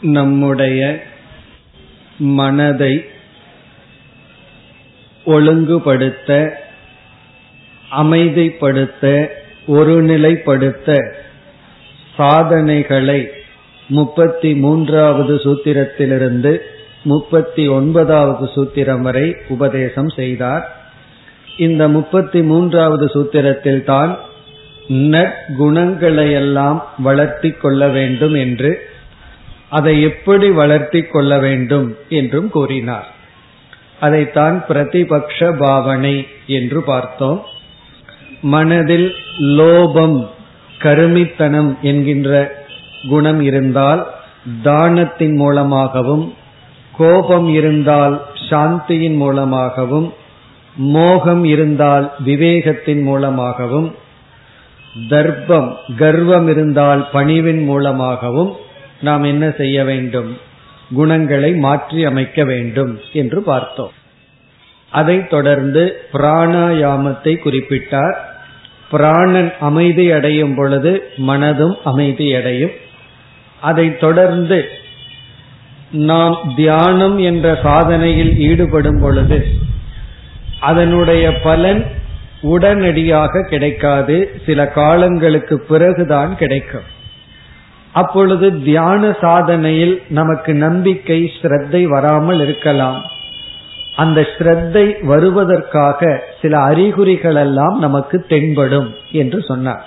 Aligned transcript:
நம்முடைய 0.00 1.00
மனதை 2.18 3.04
ஒழுங்குபடுத்த 5.24 6.52
அமைதிப்படுத்த 7.90 9.30
ஒருநிலைப்படுத்த 9.66 11.12
சாதனைகளை 12.16 13.30
முப்பத்தி 13.88 14.54
மூன்றாவது 14.54 15.34
சூத்திரத்திலிருந்து 15.34 16.60
முப்பத்தி 17.02 17.68
ஒன்பதாவது 17.68 18.50
சூத்திரம் 18.54 19.00
வரை 19.00 19.36
உபதேசம் 19.48 20.08
செய்தார். 20.08 20.70
இந்த 21.56 21.88
முப்பத்தி 21.88 22.42
மூன்றாவது 22.42 23.06
சூத்திரத்தில் 23.06 23.84
தான் 23.84 24.18
நற்குணங்களையெல்லாம் 24.88 26.82
வளர்த்தி 26.98 27.50
கொள்ள 27.50 27.88
வேண்டும் 27.88 28.34
என்று 28.34 28.80
அதை 29.78 29.94
எப்படி 30.02 30.48
வளர்த்தி 30.60 31.00
கொள்ள 31.04 31.32
வேண்டும் 31.38 31.88
என்றும் 32.18 32.48
கூறினார். 32.50 33.08
அதைத்தான் 34.00 34.56
பிரதிபக்ஷ 34.68 35.48
பாவனை 35.62 36.16
என்று 36.58 36.80
பார்த்தோம். 36.82 37.40
மனதில் 38.54 39.08
லோபம் 39.58 40.18
கருமித்தனம் 40.78 41.70
என்கின்ற 41.82 42.30
குணம் 43.08 43.40
இருந்தால் 43.40 44.02
தானத்தின் 44.64 45.36
மூலமாகவும் 45.36 46.24
கோபம் 46.92 47.48
இருந்தால் 47.54 48.14
சாந்தியின் 48.48 49.16
மூலமாகவும் 49.16 50.08
மோகம் 50.94 51.44
இருந்தால் 51.44 52.06
விவேகத்தின் 52.26 53.02
மூலமாகவும் 53.02 53.88
தர்ப்பம் 55.08 55.68
கர்வம் 55.98 56.48
இருந்தால் 56.52 57.02
பணிவின் 57.12 57.62
மூலமாகவும் 57.64 58.52
நாம் 59.00 59.22
என்ன 59.22 59.50
செய்ய 59.50 59.84
வேண்டும்? 59.84 60.38
குணங்களை 60.94 61.52
மாற்றி 61.52 62.04
அமைக்க 62.04 62.44
வேண்டும் 62.44 63.00
என்று 63.12 63.42
பார்த்தோம். 63.42 63.92
அதைத் 64.90 65.30
தொடர்ந்து 65.30 66.00
பிராணாயாமத்தை 66.12 67.36
குறிப்பிட்டார். 67.36 68.14
பிராணன் 68.90 69.52
அமைதி 69.60 70.12
அடையும் 70.12 70.54
பொழுது 70.54 71.02
மனதும் 71.16 71.74
அமைதி 71.84 72.34
அடையும். 72.34 72.70
அதைத் 73.60 74.00
தொடர்ந்து 74.00 74.68
நாம் 75.90 76.52
தியானம் 76.56 77.18
என்ற 77.18 77.52
சாதனையில் 77.62 78.36
ஈடுபடும் 78.36 79.00
பொழுது 79.00 79.46
அதனுடைய 80.60 81.40
பலன் 81.40 81.84
உடனடியாக 82.40 83.46
கிடைக்காது. 83.50 84.40
சில 84.46 84.66
காலங்களுக்கு 84.66 85.60
பிறகுதான் 85.60 86.36
கிடைக்கும். 86.36 86.94
அப்பொழுது 88.00 88.46
தியான 88.62 89.02
சாதனையில் 89.20 89.94
நமக்கு 90.08 90.52
நம்பிக்கை 90.54 91.20
ஸ்ரத்தை 91.36 91.82
வராமல் 91.88 92.40
இருக்கலாம். 92.40 92.98
அந்த 93.94 94.20
ஸ்ரத்தை 94.32 94.86
வருவதற்காக 95.02 96.00
சில 96.40 96.58
அறிகுறிகள் 96.60 97.34
எல்லாம் 97.34 97.76
நமக்கு 97.78 98.16
தென்படும் 98.28 98.90
என்று 99.12 99.38
சொன்னார். 99.42 99.84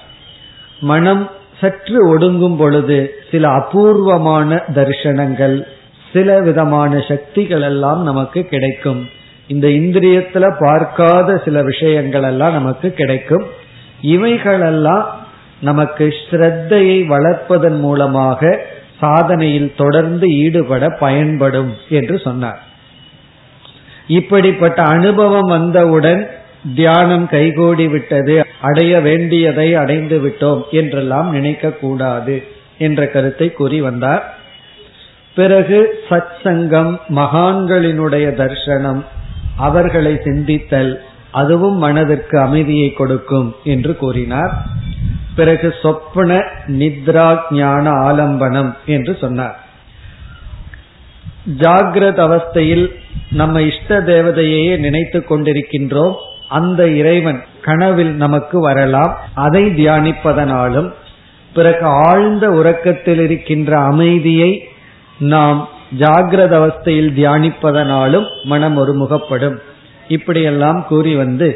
மனம் 0.82 1.24
சற்று 1.60 2.00
ஒடுங்கும் 2.12 2.58
பொழுது 2.58 2.98
சில 3.32 3.44
அபூர்வமான 3.50 4.60
தரிசனங்கள் 4.76 5.58
சில 6.14 6.40
விதமான 6.40 6.92
சக்திகள் 7.08 7.62
எல்லாம் 7.62 8.02
நமக்கு 8.04 8.42
கிடைக்கும். 8.44 9.02
இந்த 9.48 9.68
இந்திரியத்துல 9.68 10.46
பார்க்காத 10.60 11.38
சில 11.46 11.62
விஷயங்கள் 11.62 12.23
எல்லாம் 12.23 12.54
நமக்கு 12.54 12.88
கிடைக்கும். 12.92 13.46
இவைகளெல்லாம் 14.02 15.06
நமக்கு 15.62 16.16
ஸ்ரத்தையை 16.30 16.98
வளர்ப்பதன் 17.08 17.80
மூலமாக 17.80 18.66
சாதனையில் 19.02 19.76
தொடர்ந்து 19.76 20.28
ஈடுபட 20.28 20.90
பயன்படும் 20.90 21.74
என்று 21.90 22.20
சொன்னார். 22.20 22.62
இப்படிப்பட்ட 24.08 24.84
அனுபவம் 24.84 25.48
வந்தவுடன் 25.48 26.30
தியானம் 26.76 27.28
கைகூடி 27.28 27.88
விட்டது 27.88 28.45
அடைய 28.61 29.00
வேண்டியதை 29.00 29.76
அடைந்து 29.76 30.17
விட்டோம் 30.20 30.61
என்றெல்லாம் 30.72 31.32
நினைக்க 31.32 31.72
கூடாது 31.72 32.44
என்ற 32.78 33.08
கருத்தை 33.08 33.52
கூறி 33.52 33.82
வந்தார். 33.82 34.33
பிறகு 35.36 36.04
சத் 36.10 36.36
சங்கம் 36.44 37.00
மகான்களினுடைய 37.10 38.28
தர்சனம் 38.42 39.04
அவர்களை 39.58 40.14
சிந்தித்தல் 40.14 41.00
அதுவும் 41.32 41.78
மனதிற்கு 41.78 42.39
அமைதியை 42.39 42.94
கொடுக்கும் 42.94 43.56
என்று 43.64 43.95
கூறினார். 43.95 44.54
பிறகு 45.39 45.70
சொப்பன 45.82 46.38
நித்ரா 46.80 47.27
ஞான 47.58 47.92
ஆலம்பனம் 48.08 48.72
என்று 48.86 49.14
சொன்னார். 49.22 49.58
ஜாகிரத 51.61 52.20
அவஸ்தையில் 52.27 52.86
நம்ம 53.39 53.61
இஷ்ட 53.61 54.00
தேவதையே 54.11 54.64
நினைத்து 54.77 55.20
கொண்டிருக்கின்றோம். 55.30 56.16
அந்த 56.58 56.82
இறைவன் 57.02 57.39
கனவில் 57.67 58.14
நமக்கு 58.23 58.58
வரலாம். 58.60 59.14
அதை 59.45 59.64
தியானிப்பதனாலும் 59.80 60.89
பிறகு 61.54 61.86
ஆழ்ந்த 62.06 62.45
உறக்கத்தில் 62.60 63.21
இருக்கின்ற 63.23 63.71
அமைதியை 63.92 64.52
நாம் 65.33 65.60
ஜாகிரத 66.00 66.54
அவஸ்தையில் 66.61 67.11
தியானிப்பதனாலும் 67.20 68.27
மனம் 68.44 68.77
ஒருமுகப்படும். 68.82 69.58
இப்படியெல்லாம் 70.08 70.80
கூறி 70.89 71.14
வந்து 71.16 71.50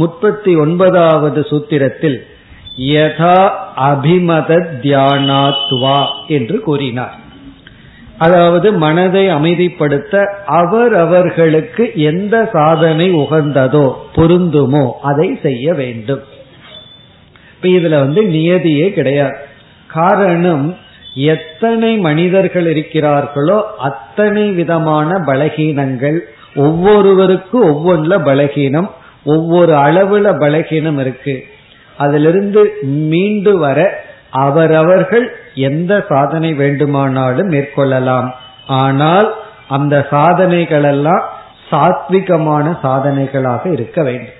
முப்பத்தி 0.00 0.52
ஒன்பதாவது 0.56 1.40
சூத்திரத்தில் 1.50 2.18
யதா 2.78 3.38
அபிமத 3.76 4.50
தியானாத்வா 4.82 6.06
என்று 6.26 6.60
கூறினார். 6.60 7.16
அதாவது 8.18 8.72
மனதை 8.72 9.26
அமைதிப்படுத்த 9.28 10.24
அவர் 10.44 10.94
அவர்களுக்கு 10.94 11.92
எந்த 11.94 12.48
சாதனை 12.52 13.14
உகந்ததோ 13.14 13.92
பொருந்துமோ 14.14 14.90
அதை 15.00 15.38
செய்ய 15.42 15.74
வேண்டும். 15.74 16.22
இப்ப 17.54 17.68
இதுல 17.68 17.98
வந்து 17.98 18.22
நியதியே 18.22 18.88
கிடையாது. 18.92 19.36
காரணம் 19.86 20.76
எத்தனை 21.14 21.98
மனிதர்கள் 21.98 22.66
இருக்கிறார்களோ 22.74 23.60
அத்தனை 23.78 24.50
விதமான 24.50 25.18
பலகீனங்கள் 25.26 26.18
ஒவ்வொருவருக்கும் 26.54 27.62
ஒவ்வொன்றுல 27.62 28.16
பலகீனம் 28.24 28.90
ஒவ்வொரு 29.24 29.72
அளவுல 29.72 30.26
பலகீனம் 30.38 31.00
இருக்கு. 31.00 31.44
அதிலிருந்து 32.04 32.62
மீண்டு 33.12 33.52
வர 33.58 33.78
அவரவர்கள் 34.44 35.26
எந்த 35.68 35.92
சாதனை 36.08 36.50
வேண்டுமானாலும் 36.62 37.50
மேற்கொள்ளலாம். 37.50 38.28
ஆனால் 38.82 39.28
அந்த 39.76 39.94
சாதனைகளெல்லாம் 40.10 41.24
சாத்விகமான 41.70 42.66
சாதனைகளாக 42.84 43.62
இருக்க 43.72 43.98
வேண்டும். 44.02 44.36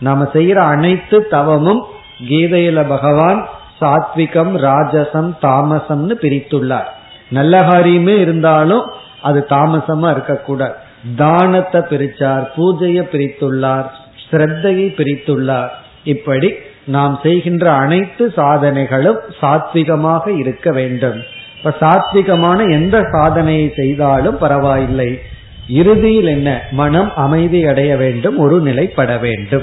நாம 0.00 0.26
செய்யற 0.34 0.58
அனைத்து 0.74 1.18
தவமும் 1.34 1.82
கீதையில 2.28 2.78
பகவான் 2.88 3.40
சாத்விகம் 3.80 4.52
ராஜசம் 4.66 5.30
தாமசம்னு 5.42 6.14
பிரித்துள்ளார். 6.24 6.88
நல்ல 7.30 7.56
காரியமே 7.70 8.14
இருந்தாலும் 8.24 8.84
அது 9.28 9.40
தாமசமா 9.50 10.08
இருக்கக்கூடாது. 10.10 10.76
தானத்தை 11.16 11.80
பிரிச்சார் 11.90 12.44
பூஜையை 12.56 13.04
பிரித்துள்ளார் 13.12 13.86
ஸ்ரத்தையை 14.24 14.86
பிரித்துள்ளார். 14.98 15.70
இப்படி 16.14 16.48
நாம் 16.88 17.20
செய்கின்ற 17.22 17.72
அனைத்து 17.72 18.32
சாதனைகளும் 18.36 19.18
சாத்விகமாக 19.42 20.38
இருக்க 20.38 20.72
வேண்டும். 20.72 21.22
இப்ப 21.56 21.74
சாத்விகமான 21.80 22.70
எந்த 22.70 23.02
சாதனையை 23.12 23.72
செய்தாலும் 23.76 24.38
பரவாயில்லை. 24.38 25.20
இறுதியில் 25.68 26.26
என்ன? 26.26 26.62
மனம் 26.70 27.12
அமைதி 27.14 27.64
அடைய 27.64 27.96
வேண்டும் 27.96 28.38
ஒரு 28.38 28.60
நிலைப்பட 28.60 29.16
வேண்டும். 29.16 29.62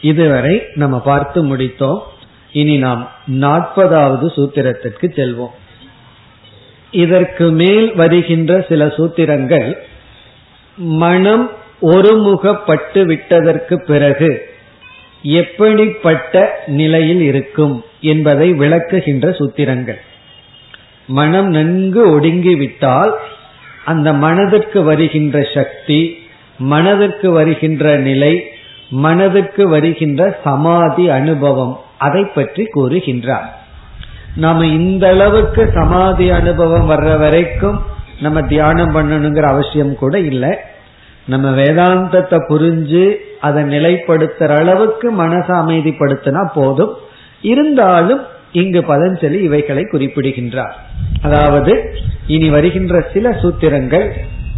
இதுவரை 0.00 0.62
நம்ம 0.74 1.00
பார்த்து 1.00 1.56
முடித்தோம். 1.56 1.98
இனி 2.52 2.76
நாம் 2.76 3.08
நாற்பதாவது 3.40 4.26
சூத்திரத்திற்கு 4.36 5.06
செல்வோம். 5.10 5.54
இதற்கு 6.90 7.50
மேல் 7.50 7.94
வருகின்ற 7.94 8.66
சில 8.68 8.86
சூத்திரங்கள் 8.86 9.76
மனம் 10.76 11.50
ஒருமுகப்பட்டு 11.82 13.04
விட்டதற்கு 13.04 13.82
பிறகு 13.82 14.53
எப்படிப்பட்ட 15.24 16.62
நிலையில் 16.66 17.20
இருக்கும் 17.20 17.84
என்பதை 18.00 18.52
விளக்குகின்ற 18.52 19.30
சூத்திரங்கள். 19.30 20.00
மனம் 21.06 21.48
நன்கு 21.48 22.20
ஒடுங்கிவிட்டால் 22.20 23.12
அந்த 23.84 24.12
மனதிற்கு 24.12 24.82
வருகின்ற 24.82 25.48
சக்தி 25.54 26.18
மனதிற்கு 26.58 27.30
வருகின்ற 27.30 27.96
நிலை 27.96 28.44
மனதிற்கு 28.88 29.68
வருகின்ற 29.68 30.40
சமாதி 30.44 31.08
அனுபவம் 31.08 31.80
அதை 31.98 32.24
பற்றி 32.24 32.68
கூறுகின்றார். 32.74 33.48
நாம 34.36 34.66
இந்த 34.66 35.08
அளவுக்கு 35.08 35.70
சமாதி 35.74 36.30
அனுபவம் 36.30 36.90
வர்ற 36.90 37.18
வரைக்கும் 37.18 37.82
நம்ம 38.20 38.42
தியானம் 38.42 38.94
பண்ணணுங்கிற 38.94 39.42
அவசியம் 39.42 39.96
கூட 39.96 40.18
இல்லை. 40.18 40.58
நம்ம 41.32 41.50
வேதாந்தத்தை 41.50 42.38
புரிஞ்சு 42.48 43.04
அதை 43.40 43.62
நிலைப்படுத்துற 43.64 44.50
அளவுக்கு 44.60 45.06
மனசை 45.22 45.54
அமைதிப்படுத்தினா 45.62 46.42
போதும். 46.54 46.92
இருந்தாலும் 47.52 48.22
இங்கு 48.52 48.80
பதஞ்சலி 48.80 49.38
இவைகளை 49.40 49.84
குறிப்பிடுகின்றார். 49.84 50.74
அதாவது 51.22 51.72
இனி 52.26 52.48
வருகின்ற 52.50 53.00
சில 53.12 53.30
சூத்திரங்கள் 53.42 54.06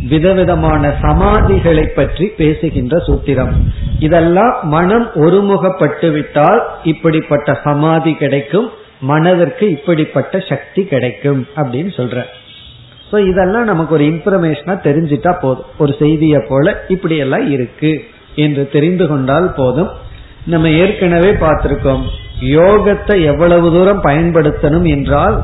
விதவிதமான 0.09 0.83
சமாதிகளை 1.03 1.85
பற்றி 1.95 2.27
பேசுகின்ற 2.41 2.97
சூத்திரம். 3.07 3.53
இதெல்லாம் 3.99 4.57
மனம் 4.63 5.07
ஒருமுகப்பட்டு 5.15 6.11
விட்டால் 6.13 6.61
இப்படிப்பட்ட 6.83 7.61
சமாதி 7.65 8.15
கிடைக்கும் 8.15 8.69
மனதிற்கு 9.01 9.65
இப்படிப்பட்ட 9.71 10.39
சக்தி 10.51 10.83
கிடைக்கும் 10.85 11.41
அப்படின்னு 11.57 11.93
சொல்ற 11.97 12.27
சோ 13.11 13.17
இதெல்லாம் 13.31 13.69
நமக்கு 13.71 13.93
ஒரு 13.97 14.05
இன்ஃபர்மேஷனா 14.13 14.75
தெரிஞ்சிட்டா 14.87 15.33
போதும். 15.43 15.69
ஒரு 15.83 15.93
செய்தியை 16.03 16.41
போல 16.49 16.75
இப்படி 16.95 17.17
எல்லாம் 17.25 17.47
இருக்கு 17.57 17.93
என்று 18.45 18.63
தெரிந்து 18.75 19.05
கொண்டால் 19.09 19.49
போதும். 19.59 19.91
நம்ம 20.53 20.71
ஏற்கனவே 20.81 21.31
பார்த்திருக்கோம் 21.45 22.03
யோகத்தை 22.57 23.17
எவ்வளவு 23.33 23.69
தூரம் 23.77 24.03
பயன்படுத்தணும் 24.07 24.89
என்றால் 24.95 25.37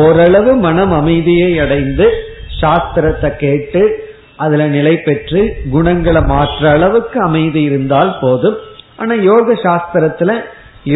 ஓரளவு 0.00 0.52
மனம் 0.66 0.92
அமைதியை 0.92 1.50
அடைந்து 1.64 2.06
சாஸ்திரத்தை 2.60 3.30
கேட்டு 3.36 3.82
அதுல 4.44 4.62
நிலை 4.74 4.94
பெற்று 5.06 5.40
குணங்களை 5.72 6.22
மாற்ற 6.32 6.62
அளவுக்கு 6.70 7.18
அமைதி 7.20 7.60
இருந்தால் 7.68 8.12
போதும். 8.20 8.56
ஆனா 8.96 9.14
யோக 9.30 9.54
சாஸ்திரத்துல 9.66 10.32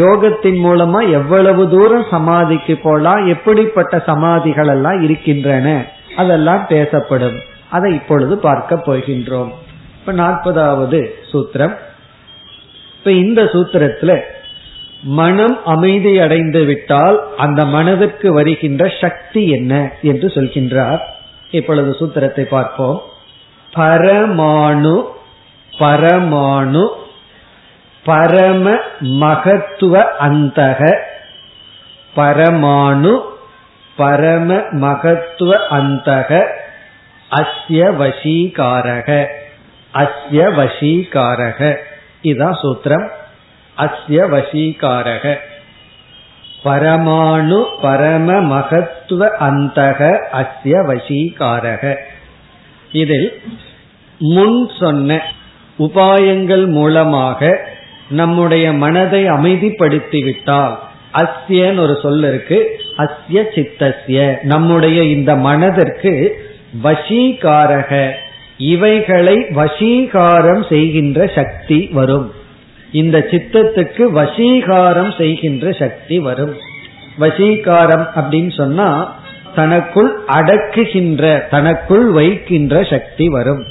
யோகத்தின் 0.00 0.58
மூலமா 0.66 1.00
எவ்வளவு 1.18 1.62
தூரம் 1.68 2.04
சமாதிக்கு 2.10 2.74
போலாம் 2.82 3.22
எப்படிப்பட்ட 3.26 3.94
சமாதிகள் 4.10 4.70
எல்லாம் 4.74 4.98
இருக்கின்றன 5.02 5.68
அதெல்லாம் 6.20 6.66
பேசப்படும். 6.68 7.38
அதை 7.70 7.94
இப்பொழுது 7.94 8.34
பார்க்க 8.38 8.82
போகின்றோம். 8.86 9.50
இப்ப 9.98 10.12
நாற்பதாவது 10.12 11.00
சூத்திரம். 11.32 11.76
இப்ப 12.98 13.12
இந்த 13.24 13.40
சூத்திரத்துல 13.52 14.10
மனம் 15.02 15.56
அமைதி 15.64 16.12
அடைந்து 16.18 16.64
விட்டால் 16.64 17.18
அந்த 17.36 17.60
மனதிற்கு 17.64 18.32
வருகின்ற 18.32 18.92
சக்தி 19.00 19.42
என்ன 19.48 19.74
என்று 20.02 20.28
சொல்கின்றார். 20.28 21.00
இப்பொழுது 21.50 21.90
சூத்திரத்தை 22.00 22.44
பார்ப்போம். 22.48 22.98
பரமாணு 23.76 24.94
பரமாணு 25.78 26.84
பரம 28.04 28.66
மகத்துவ 29.00 29.94
அந்தக 30.20 30.80
பரமாணு 32.16 33.12
பரம 34.00 34.54
மகத்துவ 34.70 35.56
அந்தக 35.70 36.30
அஸ்ய 37.30 37.86
வசீகாரக 38.00 39.26
அஸ்ய 39.94 40.46
வசீகாரக. 40.58 41.76
இதான் 42.22 42.56
சூத்திரம். 42.62 43.08
அஸ்ய 43.78 44.20
வசீகாரக. 44.34 45.36
பரமாணு 46.64 47.58
பரம 47.82 48.40
மகத்துவ 48.40 49.28
அந்தக 49.40 50.00
அஸ்ய 50.32 50.76
வசீகாரக. 50.90 51.96
இதில் 52.92 53.42
முன் 54.18 54.70
சொன்ன 54.80 55.22
உபாயங்கள் 55.78 56.66
மூலமாக 56.66 57.68
நம்முடைய 58.10 58.72
மனதை 58.72 59.30
அமைதிப்படுத்திவிட்டால் 59.30 60.76
அஸ்யன் 61.14 61.78
ஒரு 61.78 61.98
சொல் 62.02 62.24
இருக்கு. 62.24 62.58
அஸ்ய 63.00 63.44
சித்தஸ்ய. 63.54 64.38
நம்முடைய 64.42 65.02
இந்த 65.02 65.36
மனதிற்கு 65.36 66.42
வசீகாரக. 66.84 68.10
இவைகளை 68.58 69.36
வசீகாரம் 69.36 70.68
செய்கின்ற 70.68 71.26
சக்தி 71.26 71.88
வரும். 71.92 72.32
இந்த 72.92 73.26
சித்தத்துக்கு 73.30 74.10
வசீகாரம் 74.14 75.16
செய்கின்ற 75.18 75.72
சக்தி 75.72 76.18
வரும். 76.18 76.54
வசீகாரம் 77.20 78.08
அப்படின்னு 78.16 78.56
சொன்னா 78.56 79.18
தனக்குள் 79.54 80.20
அடக்குகின்ற 80.28 81.48
தனக்குள் 81.48 82.10
வைக்கின்ற 82.10 82.82
சக்தி 82.82 83.28
வரும். 83.28 83.64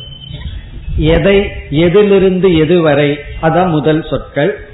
எதை 0.98 1.50
எதிலிருந்து 1.70 2.50
எதுவரை? 2.50 3.20
அதான் 3.42 3.70
முதல் 3.70 4.06
சொற்கள். 4.10 4.68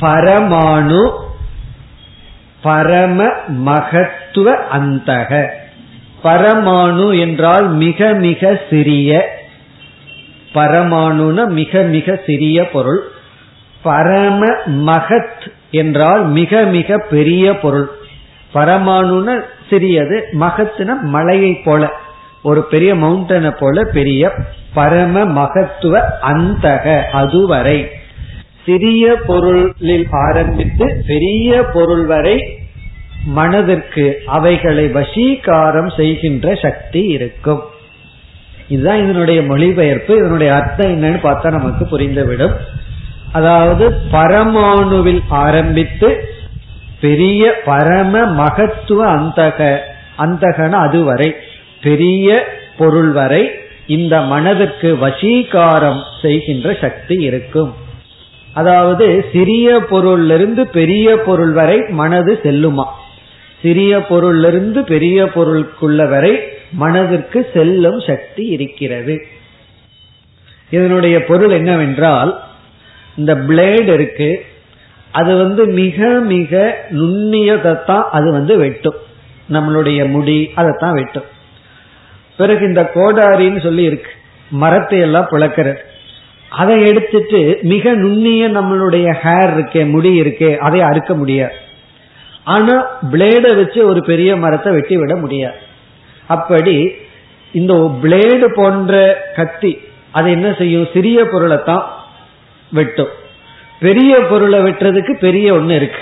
பரமாணு 0.00 1.10
பரம 2.62 3.30
மகத்துவ 3.48 4.56
அந்தக. 4.72 5.48
பரமாணு 6.24 7.20
என்றால் 7.20 7.68
மிக 7.68 8.12
மிக 8.12 8.60
சிறிய. 8.70 9.38
பரமாணுன 10.54 11.46
மிக 11.46 11.80
மிக 11.80 12.20
சிறிய 12.26 12.68
பொருள். 12.68 13.02
பரம 13.82 14.46
மகத் 14.66 15.46
என்றால் 15.70 16.24
மிக 16.26 16.60
மிக 16.60 16.98
பெரிய 17.10 17.58
பொருள். 17.58 17.90
பரமாணுன 18.54 19.40
சிறியது 19.70 20.28
மகத்துன 20.32 21.00
மலையை 21.00 21.54
போல. 21.54 21.90
ஒரு 22.42 22.62
பெரிய 22.64 22.94
மவுண்டனை 22.94 23.50
போல 23.50 23.84
பெரிய 23.84 24.32
பரம 24.74 25.24
மகத்துவ 25.24 26.00
அந்தக. 26.22 27.02
அதுவரை 27.02 27.90
சிறிய 28.66 29.14
பொருளில் 29.14 30.06
ஆரம்பித்து 30.10 31.04
பெரிய 31.06 31.62
பொருள் 31.62 32.04
வரை 32.04 32.58
மனதிற்கு 33.24 34.22
அவைகளை 34.26 34.86
வசீகாரம் 34.86 35.96
செய்கின்ற 35.96 36.54
சக்தி 36.54 37.02
இருக்கும். 37.06 37.62
இதுதான் 38.68 39.02
இதனுடைய 39.04 39.42
மொழிபெயர்ப்பு 39.42 40.16
இதனுடைய 40.16 40.54
அர்த்தம் 40.54 40.92
என்னன்னு 40.94 41.20
பார்த்தா 41.22 41.50
நமக்கு 41.50 41.84
புரிந்துவிடும். 41.84 42.54
அதாவது 43.32 44.00
பரமாணுவில் 44.12 45.22
ஆரம்பித்து 45.28 46.24
பெரிய 47.00 47.52
பரம 47.64 48.22
மகத்துவ 48.24 49.00
அந்தக 49.16 49.78
அந்தகன 50.18 50.70
அதுவரை 50.70 51.34
பெரிய 51.80 52.46
பொருள் 52.76 53.10
வரை 53.10 53.50
இந்த 53.86 54.20
மனதுக்கு 54.20 54.98
வசீகாரம் 55.00 56.02
செய்கின்ற 56.22 56.76
சக்தி 56.80 57.14
இருக்கும். 57.14 57.79
அதாவது 58.54 59.24
சிறிய 59.32 59.78
பொருளிலிருந்து 59.90 60.64
பெரிய 60.64 61.16
பொருள் 61.16 61.52
வரை 61.52 61.80
மனது 61.88 62.40
செல்லுமா? 62.42 62.84
சிறிய 63.62 63.98
பொருளிலிருந்து 63.98 64.82
பெரிய 64.86 65.24
பொருளுக்குள்ள 65.24 66.08
வரை 66.08 66.38
மனதிற்கு 66.72 67.50
செல்லும் 67.54 68.00
சக்தி 68.00 68.44
இருக்கிறது. 68.44 69.26
இதனுடைய 70.70 71.24
பொருள் 71.24 71.50
என்னவென்றால் 71.50 72.42
இந்த 73.16 73.34
பிளேடு 73.34 73.94
இருக்கு. 73.94 74.44
அது 75.10 75.36
வந்து 75.36 75.66
மிக 75.66 76.08
மிக 76.08 76.84
நுண்ணியதைத்தான் 76.90 78.02
அது 78.02 78.32
வந்து 78.32 78.56
வெட்டும். 78.56 78.94
நம்மளுடைய 79.52 80.08
முடி 80.08 80.50
அதைத்தான் 80.54 80.92
வெட்டும். 80.92 81.24
பிறகு 82.36 82.66
இந்த 82.66 82.90
கோடாரின்னு 82.94 83.62
சொல்லி 83.62 83.82
இருக்கு 83.82 84.10
மரத்தை 84.50 84.98
எல்லாம் 84.98 85.28
பிளக்கிறது. 85.30 85.89
அதை 86.50 86.86
எடுத்துட்டு 86.86 87.58
மிக 87.62 87.92
நுண்ணிய 87.92 88.48
நம்மளுடைய 88.48 89.14
ஹேர் 89.22 89.50
இருக்கே 89.56 89.90
முடி 89.90 90.20
இருக்கே 90.20 90.56
அதை 90.56 90.80
அறுக்க 90.80 91.14
முடியாது. 91.14 91.52
ஆனா 92.44 92.86
பிளேடை 93.12 93.56
வச்சு 93.56 93.86
ஒரு 93.86 94.04
பெரிய 94.04 94.36
மரத்தை 94.36 94.72
வெட்டி 94.72 94.96
விட 94.96 95.16
முடியாது. 95.16 95.54
அப்படி 96.26 96.92
இந்த 97.52 97.74
பிளேடு 97.74 98.46
போன்ற 98.54 99.22
கத்தி 99.36 99.78
அது 100.10 100.30
என்ன 100.30 100.54
செய்யும்? 100.58 100.88
சிறிய 100.92 101.24
பொருளை 101.24 101.58
தான் 101.64 101.90
வெட்டும். 102.72 103.08
பெரிய 103.80 104.18
பொருளை 104.20 104.60
வெட்டுறதுக்கு 104.60 105.12
பெரிய 105.18 105.54
ஒண்ணு 105.54 105.70
இருக்கு. 105.70 105.98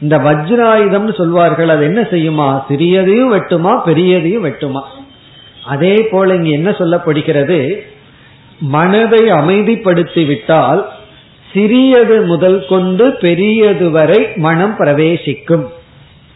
இந்த 0.00 0.18
வஜ்ராயுதம்னு 0.18 1.14
சொல்வார்கள் 1.14 1.68
அது 1.68 1.84
என்ன 1.84 2.00
செய்யுமா? 2.00 2.62
சிறியதையும் 2.68 3.32
வெட்டுமா 3.34 3.82
பெரியதையும் 3.84 4.44
வெட்டுமா? 4.44 4.82
அதே 5.64 6.08
போல 6.10 6.34
இங்க 6.34 6.48
என்ன 6.48 6.70
சொல்லப்படுகிறது? 6.70 7.86
மனதை 8.58 9.32
அமைதிப்படுத்தி 9.32 10.26
விட்டால் 10.26 10.88
சிறியது 11.52 12.20
முதல் 12.20 12.66
கொண்டு 12.68 13.12
பெரியது 13.12 13.90
வரை 13.90 14.28
மனம் 14.36 14.76
பிரவேசிக்கும். 14.76 15.68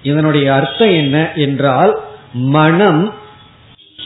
இதனுடைய 0.02 0.54
அர்த்தம் 0.54 0.90
என்ன 0.90 1.32
என்றால் 1.34 2.00
மனம் 2.32 3.14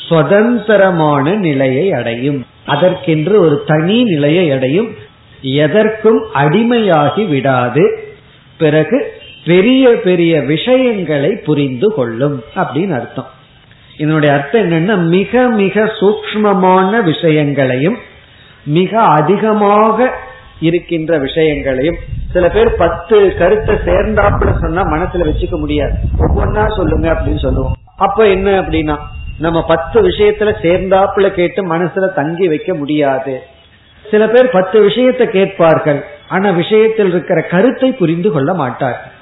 சுதந்திரமான 0.08 1.34
நிலையை 1.34 1.92
அடையும். 1.92 2.46
அதற்கென்று 2.66 3.40
ஒரு 3.40 3.62
தனி 3.66 4.04
நிலையை 4.04 4.50
அடையும். 4.50 4.94
எதற்கும் 5.40 6.24
அடிமையாகி 6.34 7.28
விடாது. 7.28 8.14
பிறகு 8.58 9.12
பெரிய 9.44 9.88
பெரிய 9.88 10.40
விஷயங்களை 10.40 11.30
புரிந்து 11.44 11.94
கொள்ளும் 11.94 12.42
அப்படின்னு 12.56 12.90
அர்த்தம். 12.90 13.30
இதனுடைய 13.98 14.30
அர்த்தம் 14.34 14.62
என்னன்னா 14.62 14.96
மிக 15.08 15.42
மிக 15.62 15.84
சூக்மமான 16.00 17.02
விஷயங்களையும் 17.02 17.98
மிக 18.78 18.92
அதிகமாக 19.18 20.08
இருக்கின்ற 20.60 21.18
விஷயங்களையும் 21.18 21.98
சில 22.32 22.48
பேர் 22.48 22.70
பத்து 22.74 23.16
கருத்தை 23.38 23.74
சேர்ந்தாப்புல 23.88 24.52
சொன்னா 24.60 24.82
மனசுல 24.92 25.26
வச்சுக்க 25.28 25.56
முடியாது. 25.58 25.96
ஒவ்வொன்னா 26.18 26.62
சொல்லுங்க 26.76 27.06
அப்படின்னு 27.12 27.38
சொல்லுவோம். 27.38 27.76
அப்ப 27.96 28.28
என்ன 28.28 28.48
அப்படின்னா 28.60 28.96
நம்ம 29.38 29.58
பத்து 29.64 29.98
விஷயத்துல 30.02 30.50
சேர்ந்தாப்புல 30.62 31.26
கேட்டு 31.30 31.60
மனசுல 31.74 32.06
தங்கி 32.12 32.48
வைக்க 32.48 32.74
முடியாது. 32.74 33.34
சில 34.10 34.22
பேர் 34.28 34.48
பத்து 34.50 34.80
விஷயத்தை 34.80 35.26
கேட்பார்கள் 35.30 36.00
ஆனா 36.28 36.50
விஷயத்தில் 36.50 37.08
இருக்கிற 37.08 37.40
கருத்தை 37.40 37.92
புரிந்து 37.92 38.30
கொள்ள 38.30 38.54
மாட்டார்கள். 38.54 39.12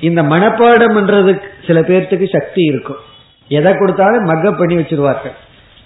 இந்த 0.00 0.22
மனப்பாடம் 0.22 0.96
என்றதுக்கு 1.00 1.48
சில 1.66 1.80
பேர்த்துக்கு 1.80 2.26
சக்தி 2.38 2.62
இருக்கும். 2.62 3.02
எதை 3.48 3.74
கொடுத்தாலும் 3.74 4.24
மக்கப் 4.24 4.58
பண்ணி 4.58 4.76
வச்சிருவார்கள். 4.76 5.32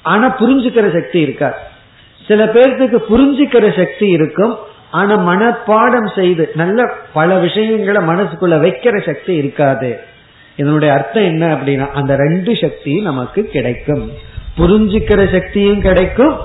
ஆனா 0.03 0.37
புரிஞ்சுக்கிற 0.39 0.93
சக்தி 0.93 1.21
இருக்காது. 1.21 1.55
சில 2.29 2.45
பேர்த்துக்கு 2.45 2.99
புரிஞ்சுக்கிற 3.11 3.77
சக்தி 3.77 4.09
இருக்கும். 4.09 4.57
ஆனா 4.91 5.19
மனப்பாடம் 5.19 6.15
செய்து 6.15 6.51
நல்ல 6.55 6.91
பல 7.13 7.39
விஷயங்களை 7.39 8.07
மனசுக்குள்ள 8.07 8.55
வைக்கிற 8.67 9.07
சக்தி 9.07 9.35
இருக்காது. 9.35 10.01
இதனுடைய 10.57 10.95
அர்த்தம் 10.95 11.23
என்ன 11.23 11.55
அப்படின்னா 11.55 11.91
அந்த 11.91 12.17
ரெண்டு 12.17 12.57
சக்தியும் 12.57 13.05
நமக்கு 13.05 13.45
கிடைக்கும். 13.45 14.11
புரிஞ்சுக்கிற 14.59 15.33
சக்தியும் 15.33 15.81
கிடைக்கும். 15.81 16.37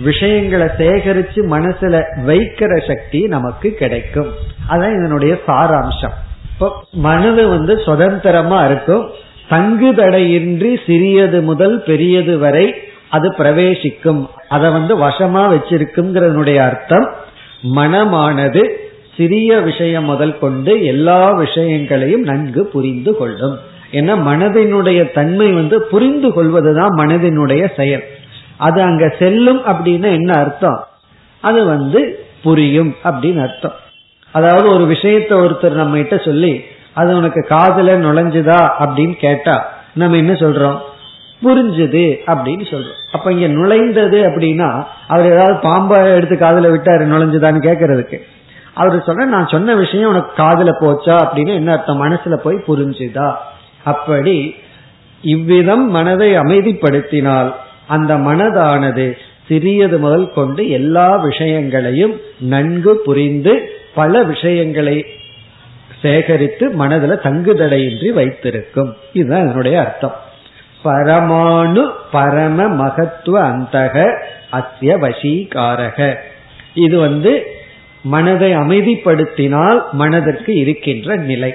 விஷயங்களை 0.00 0.66
சேகரிச்சு 0.66 1.34
மனசுல 1.34 2.02
வைக்கிற 2.26 2.86
சக்தி 2.86 3.20
நமக்கு 3.20 3.70
கிடைக்கும். 3.70 4.32
அதான் 4.68 4.98
இதனுடைய 4.98 5.38
சாராம்சம். 5.46 6.12
இப்போ 6.52 6.84
மனது 6.92 7.48
வந்து 7.48 7.78
சுதந்திரமா 7.78 8.64
இருக்கும். 8.64 9.10
தங்குதடையின்றி 9.50 10.78
சிறியது 10.86 11.40
முதல் 11.40 11.82
பெரியது 11.82 12.38
வரை 12.38 12.74
அது 13.08 13.34
பிரவேசிக்கும். 13.34 14.30
அதை 14.48 14.70
வந்து 14.70 14.98
வசமா 14.98 15.42
வச்சிருக்குங்கிறதனுடைய 15.52 16.56
அர்த்தம். 16.56 17.14
மனமானது 17.76 18.68
சிறிய 19.16 19.60
விஷயம் 19.60 20.04
முதல் 20.04 20.38
கொண்டு 20.38 20.84
எல்லா 20.84 21.30
விஷயங்களையும் 21.30 22.22
நன்கு 22.22 22.66
புரிந்து 22.66 23.16
கொள்ளும். 23.16 23.58
ஏன்னா 23.92 24.14
மனதினுடைய 24.30 25.12
தன்மை 25.12 25.52
வந்து 25.52 25.82
புரிந்து 25.82 26.32
கொள்வதுதான் 26.32 26.94
மனதினுடைய 26.96 27.76
செயல். 27.76 28.04
அது 28.56 28.82
அங்க 28.82 29.14
செல்லும் 29.18 29.64
அப்படின்னு 29.64 30.12
என்ன 30.12 30.32
அர்த்தம்? 30.32 30.86
அது 31.40 31.64
வந்து 31.64 32.26
புரியும் 32.42 32.94
அப்படின்னு 33.04 33.40
அர்த்தம். 33.40 33.74
அதாவது 34.30 34.68
ஒரு 34.68 34.84
விஷயத்த 34.86 35.30
ஒருத்தர் 35.30 35.72
நம்ம 35.72 35.96
கிட்ட 35.96 36.18
சொல்லி 36.18 36.64
அது 36.98 37.16
உனக்கு 37.16 37.40
காதல 37.48 37.96
நுழைஞ்சுதா 37.98 38.60
அப்படின்னு 38.80 39.16
கேட்டா 39.18 39.56
நம்ம 39.94 40.16
என்ன 40.16 40.32
சொல்றோம்? 40.32 40.78
புரிஞ்சுது 41.42 42.04
அப்படின்னு 42.26 42.64
சொல்றோம். 42.70 42.98
அப்ப 43.12 43.32
இங்க 43.32 43.46
நுழைந்தது 43.48 44.18
அப்படின்னா 44.28 44.68
அவர் 45.06 45.32
ஏதாவது 45.32 45.56
பாம்பை 45.62 45.98
எடுத்து 46.12 46.36
காதல 46.38 46.68
விட்டாரு 46.68 47.04
நுழைஞ்சுதான்னு 47.12 47.60
கேட்கறதுக்கு 47.68 48.18
அவர் 48.74 48.96
சொல்ற 49.06 49.24
நான் 49.24 49.46
சொன்ன 49.46 49.74
விஷயம் 49.74 50.10
உனக்கு 50.10 50.32
காதல 50.36 50.70
போச்சா 50.80 51.14
அப்படின்னு 51.24 51.52
என்ன 51.54 51.70
அர்த்தம்? 51.72 52.02
மனசுல 52.02 52.36
போய் 52.36 52.66
புரிஞ்சுதா? 52.68 53.28
அப்படி 53.84 54.36
இவ்விதம் 55.24 55.86
மனதை 55.90 56.30
அமைதிப்படுத்தினால் 56.36 57.50
அந்த 57.86 58.14
மனதானது 58.18 59.06
சிறியது 59.48 59.98
முதல் 59.98 60.26
கொண்டு 60.32 60.62
எல்லா 60.70 61.16
விஷயங்களையும் 61.16 62.14
நன்கு 62.52 62.92
புரிந்து 63.04 63.52
பல 63.94 64.22
விஷயங்களை 64.22 64.96
சேகரித்து 66.02 66.68
மனதுல 66.68 67.16
தங்குதடையின்றி 67.24 68.08
வைத்திருக்கும். 68.08 68.96
இதுதான் 69.12 69.44
இதனுடைய 69.44 69.80
அர்த்தம். 69.80 70.16
பரமாணு 70.84 71.90
பரம 72.12 72.68
மகத்துவ 72.68 73.48
அந்தக 73.48 74.20
அத்திய 74.50 74.96
வசீகாரக 74.96 76.14
இது 76.74 76.98
வந்து 76.98 77.46
மனதை 78.02 78.56
அமைதிப்படுத்தினால் 78.56 79.80
மனதிற்கு 79.92 80.54
இருக்கின்ற 80.54 81.16
நிலை. 81.16 81.54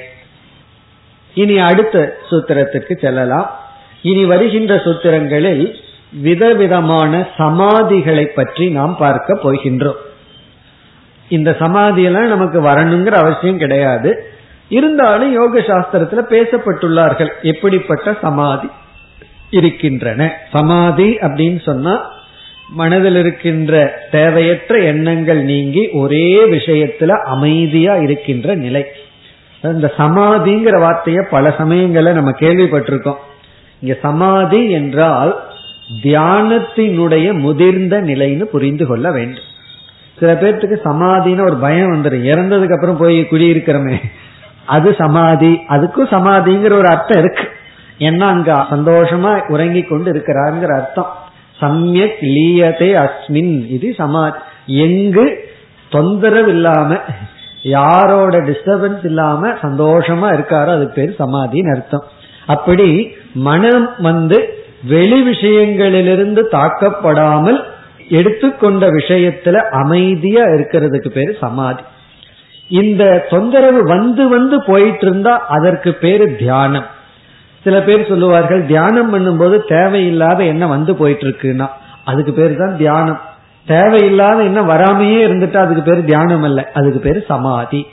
இனி 1.34 1.58
அடுத்த 1.58 2.18
சூத்திரத்திற்கு 2.32 2.94
செல்லலாம். 2.98 3.60
இனி 4.02 4.26
வருகின்ற 4.26 4.76
சூத்திரங்களில் 4.76 5.74
விதவிதமான 6.12 7.28
சமாதிகளை 7.38 8.26
பற்றி 8.26 8.70
நாம் 8.70 8.98
பார்க்க 8.98 9.40
போகின்றோம். 9.44 10.02
இந்த 11.30 11.56
சமாதியெல்லாம் 11.60 12.28
நமக்கு 12.28 12.62
வரணுங்கிற 12.62 13.10
அவசியம் 13.10 13.58
கிடையாது. 13.58 14.33
இருந்தாலும் 14.74 15.32
யோக 15.32 15.60
சாஸ்திரத்துல 15.60 16.22
பேசப்பட்டுள்ளார்கள். 16.30 17.32
எப்படிப்பட்ட 17.42 18.18
சமாதி 18.22 18.68
இருக்கின்றன? 19.50 20.32
சமாதி 20.52 21.10
அப்படின்னு 21.16 21.62
சொன்னா 21.62 21.94
மனதில் 22.70 23.16
இருக்கின்ற 23.16 23.74
தேவையற்ற 24.12 24.80
எண்ணங்கள் 24.80 25.42
நீங்கி 25.44 25.90
ஒரே 25.90 26.28
விஷயத்துல 26.46 27.08
அமைதியா 27.08 27.96
இருக்கின்ற 27.96 28.56
நிலை. 28.56 28.84
இந்த 29.64 29.94
சமாதிங்கிற 29.98 30.76
வார்த்தைய 30.86 31.26
பல 31.30 31.56
சமயங்களை 31.58 32.12
நம்ம 32.12 32.32
கேள்விப்பட்டிருக்கோம். 32.40 33.22
இங்க 33.82 33.96
சமாதி 34.02 34.72
என்றால் 34.72 35.44
தியானத்தினுடைய 36.04 37.28
முதிர்ந்த 37.34 38.02
நிலைன்னு 38.02 38.44
புரிந்து 38.44 38.86
கொள்ள 38.86 39.12
வேண்டும். 39.12 39.48
சில 40.20 40.34
பேர்த்துக்கு 40.34 40.78
சமாதின்னு 40.84 41.46
ஒரு 41.46 41.58
பயம் 41.58 41.94
வந்துடும் 41.94 42.28
இறந்ததுக்கு 42.32 42.74
அப்புறம் 42.74 42.98
போய் 42.98 43.20
குடியிருக்கிறோமே. 43.22 43.98
அது 44.66 44.96
சமாதி 44.98 45.52
அதுக்கும் 45.70 46.14
சமாதிங்கிற 46.16 46.74
ஒரு 46.78 46.88
அர்த்தம் 46.88 47.20
இருக்கு. 47.20 47.46
ஏன்னா 48.00 48.28
அங்க 48.36 48.52
சந்தோஷமா 48.70 49.32
உறங்கி 49.48 49.82
கொண்டு 49.82 50.12
இருக்கிறாருங்கிற 50.14 50.74
அர்த்தம். 50.82 51.12
சமயக் 51.60 52.22
லீயதே 52.36 52.90
அஸ்மின் 53.04 53.54
இது 53.68 53.94
சமாதி 53.98 54.40
எங்கு 54.66 55.26
தொந்தரவு 55.90 56.50
இல்லாம 56.50 56.98
யாரோட 57.62 58.38
டிஸ்டர்பன்ஸ் 58.38 59.06
இல்லாம 59.06 59.50
சந்தோஷமா 59.62 60.30
இருக்காரோ 60.34 60.72
அதுக்கு 60.78 60.94
பேர் 60.94 61.20
சமாதின்னு 61.20 61.74
அர்த்தம். 61.76 62.06
அப்படி 62.46 63.16
மனம் 63.34 63.90
வந்து 64.00 64.38
வெளி 64.84 65.20
விஷயங்களிலிருந்து 65.30 66.42
தாக்கப்படாமல் 66.52 67.60
எடுத்துக்கொண்ட 68.10 68.88
விஷயத்துல 68.88 69.56
அமைதியா 69.56 70.44
இருக்கிறதுக்கு 70.44 71.10
பேரு 71.10 71.38
சமாதி. 71.40 71.84
இந்த 72.70 73.28
தொந்தரவு 73.30 73.84
வந்து 73.84 74.28
வந்து 74.28 74.62
போயிட்டு 74.62 75.06
இருந்தா 75.08 75.34
அதற்கு 75.48 75.94
பேரு 75.94 76.36
தியானம். 76.36 76.86
சில 77.66 77.82
பேர் 77.82 78.08
சொல்லுவார்கள் 78.08 78.66
தியானம் 78.66 79.12
பண்ணும்போது 79.14 79.58
தேவையில்லாத 79.68 80.44
என்ன 80.44 80.68
வந்து 80.68 80.96
போயிட்டு 80.96 81.26
இருக்குன்னா 81.28 81.68
அதுக்கு 82.06 82.34
பேரு 82.34 82.56
தான் 82.56 82.78
தியானம். 82.78 83.20
தேவையில்லாத 83.66 84.44
என்ன 84.44 84.62
வராமையே 84.62 85.20
இருந்துட்டா 85.28 85.60
அதுக்கு 85.66 85.82
பேர் 85.82 86.06
தியானம் 86.06 86.44
அல்ல 86.44 86.72
அதுக்கு 86.74 87.00
பேரு 87.00 87.24
சமாதி. 87.28 87.88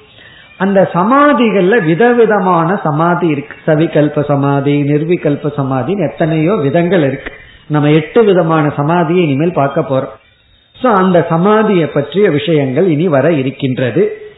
அந்த 0.58 0.90
சமாதிகள்ல 0.92 1.84
விதவிதமான 1.84 2.80
சமாதி 2.82 3.26
இருக்கு. 3.26 3.54
சவிகல்ப 3.66 4.22
சமாதி 4.22 4.82
நிர்விகல்ப 4.82 5.52
சமாதின்னு 5.56 6.06
எத்தனையோ 6.10 6.54
விதங்கள் 6.54 7.02
இருக்கு. 7.02 7.32
நம்ம 7.66 7.90
எட்டு 7.90 8.24
விதமான 8.24 8.72
சமாதியை 8.76 9.22
இனிமேல் 9.26 9.52
பார்க்க 9.52 9.80
போறோம். 9.80 10.14
சோ 10.82 10.92
அந்த 10.92 11.26
சமாதியை 11.30 11.86
பற்றிய 11.92 12.30
விஷயங்கள் 12.30 12.86
இனி 12.86 13.08
வர 13.08 13.32
இருக்கின்றது. 13.32 14.29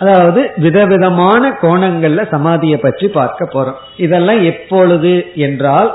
அதாவது 0.00 0.40
விதவிதமான 0.64 1.42
கோணங்கள்ல 1.62 2.24
சமாதியை 2.34 2.78
பற்றி 2.82 3.06
பார்க்க 3.18 3.48
போறோம். 3.54 3.78
இதெல்லாம் 3.96 4.42
எப்பொழுது 4.52 5.12
என்றால் 5.46 5.90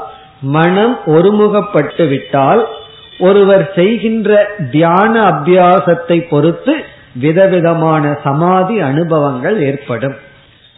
மனம் 0.58 0.96
ஒருமுகப்பட்டு 1.16 2.06
விட்டால் 2.08 2.62
ஒருவர் 3.20 3.66
செய்கின்ற 3.76 4.30
தியான 4.76 5.14
அபியாசத்தை 5.32 6.18
பொறுத்து 6.30 6.74
விதவிதமான 7.26 8.04
சமாதி 8.24 8.76
அனுபவங்கள் 8.90 9.58
ஏற்படும். 9.70 10.16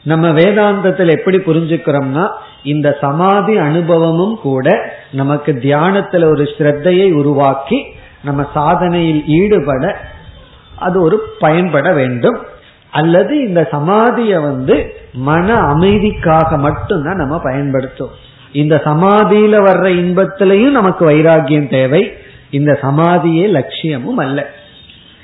நம்ம 0.04 0.26
வேதாந்தத்தில் 0.40 1.16
எப்படி 1.18 1.38
புரிஞ்சுக்கிறோம்னா 1.38 2.26
இந்த 2.74 2.88
சமாதி 3.02 3.54
அனுபவமும் 3.68 4.36
கூட 4.42 4.68
நமக்கு 5.12 5.52
தியானத்துல 5.66 6.28
ஒரு 6.34 6.44
ஸ்ரத்தையை 6.56 7.08
உருவாக்கி 7.22 7.80
நம்ம 8.28 8.42
சாதனையில் 8.58 9.24
ஈடுபட 9.38 9.84
அது 10.86 10.98
ஒரு 11.02 11.18
பயன்பட 11.40 11.88
வேண்டும். 11.94 12.38
அல்லது 12.96 13.48
இந்த 13.48 13.68
சமாதிய 13.72 14.42
வந்து 14.42 14.96
மன 15.14 15.54
அமைதிக்காக 15.54 16.58
மட்டும்தான் 16.58 17.16
நம்ம 17.16 17.40
பயன்படுத்தும். 17.40 18.10
இந்த 18.52 18.82
சமாதியில 18.86 19.56
வர்ற 19.68 19.88
இன்பத்திலையும் 20.04 20.72
நமக்கு 20.72 21.10
வைராகியம் 21.10 21.70
தேவை. 21.70 22.14
இந்த 22.50 22.80
சமாதியே 22.82 23.48
லட்சியமும் 23.50 24.18
அல்ல. 24.18 24.50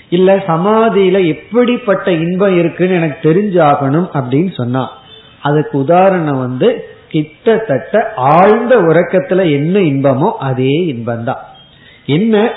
இல்ல 0.09 0.35
சமாதியில 0.35 1.25
எப்படிப்பட்ட 1.25 2.11
இன்பம் 2.11 2.57
இருக்குன்னு 2.57 2.93
எனக்கு 2.93 3.33
தெரிஞ்சாகணும் 3.33 4.07
அப்படின்னு 4.13 4.53
சொன்னா 4.53 4.91
அதுக்கு 5.41 5.77
உதாரணம் 5.77 6.39
வந்து 6.39 6.89
கிட்டத்தட்ட 7.07 8.13
ஆழ்ந்த 8.15 8.81
உறக்கத்துல 8.81 9.51
என்ன 9.51 9.79
இன்பமோ 9.79 10.31
அதே 10.39 10.93
இன்பம்தான். 10.93 11.41
என்ன? 12.05 12.49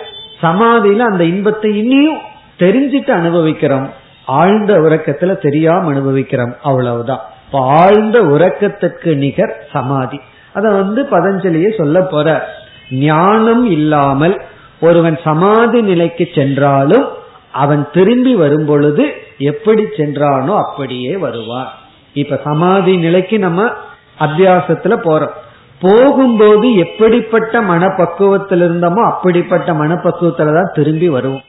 சமாதியில 0.42 0.98
அந்த 0.98 1.24
இன்பத்தை 1.24 1.78
இனியும் 1.78 2.18
தெரிஞ்சிட்டு 2.58 3.10
அனுபவிக்கிறோம். 3.10 4.02
ஆழ்ந்த 4.26 4.78
உறக்கத்துல 4.78 5.38
தெரியாம 5.38 5.88
அனுபவிக்கிறோம் 5.88 6.56
அவ்வளவுதான். 6.62 7.20
இப்ப 7.46 7.60
ஆழ்ந்த 7.60 8.20
உறக்கத்துக்கு 8.20 9.16
நிகர் 9.16 9.56
சமாதி. 9.72 10.20
அத 10.52 10.70
வந்து 10.70 11.02
பதஞ்சலியே 11.02 11.76
சொல்ல 11.76 12.00
போற. 12.00 12.48
ஞானம் 12.90 13.70
இல்லாமல் 13.70 14.40
ஒருவன் 14.80 15.18
சமாதி 15.24 15.82
நிலைக்கு 15.82 16.28
சென்றாலும் 16.34 17.08
அவன் 17.52 17.88
திரும்பி 17.92 18.34
வரும் 18.34 18.66
பொழுது 18.66 19.12
எப்படி 19.38 19.82
சென்றானோ 19.82 20.56
அப்படியே 20.56 21.16
வருவான். 21.16 21.68
இப்ப 22.12 22.40
சமாதி 22.44 22.96
நிலைக்கு 22.96 23.38
நம்ம 23.38 23.70
அத்தியாசத்துல 24.18 24.96
போறோம். 25.04 25.34
போகும்போது 25.80 26.74
எப்படிப்பட்ட 26.74 27.60
மனப்பக்குவத்தில் 27.60 28.62
இருந்தோமோ 28.62 29.02
அப்படிப்பட்ட 29.10 29.72
மனப்பக்குவத்துல 29.72 30.54
தான் 30.54 30.72
திரும்பி 30.72 31.08
வருவோம். 31.08 31.42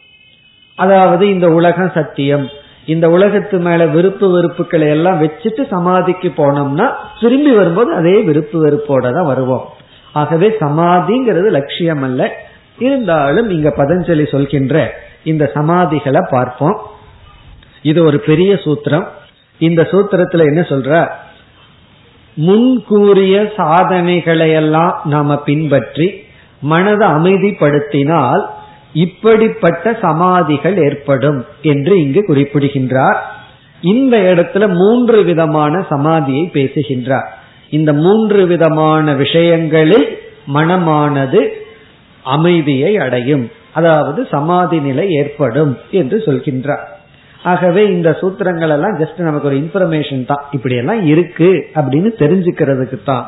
அதாவது 0.75 1.29
இந்த 1.29 1.47
உலகம் 1.51 1.91
சத்தியம் 1.93 2.49
இந்த 2.85 3.09
உலகத்து 3.09 3.57
மேல 3.59 3.85
விருப்பு 3.85 4.25
வெறுப்புகளை 4.35 4.87
எல்லாம் 4.87 5.21
வச்சுட்டு 5.21 5.67
சமாதிக்கு 5.69 6.33
போனோம்னா 6.37 6.87
திரும்பி 7.19 7.51
வரும்போது 7.51 7.93
அதே 7.93 8.21
விருப்பு 8.21 8.57
வெறுப்போட 8.65 9.13
தான் 9.13 9.25
வருவோம். 9.25 9.65
ஆகவே 10.13 10.47
சமாதிங்கிறது 10.59 11.49
லட்சியம் 11.49 12.01
அல்ல 12.01 12.31
இருந்தாலும் 12.79 13.49
இங்க 13.49 13.69
பதஞ்சலி 13.77 14.25
சொல்கின்ற 14.29 15.03
இந்த 15.23 15.51
சமாதிகளை 15.53 16.21
பார்ப்போம். 16.29 16.77
இது 17.81 18.03
ஒரு 18.05 18.19
பெரிய 18.19 18.55
சூத்திரம். 18.55 19.07
இந்த 19.57 19.81
சூத்திரத்துல 19.91 20.45
என்ன 20.45 20.61
சொல்ற? 20.61 21.07
முன்கூறிய 22.35 23.53
சாதனைகளை 23.57 24.51
எல்லாம் 24.51 25.01
நாம 25.03 25.37
பின்பற்றி 25.37 26.07
மனதை 26.59 27.07
அமைதிப்படுத்தினால் 27.07 28.43
இப்படிப்பட்ட 29.03 29.97
சமாதிகள் 30.01 30.77
ஏற்படும் 30.77 31.45
என்று 31.61 31.93
இங்கு 32.01 32.25
குறிப்பிடுகின்றார். 32.25 33.19
இந்த 33.81 34.17
இடத்துல 34.17 34.73
மூன்று 34.73 35.23
விதமான 35.23 35.85
சமாதியை 35.89 36.43
பேசுகின்றார். 36.49 37.27
இந்த 37.69 37.93
மூன்று 37.93 38.47
விதமான 38.47 39.13
விஷயங்களில் 39.13 40.07
மனமானது 40.53 41.41
அமைதியை 42.23 42.97
அடையும். 42.97 43.51
அதாவது 43.73 44.27
சமாதி 44.31 44.79
நிலை 44.79 45.09
ஏற்படும் 45.09 45.77
என்று 45.91 46.17
சொல்கின்றார். 46.25 46.85
ஆகவே 47.43 47.85
இந்த 47.87 48.17
சூத்திரங்கள் 48.21 48.73
எல்லாம் 48.75 48.99
ஜஸ்ட் 48.99 49.17
நமக்கு 49.17 49.47
ஒரு 49.47 49.57
இன்ஃபர்மேஷன் 49.57 50.25
தான். 50.25 50.45
இப்படி 50.51 50.75
எல்லாம் 50.75 51.05
இருக்கு 51.05 51.49
அப்படின்னு 51.75 52.11
தெரிஞ்சுக்கிறதுக்கு 52.21 52.99
தான். 53.03 53.25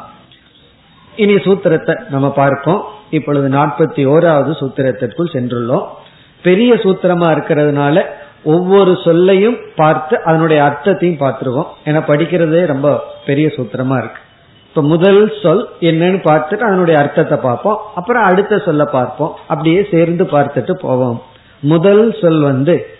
இனி 1.15 1.35
சூத்திரத்தை 1.35 1.95
நம்ம 2.09 2.31
பார்ப்போம். 2.31 2.83
இப்பொழுது 3.09 3.49
நாற்பத்தி 3.49 4.05
ஓராவது 4.05 4.51
சூத்திரத்திற்குள் 4.51 5.33
சென்றுள்ளோம். 5.33 5.85
பெரிய 6.43 6.73
சூத்திரமா 6.73 7.27
இருக்கிறதுனால 7.33 8.05
ஒவ்வொரு 8.43 8.97
சொல்லையும் 9.03 9.57
பார்த்து 9.75 10.23
அதனுடைய 10.23 10.63
அர்த்தத்தையும் 10.63 11.19
பார்த்துருவோம். 11.19 11.67
ஏன்னா 11.85 12.01
படிக்கிறதே 12.07 12.65
ரொம்ப 12.65 13.03
பெரிய 13.25 13.47
சூத்திரமா 13.47 13.97
இருக்கு. 13.97 14.21
இப்ப 14.69 14.81
முதல் 14.81 15.33
சொல் 15.41 15.69
என்னன்னு 15.81 16.21
பார்த்துட்டு 16.23 16.57
அதனுடைய 16.57 16.99
அர்த்தத்தை 16.99 17.37
பார்ப்போம். 17.37 17.81
அப்புறம் 17.95 18.23
அடுத்த 18.23 18.59
சொல்ல 18.59 18.85
பார்ப்போம். 18.85 19.35
அப்படியே 19.47 19.87
சேர்ந்து 19.91 20.23
பார்த்துட்டு 20.23 20.71
போவோம். 20.71 21.23
முதல் 21.59 22.17
சொல் 22.21 22.41
வந்து 22.41 22.95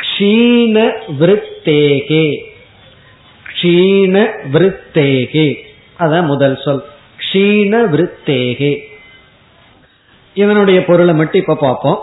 க்ஷீண 0.00 0.92
விருத்தேகே. 1.20 2.44
க்ஷீண 3.46 4.30
விருத்தேகே. 4.52 5.54
அதான் 5.98 6.26
முதல் 6.26 6.58
சொல். 6.64 6.84
க்ஷீண 7.18 7.76
விருத்தேகே. 7.90 8.78
இதனுடைய 10.34 10.84
பொருளை 10.84 11.14
மட்டும் 11.14 11.40
இப்ப 11.40 11.56
பார்ப்போம். 11.56 11.98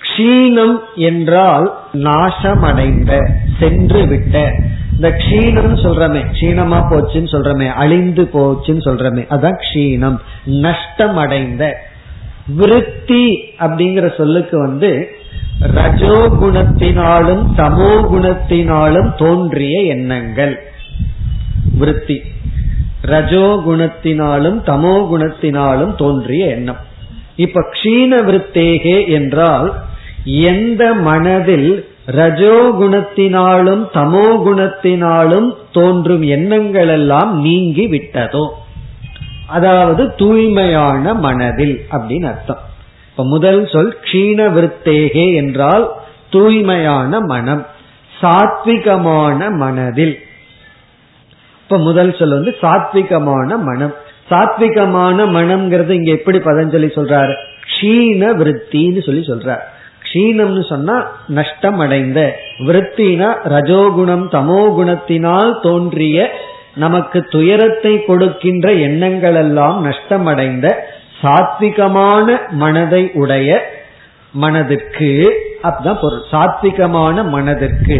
க்ஷீணம் 0.00 0.76
என்றால் 0.94 1.78
நாசமடைந்த 1.92 3.12
சென்று 3.58 4.06
விட்ட. 4.06 4.54
இந்த 4.92 5.08
க்ஷீணம் 5.10 5.76
சொல்றமே 5.84 6.22
க்ஷீணமா 6.32 6.78
போச்சுன்னு 6.90 7.30
சொல்றமே 7.34 7.72
அழிந்து 7.72 8.22
போச்சுன்னு 8.32 8.82
சொல்றமே 8.88 9.22
அதான் 9.30 9.58
க்ஷீணம். 9.64 10.18
நஷ்டம் 10.44 11.16
அடைந்த 11.16 11.90
விருத்தி 12.46 13.24
அப்படிங்கிற 13.58 14.16
சொல்லுக்கு 14.16 14.58
வந்து 14.58 14.90
ரஜோ 15.60 16.16
குணத்தினாலும் 16.40 17.42
தமோ 17.56 17.90
குணத்தினாலும் 18.12 19.10
தோன்றிய 19.14 19.80
எண்ணங்கள். 19.80 20.54
விருத்தி. 21.78 22.22
ரஜோ 23.02 23.62
குணத்தினாலும் 23.68 24.58
தமோ 24.66 24.94
குணத்தினாலும் 25.12 25.94
தோன்றிய 25.94 26.46
எண்ணம். 26.46 26.80
இப்ப 27.36 27.60
க்ஷீண 27.72 28.16
விருத்தேகே 28.22 29.08
என்றால் 29.08 29.72
எந்த 30.24 30.94
மனதில் 30.94 31.90
ரஜோ 32.06 32.72
குணத்தினாலும் 32.80 33.82
தமோ 33.92 34.26
குணத்தினாலும் 34.46 35.54
தோன்றும் 35.72 36.22
எண்ணங்கள் 36.22 36.88
எல்லாம் 36.88 37.40
நீங்கி 37.40 37.88
விட்டதோ? 37.88 38.48
அதாவது 39.46 40.14
தூய்மையான 40.14 41.14
மனதில் 41.14 41.86
அப்படின்னு 41.90 42.24
அர்த்தம். 42.24 42.58
இப்ப 43.10 43.24
முதல் 43.24 43.66
சொல் 43.66 43.96
க்ஷீண 44.02 44.48
விருத்தேகே 44.48 45.34
என்றால் 45.34 45.92
தூய்மையான 46.30 47.20
மனம் 47.20 47.66
சாத்விகமான 48.20 49.56
மனதில். 49.56 50.18
இப்ப 51.62 51.78
முதல் 51.78 52.16
சொல் 52.18 52.30
வந்து 52.30 52.56
சாத்விகமான 52.60 53.58
மனம். 53.58 53.94
சாத்விகமான 54.32 55.26
மனம்ங்கிறது 55.36 55.90
இங்க 55.90 56.10
எப்படி 56.10 56.38
பதஞ்சலி 56.38 56.88
சொல்றாரு? 56.98 57.34
க்ஷீண 57.64 58.22
விருத்தின்னு 58.40 59.02
சொல்லி 59.02 59.24
சொல்றார். 59.26 59.62
க்ஷீணம்னு 60.06 60.68
சொன்னா 60.68 61.10
நஷ்டம் 61.28 61.78
அடைந்த. 61.78 62.36
விருத்தினா 62.58 63.28
ரஜோகுணம் 63.44 64.24
தமோ 64.30 64.62
குணத்தினால் 64.78 65.60
தோன்றிய 65.60 66.30
நமக்கு 66.74 67.22
துயரத்தை 67.22 68.04
கொடுக்கின்ற 68.04 68.72
எண்ணங்கள் 68.72 69.34
எல்லாம் 69.34 69.78
நஷ்டமடைந்த 69.84 70.66
சாத்விகமான 71.22 72.36
மனதை 72.50 73.10
உடைய 73.14 73.70
மனதிற்கு 74.32 75.10
அதுதான் 75.62 75.98
பொருள். 76.00 76.22
சாத்விகமான 76.32 77.28
மனதிற்கு. 77.28 77.98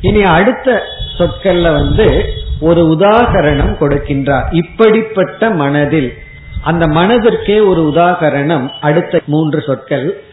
இனி 0.00 0.22
அடுத்த 0.22 0.82
சொற்கள்ல 1.18 1.72
வந்து 1.72 2.08
ஒரு 2.60 2.96
உதாகரணம் 2.98 3.74
கொடுக்கின்றார். 3.80 4.54
இப்படிப்பட்ட 4.54 5.50
மனதில் 5.50 6.18
அந்த 6.62 6.86
மனதிற்கே 6.86 7.66
ஒரு 7.66 7.92
உதாகரணம் 7.94 8.70
அடுத்த 8.80 9.20
மூன்று 9.26 9.60
சொற்கள். 9.60 10.24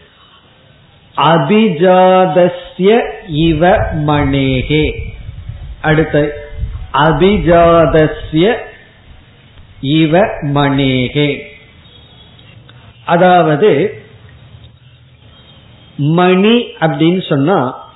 அபிஜாதஸ்ய 1.16 3.00
இவ 3.26 3.76
மணேகே 3.94 4.94
அடுத்த 5.80 6.44
அபிஜாதஸ்ய 6.92 8.56
இவ 9.80 10.20
மணேகே 10.40 11.40
அதாவது 13.04 14.02
மணி 15.96 16.62
அப்படின்னு 16.80 17.28
சொன்னா 17.28 17.88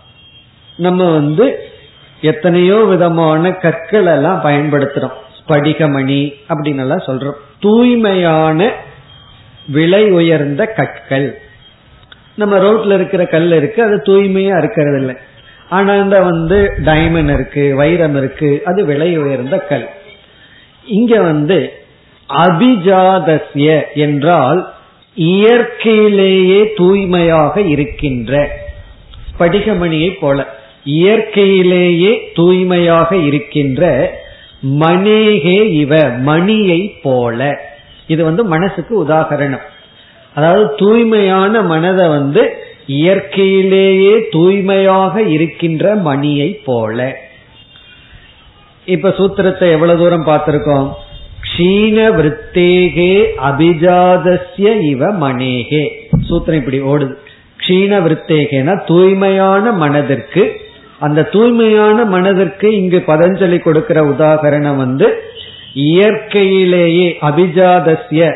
நம்ம 0.76 1.10
வந்து 1.10 1.67
எத்தனையோ 2.20 2.76
விதமான 2.76 3.52
கற்கள் 3.52 4.06
எல்லாம் 4.06 4.40
பயன்படுத்துறோம். 4.44 5.12
ஸ்படிகமணி 5.38 6.32
அப்படின்னு 6.48 6.78
எல்லாம் 6.78 7.02
சொல்றோம். 7.06 7.38
தூய்மையான 7.60 8.72
விலை 9.68 10.10
உயர்ந்த 10.10 10.66
கற்கள். 10.66 11.40
நம்ம 12.34 12.58
ரோட்ல 12.58 12.94
இருக்கிற 12.94 13.26
கல் 13.26 13.52
இருக்கு 13.52 13.82
அது 13.82 13.96
தூய்மையா 13.96 14.58
இருக்கிறது 14.58 14.98
இல்லை 14.98 15.16
ஆனா 15.70 15.94
இந்த 15.94 16.20
வந்து 16.20 16.72
டைமண்ட் 16.84 17.32
இருக்கு 17.32 17.74
வைரம் 17.76 18.16
இருக்கு 18.16 18.62
அது 18.64 18.84
விலை 18.84 19.18
உயர்ந்த 19.18 19.58
கல். 19.58 19.88
இங்க 20.84 21.20
வந்து 21.20 21.72
அபிஜாதசிய 22.28 23.82
என்றால் 23.94 24.72
இயற்கையிலேயே 25.14 26.72
தூய்மையாக 26.76 27.60
இருக்கின்ற 27.60 28.50
படிகமணியை 29.38 30.18
போல. 30.20 30.57
இயற்கையிலேயே 30.96 32.12
தூய்மையாக 32.34 33.10
இருக்கின்ற 33.28 33.82
மணிகே 34.82 35.58
இவ 35.82 35.92
மணியை 36.28 36.80
போல. 37.02 37.48
இது 38.06 38.22
வந்து 38.24 38.42
மனசுக்கு 38.44 38.94
உதாகரணம். 39.06 39.64
அதாவது 40.34 40.64
தூய்மையான 40.76 41.62
மனதை 41.62 42.06
வந்து 42.08 42.42
இயற்கையிலேயே 42.86 44.14
தூய்மையாக 44.30 45.22
இருக்கின்ற 45.22 45.94
மணியை 46.08 46.50
போல. 46.68 47.08
இப்ப 48.94 49.14
சூத்திரத்தை 49.18 49.66
எவ்வளவு 49.70 50.00
தூரம் 50.02 50.26
பார்த்திருக்கோம்? 50.26 50.88
க்ஷீண 51.46 51.96
விருத்தேகே 52.18 53.12
அபிஜாதஸ்ய 53.48 54.68
இவ 54.90 55.10
மணேகே 55.24 55.82
சூத்திரம் 56.28 56.60
இப்படி 56.62 56.80
ஓடுது. 56.92 57.14
க்ஷீண 57.62 57.92
விருத்தேகேனா 58.04 58.74
தூய்மையான 58.86 59.72
மனதிற்கு 59.82 60.42
அந்த 61.00 61.22
தூய்மையான 61.22 62.04
மனதிற்கு 62.04 62.76
இங்கு 62.76 63.02
பதஞ்சலி 63.06 63.60
கொடுக்கிற 63.60 64.02
உதாகரணம் 64.02 64.76
வந்து 64.76 65.22
இயற்கையிலேயே 65.74 67.18
அபிஜாதசிய 67.22 68.34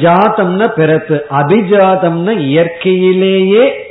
ஜாதம்னா 0.00 0.68
பிறப்பு 0.68 1.24
அபிஜாதம்னா 1.30 2.38
இயற்கையிலேயே 2.38 3.86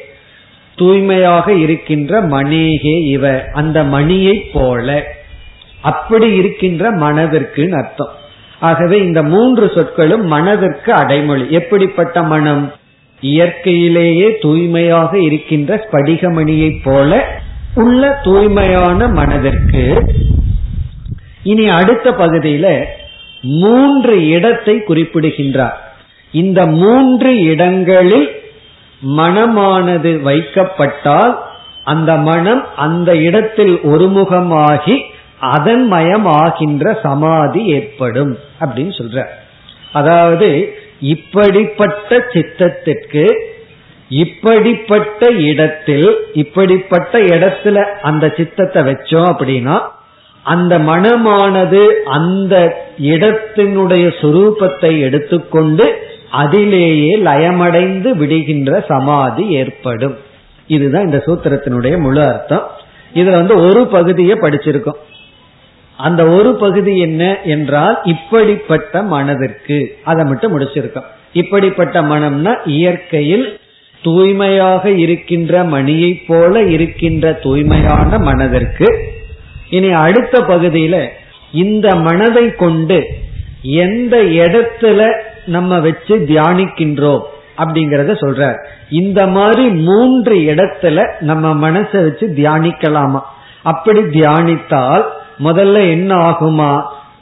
தூய்மையாக 0.76 1.54
இருக்கின்ற 1.54 2.22
மணிகே 2.22 3.04
இவ 3.04 3.44
அந்த 3.54 3.84
மணியை 3.84 4.50
போல. 4.54 5.16
அப்படி 5.82 6.36
இருக்கின்ற 6.36 6.92
மனதிற்குன்னு 6.92 7.72
அர்த்தம். 7.72 8.12
ஆகவே 8.60 9.04
இந்த 9.04 9.24
மூன்று 9.24 9.72
சொற்களும் 9.76 10.26
மனதிற்கு 10.26 10.94
அடைமொழி. 10.94 11.46
எப்படிப்பட்ட 11.50 12.24
மனம்? 12.24 12.74
இயற்கையிலேயே 13.22 14.38
தூய்மையாக 14.42 15.20
இருக்கின்ற 15.20 15.88
ஸ்படிகமணியைப் 15.92 16.80
போல 16.84 17.42
உள்ள 17.78 18.04
தூய்மையான 18.24 19.08
மனதிற்கு 19.08 19.84
இனி 21.44 21.66
அடுத்த 21.70 22.08
பகுதியில 22.12 22.68
மூன்று 23.42 24.16
இடத்தை 24.30 24.76
குறிப்பிடுகின்றார். 24.84 25.78
இந்த 26.34 26.60
மூன்று 26.66 27.32
இடங்களில் 27.44 28.30
மனமானது 29.02 30.12
வைக்கப்பட்டால் 30.22 31.34
அந்த 31.84 32.12
மனம் 32.30 32.64
அந்த 32.76 33.10
இடத்தில் 33.18 33.76
ஒருமுகமாகி 33.84 34.96
அதன் 35.54 35.86
மயமாகின்ற 35.92 36.86
சமாதி 37.02 37.62
ஏற்படும் 37.68 38.34
அப்படின்னு 38.60 38.94
சொல்ற 38.98 39.26
அதாவது 39.94 40.50
இப்படிப்பட்ட 41.06 42.20
சித்தத்திற்கு 42.34 43.26
இப்படிப்பட்ட 44.10 45.30
இடத்தில் 45.30 46.18
இப்படிப்பட்ட 46.34 47.20
இடத்துல 47.20 47.76
அந்த 47.84 48.34
சித்தத்தை 48.38 48.84
வச்சோம் 48.84 49.32
அப்படின்னா 49.32 49.82
அந்த 50.44 50.80
மனமானது 50.80 51.88
அந்த 51.92 52.86
இடத்தினுடைய 53.02 54.14
சுரூபத்தை 54.22 55.00
எடுத்துக்கொண்டு 55.00 56.06
அதிலேயே 56.32 57.18
லயமடைந்து 57.18 58.10
விடுகின்ற 58.12 58.86
சமாதி 58.88 59.50
ஏற்படும். 59.50 60.18
இதுதான் 60.68 61.06
இந்த 61.06 61.24
சூத்திரத்தினுடைய 61.26 62.00
முழு 62.00 62.22
அர்த்தம். 62.22 62.72
இதுல 63.16 63.32
வந்து 63.32 63.60
ஒரு 63.60 63.88
பகுதியை 63.88 64.36
படிச்சிருக்கோம். 64.36 65.00
அந்த 65.98 66.26
ஒரு 66.26 66.56
பகுதி 66.56 67.00
என்ன 67.00 67.38
என்றால் 67.44 68.00
இப்படிப்பட்ட 68.04 69.04
மனதிற்கு. 69.04 69.98
அதை 70.04 70.26
மட்டும் 70.26 70.60
முடிச்சிருக்கோம். 70.60 71.06
இப்படிப்பட்ட 71.34 72.02
மனம்னா 72.02 72.56
இயற்கையில் 72.66 73.60
தூய்மையாக 74.08 74.92
இருக்கின்ற 74.92 75.64
மணியைப் 75.64 76.26
போல 76.28 76.62
இருக்கின்ற 76.64 77.34
தூய்மையான 77.34 78.18
மனதிற்கு 78.18 78.88
இனி 79.70 79.90
அடுத்த 80.06 80.40
பகுதியில 80.40 80.98
இந்த 81.52 81.96
மனதை 81.96 82.46
கொண்டு 82.56 83.00
எந்த 83.62 84.18
இடத்துல 84.42 85.00
நம்ம 85.46 85.80
வச்சு 85.80 86.16
தியானிக்கின்றோம் 86.28 87.24
அப்படிங்கறத 87.58 88.14
சொல்ற 88.24 88.42
இந்த 88.90 89.20
மாதிரி 89.28 89.64
மூன்று 89.70 90.36
இடத்துல 90.52 90.98
நம்ம 91.20 91.70
மனசை 91.70 92.00
வச்சு 92.02 92.26
தியானிக்கலாமா? 92.36 93.22
அப்படி 93.64 94.02
தியானித்தால் 94.02 95.06
முதல்ல 95.44 95.78
என்ன 95.90 96.12
ஆகுமா? 96.30 96.72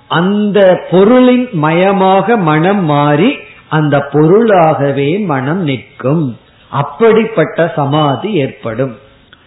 அந்த 0.08 0.60
பொருளின் 0.92 1.48
மயமாக 1.62 2.38
மனம் 2.42 2.84
மாறி 2.86 3.32
அந்த 3.70 3.96
பொருளாகவே 4.12 5.18
மனம் 5.18 5.64
நிற்கும். 5.64 6.26
அப்படிப்பட்ட 6.70 7.72
சமாதி 7.76 8.34
ஏற்படும். 8.34 8.98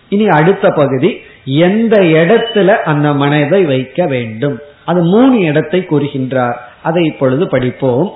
இனி 0.08 0.26
அடுத்த 0.26 0.68
பகுதி 0.68 1.20
எந்த 1.44 2.00
இடத்துல 2.00 2.66
அந்த 2.66 3.12
மனதை 3.12 3.64
வைக்க 3.64 4.06
வேண்டும்? 4.06 4.58
அது 4.84 5.02
மூணு 5.02 5.38
இடத்தை 5.38 5.86
கூறுகின்றார். 5.90 6.56
அதை 6.82 7.04
இப்பொழுது 7.04 7.48
படிப்போம். 7.48 8.12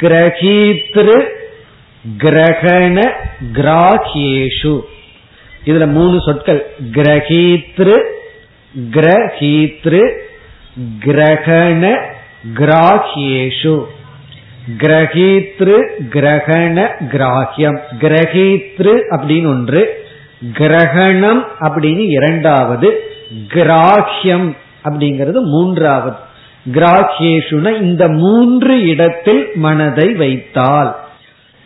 கிரகீத்ரு 0.00 1.24
கிரகண 2.18 3.10
கிராகியேஷு 3.52 4.80
இதுல 5.64 5.86
மூணு 5.86 6.20
சொற்கள். 6.20 6.74
கிரகீத்ரு 6.92 8.02
கிரகீத்ரு 8.90 10.18
கிரகண 11.00 11.98
கிராகியேஷு 12.54 13.84
கிரகீத்ரு 14.80 15.76
கிரகண 16.10 16.76
கிராகியம் 17.12 17.78
கிரகீத்ரு 18.00 18.94
அப்படின்னு 19.10 19.46
ஒன்று 19.46 20.02
கிரகணம் 20.58 21.42
அப்படின்னு 21.60 22.04
இரண்டாவது 22.08 22.88
கிராகியம் 23.54 24.56
அப்படிங்கிறது 24.84 25.40
மூன்றாவது. 25.40 26.16
கிராகியேஷுன 26.74 27.80
இந்த 27.80 28.08
மூன்று 28.08 28.86
இடத்தில் 28.86 29.50
மனதை 29.54 30.12
வைத்தால் 30.12 30.96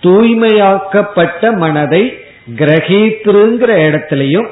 தூய்மையாக்கப்பட்ட 0.03 1.57
மனதை 1.57 2.19
கிரகித்திருங்கிற 2.57 3.71
இடத்திலையும் 3.89 4.49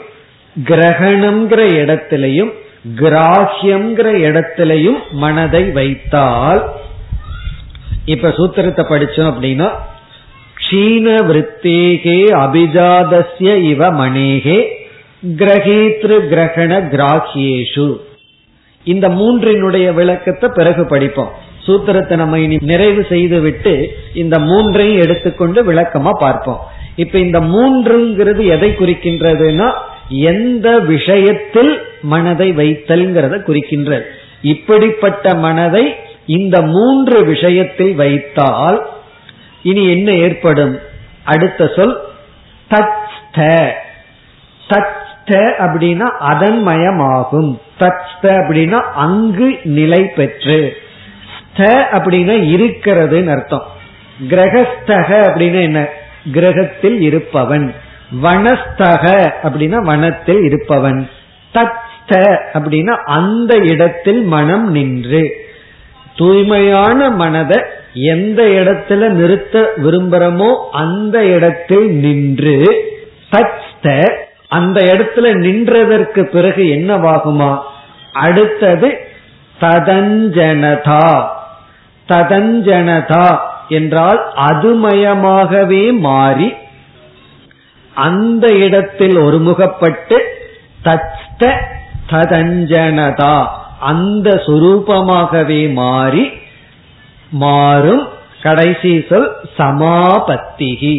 கிரகணம்ங்கிற 0.56 1.60
இடத்திலையும் 1.82 2.52
கிராஹ்யம்ங்கிற 3.00 4.08
இடத்திலையும் 4.28 4.98
மனதை 5.10 5.64
வைத்தால் 5.70 6.72
இப்ப 8.06 8.28
சூத்திரத்தை 8.38 8.82
படிச்சோம் 8.92 9.30
அப்படின்னா 9.32 9.68
க்ஷீண 10.60 11.06
விற்த்தேகே 11.28 12.18
அபிஜாதஸ்ய 12.44 13.50
இவ 13.72 13.90
மணேகே 14.00 14.58
கிரகீத்ரு 15.40 16.16
கிரகண 16.32 16.72
கிராஹியேஷு. 16.92 17.86
இந்த 18.84 19.06
மூன்றினுடைய 19.08 19.86
விளக்கத்தை 19.94 20.48
பிறகு 20.54 20.82
படிப்போம். 20.86 21.32
சூத்திரத்தை 21.66 22.16
நம்ம 22.16 22.38
இனி 22.38 22.56
நிறைவு 22.70 23.02
செய்து 23.08 23.38
விட்டு 23.40 23.72
இந்த 24.14 24.38
மூன்றையும் 24.38 25.02
எடுத்துக்கொண்டு 25.04 25.60
விளக்கமா 25.72 26.12
பார்ப்போம். 26.20 26.60
இப்ப 26.96 27.18
இந்த 27.18 27.38
மூன்றுங்கிறது 27.54 28.42
எதை 28.54 28.70
குறிக்கின்றதுன்னா 28.70 29.68
எந்த 30.32 30.68
விஷயத்தில் 30.92 31.72
மனதை 32.02 32.48
வைத்தல்ங்கிறத 32.52 33.34
குறிக்கின்றது. 33.48 34.04
இப்படிப்பட்ட 34.52 35.34
மனதை 35.46 35.84
இந்த 36.26 36.62
மூன்று 36.62 37.24
விஷயத்தில் 37.24 37.94
வைத்தால் 37.94 38.88
இனி 39.62 39.90
என்ன 39.90 40.12
ஏற்படும்? 40.12 40.78
அடுத்த 41.24 41.70
சொல் 41.76 41.98
தச்த 42.70 43.70
தச்த 44.68 45.50
அப்படின்னா 45.58 46.00
அதன் 46.00 46.66
மயமாகும் 46.66 47.58
தச்த 47.80 48.22
அப்படின்னா 48.22 48.80
அங்கு 48.80 49.58
நிலை 49.64 50.04
பெற்று. 50.04 50.76
ஸ்த 51.36 51.62
அப்படின்னா 51.92 52.32
இருக்கிறதுன்னு 52.32 53.28
அர்த்தம். 53.28 53.66
கிரகஸ்தக 54.28 55.22
அப்படின்னா 55.26 55.60
என்ன? 55.60 55.88
கிரகத்தில் 56.32 57.00
இருப்பவன். 57.00 57.74
வனஸ்தக 58.22 59.32
அப்படின்னா 59.42 59.82
வனத்தில் 59.82 60.42
இருப்பவன். 60.42 61.10
தத்ஸ்த 61.54 62.38
அப்படின்னா 62.52 62.96
அந்த 62.96 63.56
இடத்தில் 63.56 64.22
மனம் 64.22 64.70
நின்று. 64.70 65.45
தூய்மையான 66.16 67.10
மனதை 67.10 67.62
எந்த 67.94 68.42
இடத்துல 68.42 69.08
நிறுத்த 69.08 69.72
விரும்புறமோ 69.76 70.56
அந்த 70.72 71.24
இடத்தில் 71.24 71.90
நின்று 71.90 72.74
தச்த 73.30 74.14
அந்த 74.48 74.80
இடத்துல 74.80 75.26
நின்றதற்கு 75.36 76.22
பிறகு 76.22 76.62
என்னவாகுமா? 76.62 77.58
அடுத்தது 78.12 78.98
ததஞ்சனதா. 79.60 81.26
ததஞ்சனதா 82.08 83.38
என்றால் 83.68 84.32
அதுமயமாகவே 84.36 85.98
மாறி 85.98 86.54
அந்த 87.94 88.46
இடத்தில் 88.48 89.16
ஒருமுகப்பட்டு 89.16 90.18
தத்த 90.84 91.54
ததஞ்சனதா. 92.10 93.46
அந்த 93.86 94.28
சுரூபமாகவே 94.46 95.60
மாறி 95.72 96.24
மாறும் 97.30 98.04
கடைசி 98.42 98.92
சொல் 99.08 99.28
சமாபத்திகி. 99.58 100.96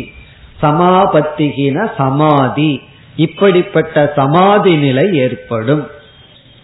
சமாபத்திகின 0.61 1.87
சமாதி. 1.97 2.71
இப்படிப்பட்ட 3.15 4.11
சமாதி 4.15 4.73
நிலை 4.75 5.05
ஏற்படும். 5.17 5.83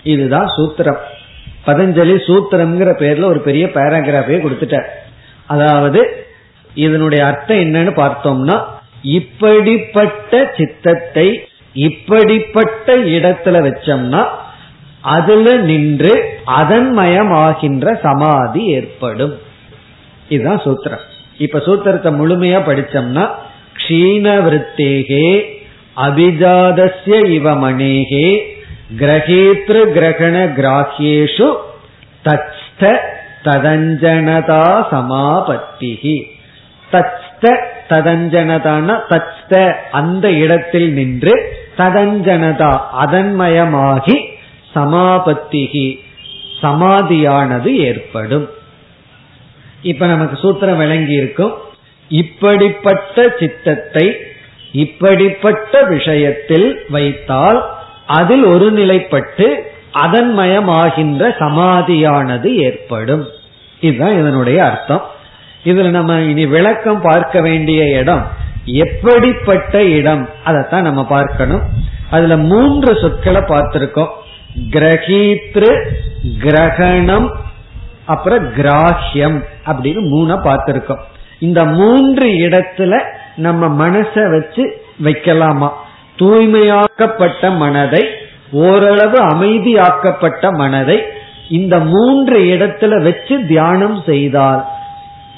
இதுதான் 0.03 0.49
சூத்திரம். 0.57 1.01
பதஞ்சலி 1.67 2.15
சூத்திரம்ங்கிற 2.27 2.89
பேர்ல 3.01 3.23
ஒரு 3.23 3.39
பெரிய 3.39 3.65
பேராகிராஃபே 3.65 4.37
கொடுத்துட்டார் 4.43 4.89
அதாவது 5.45 6.01
இதனுடைய 6.75 7.21
அர்த்தம் 7.25 7.57
என்னன்னு 7.57 7.93
பார்த்தோம்னா 8.01 8.55
இப்படிப்பட்ட 9.01 10.53
சித்தத்தை 10.57 11.27
இப்படிப்பட்ட 11.73 12.97
இடத்துல 13.15 13.55
வச்சோம்னா 13.67 14.21
அதுல 15.03 15.55
நின்று 15.55 16.13
அதன்மயமாகின்ற 16.59 17.99
சமாதி 18.01 18.65
ஏற்படும். 18.65 19.33
இதுதான் 20.29 20.61
சூத்திரம். 20.61 21.03
இப்ப 21.37 21.59
சூத்திரத்தை 21.59 22.11
முழுமையா 22.19 22.59
படிச்சோம்னா 22.67 23.25
க்ஷீண 23.77 24.25
விருத்தேகே 24.45 25.27
அபிஜாதஸ்ய 25.97 27.17
இவ 27.37 27.53
மணேகே 27.53 28.27
கிரகேத்ரு 28.99 29.81
கிரகண 29.95 30.35
கிராஹ்யேஷு 30.57 31.47
தச்த 32.23 32.91
ததஞ்சனதா 33.43 34.65
சமாபத்திகி 34.91 36.17
தச்த 36.91 37.53
ததஞ்சனதான 37.89 38.97
தச்த 39.09 39.75
அந்த 39.91 40.25
இடத்தில் 40.31 40.89
நின்று 40.93 41.33
ததஞ்சனதா 41.77 42.71
அதன்மயமாகி 43.03 44.17
சமாபத்திகி 44.75 45.99
சமாதியானது 46.61 47.65
ஏற்படும். 47.65 48.49
இப்ப 49.81 50.05
நமக்கு 50.05 50.35
சூத்திரம் 50.37 50.77
விளங்கி 50.77 51.13
இருக்கும் 51.13 51.53
இப்படிப்பட்ட 52.09 53.35
சித்தத்தை 53.39 54.15
இப்படிப்பட்ட 54.71 55.83
விஷயத்தில் 55.83 56.85
வைத்தால் 56.89 57.69
அதில் 58.07 58.43
ஒரு 58.43 58.71
நிலைப்பட்டு 58.71 59.71
அதன்மயமாகின்ற 59.93 61.21
சமாதியானது 61.39 62.55
ஏற்படும். 62.55 63.27
இதுதான் 63.79 64.11
இதனுடைய 64.11 64.65
அர்த்தம். 64.65 65.03
இதுல 65.65 65.89
நம்ம 65.89 66.19
இனி 66.19 66.45
விளக்கம் 66.45 67.01
பார்க்க 67.01 67.41
வேண்டிய 67.41 67.99
இடம் 67.99 68.27
எப்படிப்பட்ட 68.65 69.83
இடம் 69.83 70.29
அதைத்தான் 70.43 70.81
நம்ம 70.81 71.05
பார்க்கணும். 71.05 71.61
அதுல 72.09 72.37
மூன்று 72.37 72.99
சொற்களை 72.99 73.41
பார்த்திருக்கோம். 73.41 74.13
கிரகீத்ரு 74.69 75.89
கிரகணம் 76.39 77.31
அப்புறம் 78.05 78.53
கிராஹ்யம் 78.53 79.43
அப்படின்னு 79.65 80.01
மூண 80.07 80.33
பார்த்திருக்கோம். 80.33 81.03
இந்த 81.39 81.65
மூன்று 81.65 82.27
இடத்துல 82.27 82.99
நம்ம 83.35 83.87
மனசை 83.87 84.31
வச்சு 84.31 84.81
வைக்கலாமா? 85.03 85.69
தூய்மையாக்கப்பட்ட 86.17 87.57
மனதை 87.57 88.03
ஓரளவு 88.51 89.19
அமைதியாக்கப்பட்ட 89.19 90.51
மனதை 90.51 91.03
இந்த 91.49 91.79
மூன்று 91.79 92.39
இடத்துல 92.39 93.03
வச்சு 93.03 93.45
தியானம் 93.45 94.03
செய்தால் 94.05 94.65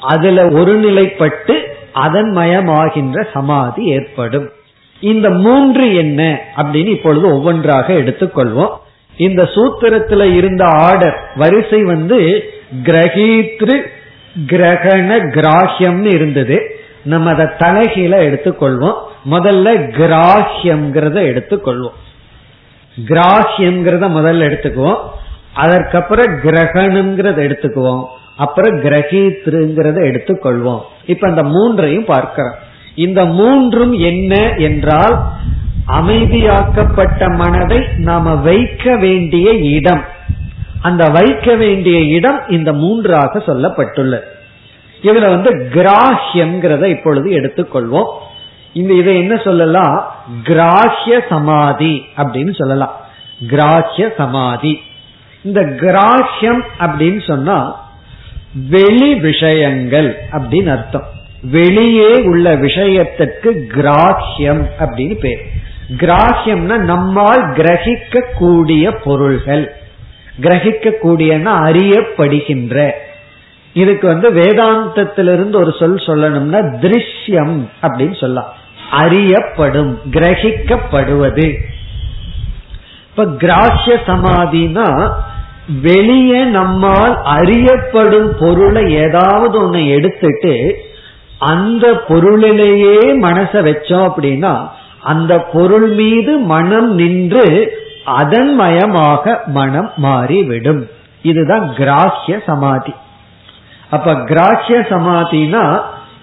அதுல 0.01 0.43
ஒருநிலைப்பட்டு 0.45 1.65
அதன் 1.93 2.31
மயமாகின்ற 2.37 3.27
சமாதி 3.33 3.85
ஏற்படும். 3.85 4.49
இந்த 4.99 5.29
மூன்று 5.29 5.95
என்ன 5.95 6.39
அப்படின்னு 6.57 6.87
இப்பொழுது 6.87 7.33
ஒவ்வொன்றாக 7.33 7.93
எடுத்துக்கொள்வோம். 7.93 8.75
இந்த 9.17 9.43
சூத்திரத்துல 9.43 10.35
இருந்த 10.35 10.65
ஆர்டர் 10.65 11.31
வரிசை 11.35 11.83
வந்து 11.83 12.43
கிரகித்ரு 12.83 13.81
கிரகண 14.47 15.19
கிராஹ்யம்னு 15.35 16.13
இருந்தது. 16.13 16.79
நம்ம 17.03 17.29
அதை 17.29 17.45
தலைகீழ 17.45 18.17
எடுத்துக்கொள்வோம். 18.17 18.97
முதல்ல 19.31 19.67
கிராஹ்யம்ங்கிறத 19.99 21.17
எடுத்துக்கொள்வோம். 21.31 21.97
கிராஹ்யம்ங்கிறத 23.05 24.07
முதல்ல 24.09 24.47
எடுத்துக்குவோம். 24.49 24.99
அதற்கப்புறம் 25.53 26.39
கிரகணம்ங்கிறத 26.43 27.39
எடுத்துக்குவோம். 27.47 28.05
அப்புறம் 28.37 28.81
கிரகித்ருங்கிறத 28.81 29.97
எடுத்துக்கொள்வோம். 30.11 30.81
இப்ப 31.05 31.27
அந்த 31.27 31.43
மூன்றையும் 31.43 32.05
பார்க்கிறோம். 32.05 32.55
இந்த 32.95 33.25
மூன்றும் 33.25 33.93
என்ன 33.93 34.49
என்றால் 34.49 35.23
அமைதியாக்கப்பட்ட 35.85 37.29
மனதை 37.29 37.79
நாம 37.97 38.35
வைக்க 38.35 38.95
வேண்டிய 38.95 39.51
இடம். 39.51 40.03
அந்த 40.81 41.07
வைக்க 41.07 41.55
வேண்டிய 41.55 41.99
இடம் 41.99 42.47
இந்த 42.47 42.73
மூன்றாக 42.73 43.39
சொல்லப்பட்டுள்ளது. 43.39 44.21
இதுல 45.01 45.29
வந்து 45.29 45.69
கிராஹ்யம்ங்கிறத 45.73 46.85
இப்பொழுது 46.85 47.29
எடுத்துக்கொள்வோம். 47.29 48.09
இந்த 48.73 48.93
இதை 48.93 49.17
என்ன 49.17 49.37
சொல்லலாம்? 49.37 50.15
கிராஹ்ய 50.43 51.21
சமாதி 51.29 52.05
அப்படின்னு 52.17 52.55
சொல்லலாம். 52.55 53.01
கிராஹ்ய 53.47 54.13
சமாதி. 54.17 54.81
இந்த 55.41 55.61
கிராஹ்யம் 55.61 56.61
அப்படின்னு 56.79 57.27
சொன்னா 57.27 57.89
வெளி 58.69 59.15
விஷயங்கள் 59.15 60.17
அப்படின்னு 60.31 60.67
அர்த்தம். 60.67 61.09
வெளியே 61.41 62.21
உள்ள 62.23 62.55
விஷயத்திற்கு 62.55 63.67
கிராஹ்யம் 63.75 64.65
அப்படின்னு 64.79 65.13
பேர். 65.13 65.63
கிராஹ்யம்னா 65.89 66.77
நம்மால் 66.77 67.51
கிரகிக்க 67.51 68.23
கூடிய 68.37 68.91
பொருள்கள். 68.91 69.75
கிரகிக்க 70.41 70.91
கூடியன்னா 71.03 71.51
அறியப்படுகின்ற. 71.67 72.91
இதுக்கு 73.73 74.07
வந்து 74.07 74.33
வேதாந்தத்திலிருந்து 74.33 75.55
ஒரு 75.55 75.75
சொல் 75.79 75.95
சொல்லணும்னா 75.95 76.77
திருஷ்யம் 76.81 77.61
அப்படின்னு 77.81 78.19
சொல்லலாம். 78.19 78.53
அறியப்படும் 78.91 79.99
கிரகிக்கப்படுவது. 80.11 81.55
இப்ப 83.09 83.25
கிராஹ்ய 83.25 83.99
சமாதினா 84.07 85.11
வெளியே 85.81 86.43
நம்மால் 86.43 87.21
அறியப்படும் 87.23 88.35
பொருளை 88.39 88.93
ஏதாவது 88.93 89.61
ஒண்ணு 89.61 89.87
எடுத்துட்டு 89.87 90.77
அந்த 91.39 92.03
பொருளிலேயே 92.07 92.97
மனசை 93.01 93.59
வச்சோம் 93.67 94.11
அப்படின்னா 94.11 94.69
அந்த 95.11 95.33
பொருள் 95.53 95.89
மீது 95.99 96.37
மனம் 96.53 96.89
நின்று 96.95 97.45
அதன் 98.19 98.51
மயமாக 98.59 99.35
மனம் 99.57 99.91
மாறிவிடும். 99.95 100.83
இதுதான் 101.21 101.65
கிராஹ்ய 101.77 102.35
சமாதி. 102.45 102.93
அப்ப 103.89 104.13
கிராஹ்ய 104.29 104.77
சமாதினா 104.91 105.63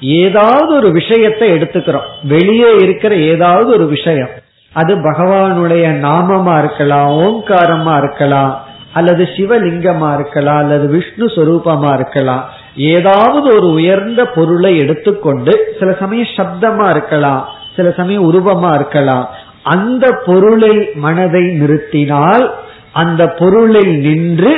ஏதாவது 0.01 0.71
ஒரு 0.75 0.91
விஷயத்தை 0.91 1.47
எடுத்துக்கிறோம். 1.53 2.09
வெளியே 2.23 2.71
இருக்கிற 2.77 3.15
ஏதாவது 3.33 3.69
ஒரு 3.71 3.87
விஷயம். 3.87 4.33
அது 4.73 4.93
பகவானுடைய 5.11 5.87
நாமமா 6.07 6.55
இருக்கலாம் 6.59 7.11
ஓங்காரமா 7.25 7.95
இருக்கலாம் 7.99 8.53
அல்லது 8.93 9.23
சிவலிங்கமா 9.37 10.11
இருக்கலாம் 10.15 10.61
அல்லது 10.63 10.87
விஷ்ணு 10.89 11.27
சொரூபமா 11.27 11.91
இருக்கலாம். 11.95 12.45
ஏதாவது 12.77 13.47
ஒரு 13.57 13.69
உயர்ந்த 13.73 14.21
பொருளை 14.37 14.73
எடுத்துக்கொண்டு 14.79 15.53
சில 15.79 15.91
சமயம் 16.01 16.35
சப்தமா 16.37 16.87
இருக்கலாம். 16.89 17.43
சில 17.77 17.91
சமயம் 17.99 18.27
உருவமா 18.31 18.71
இருக்கலாம். 18.75 19.27
அந்த 19.75 20.05
பொருளில் 20.27 20.83
மனதை 20.95 21.43
நிறுத்தினால் 21.61 22.45
அந்த 22.93 23.23
பொருளில் 23.41 23.95
நின்று 24.07 24.53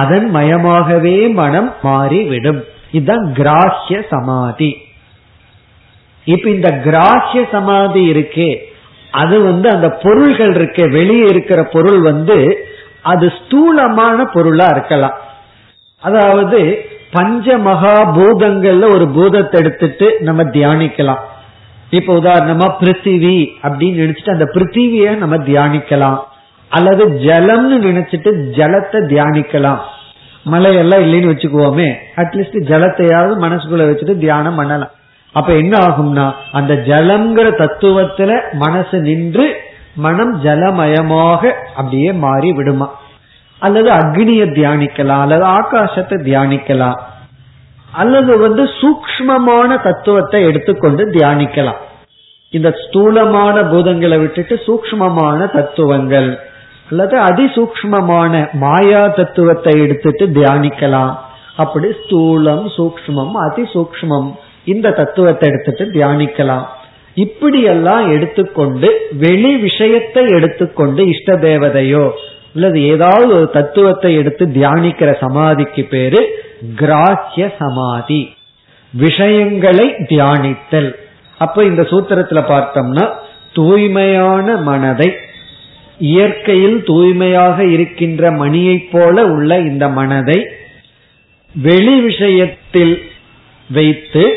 அதன் 0.00 0.26
மயமாகவே 0.34 1.16
மனம் 1.40 1.70
மாறிவிடும். 1.82 2.60
இதுதான் 2.90 3.26
கிராஹ்ய 3.38 3.96
சமாதி. 4.10 4.70
இப்ப 6.24 6.50
இந்த 6.50 6.70
கிராஹ்ய 6.84 7.40
சமாதி 7.50 8.02
இருக்கே 8.12 8.50
அது 9.22 9.36
வந்து 9.42 9.68
அந்த 9.70 9.88
பொருள்கள் 10.02 10.54
இருக்க 10.54 10.82
வெளியே 10.98 11.24
இருக்கிற 11.24 11.60
பொருள் 11.74 12.00
வந்து 12.00 12.38
அது 13.12 13.26
ஸ்தூலமான 13.38 14.24
பொருளா 14.34 14.66
இருக்கலாம். 14.70 15.16
அதாவது 16.02 16.60
பஞ்ச 17.16 17.56
மகா 17.58 17.96
பூதங்கள்ல 18.16 18.86
ஒரு 18.94 19.06
பூதத்தை 19.08 19.56
எடுத்துட்டு 19.60 20.06
நம்ம 20.20 20.42
தியானிக்கலாம். 20.42 21.22
இப்ப 21.96 22.14
உதாரணமா 22.18 22.66
பிருத்திவி 22.80 23.36
அப்படின்னு 23.62 23.98
நினைச்சிட்டு 24.02 24.30
அந்த 24.30 24.44
பிருத்திவிய 24.54 25.16
நம்ம 25.16 25.36
தியானிக்கலாம். 25.36 26.18
அல்லது 26.68 27.04
ஜலம்னு 27.08 27.76
நினைச்சிட்டு 27.88 28.30
ஜலத்தை 28.58 29.00
தியானிக்கலாம். 29.12 29.80
மலையெல்லாம் 30.52 31.02
இல்லைன்னு 31.06 31.32
வச்சுக்குவோமே. 31.32 31.88
அட்லீஸ்ட் 32.16 32.56
ஜலத்தையாவது 32.70 33.34
மனசுக்குள்ள 33.44 33.84
வச்சுட்டு 33.90 34.14
தியானம் 34.18 34.54
பண்ணலாம். 34.54 34.94
அப்ப 35.32 35.52
என்ன 35.52 35.74
ஆகும்னா 35.78 36.32
அந்த 36.52 36.74
ஜலம்ங்கிற 36.74 37.50
தத்துவத்துல 37.60 38.40
மனசு 38.52 38.98
நின்று 39.00 39.46
மனம் 39.94 40.34
ஜலமயமாக 40.42 41.52
அப்படியே 41.74 42.12
மாறி 42.12 42.52
விடுமா. 42.52 42.88
அல்லது 43.58 43.90
அக்னியை 43.90 44.46
தியானிக்கலாம் 44.58 45.20
அல்லது 45.20 45.44
ஆகாசத்தை 45.58 46.16
தியானிக்கலாம். 46.28 46.98
அல்லது 48.00 48.32
வந்து 48.38 48.62
சூக்மமான 48.80 49.70
தத்துவத்தை 49.82 50.40
எடுத்துக்கொண்டு 50.42 51.02
தியானிக்கலாம். 51.16 51.80
இந்த 52.50 52.68
ஸ்தூலமான 52.82 53.56
பூதங்களை 53.62 54.16
விட்டுட்டு 54.20 54.54
சூக்மமான 54.66 55.38
தத்துவங்கள் 55.52 56.30
அல்லது 56.90 57.16
அதிசூக்மமான 57.28 58.32
மாயா 58.52 59.02
தத்துவத்தை 59.18 59.74
எடுத்துட்டு 59.84 60.24
தியானிக்கலாம். 60.38 61.12
அப்படி 61.56 61.88
ஸ்தூலம் 62.02 62.64
சூக்மம் 62.76 63.34
அதிசூக்மம் 63.46 64.28
இந்த 64.72 64.92
தத்துவத்தை 65.00 65.46
எடுத்துட்டு 65.50 65.84
தியானிக்கலாம். 65.96 66.66
இப்படியெல்லாம் 67.16 68.04
எடுத்துக்கொண்டு 68.14 68.88
வெளி 69.24 69.52
விஷயத்தை 69.56 70.22
எடுத்துக்கொண்டு 70.36 71.02
இஷ்ட 71.14 71.34
தேவதையோ 71.48 72.04
அல்லது 72.54 72.78
ஏதாவது 72.94 73.30
ஒரு 73.38 73.48
தத்துவத்தை 73.50 74.10
எடுத்து 74.20 74.44
தியானிக்கிற 74.56 75.10
சமாதிக்கு 75.24 75.82
பேரு 75.94 76.20
கிராஹ்ய 76.76 77.52
சமாதி. 77.58 78.34
விஷயங்களை 78.92 79.88
தியானித்தல். 79.88 80.92
அப்ப 81.38 81.64
இந்த 81.64 81.82
சூத்திரத்துல 81.82 82.40
பார்த்தோம்னா 82.48 83.12
தூய்மையான 83.52 84.56
மனதை 84.56 85.12
இயற்கையில் 85.98 86.84
தூய்மையாக 86.84 87.64
இருக்கின்ற 87.64 88.30
மணியைப் 88.30 88.88
போல 88.92 89.26
உள்ள 89.26 89.58
இந்த 89.58 89.88
மனதை 89.88 90.46
வெளி 91.62 92.00
விஷயத்தில் 92.00 93.02
வைத்து 93.70 94.34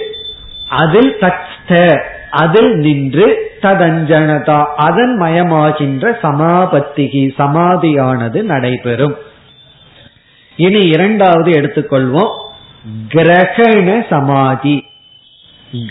அதில் 0.70 1.16
தக்ஸ்த 1.20 2.02
அதில் 2.32 2.76
நின்று 2.76 3.52
ததஞ்சனதா 3.62 4.64
அதன் 4.64 5.22
மயமாகின்ற 5.22 6.18
சமாபத்திகி 6.24 7.30
சமாதியானது 7.38 8.42
நடைபெறும். 8.42 9.16
இனி 10.58 10.80
இரண்டாவது 10.80 11.52
எடுத்துக்கொள்வோம். 11.52 12.34
கிரகண 13.14 14.06
சமாதி. 14.10 14.86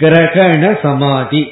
கிரகண 0.01 0.79
சமாதி. 0.83 1.51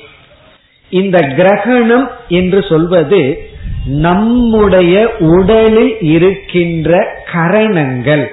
இந்த 0.89 1.19
கிரகணம் 1.19 2.11
என்று 2.29 2.65
சொல்வது 2.69 3.51
நம்முடைய 3.87 5.17
உடலில் 5.19 6.01
இருக்கின்ற 6.01 7.07
கரணங்கள். 7.33 8.31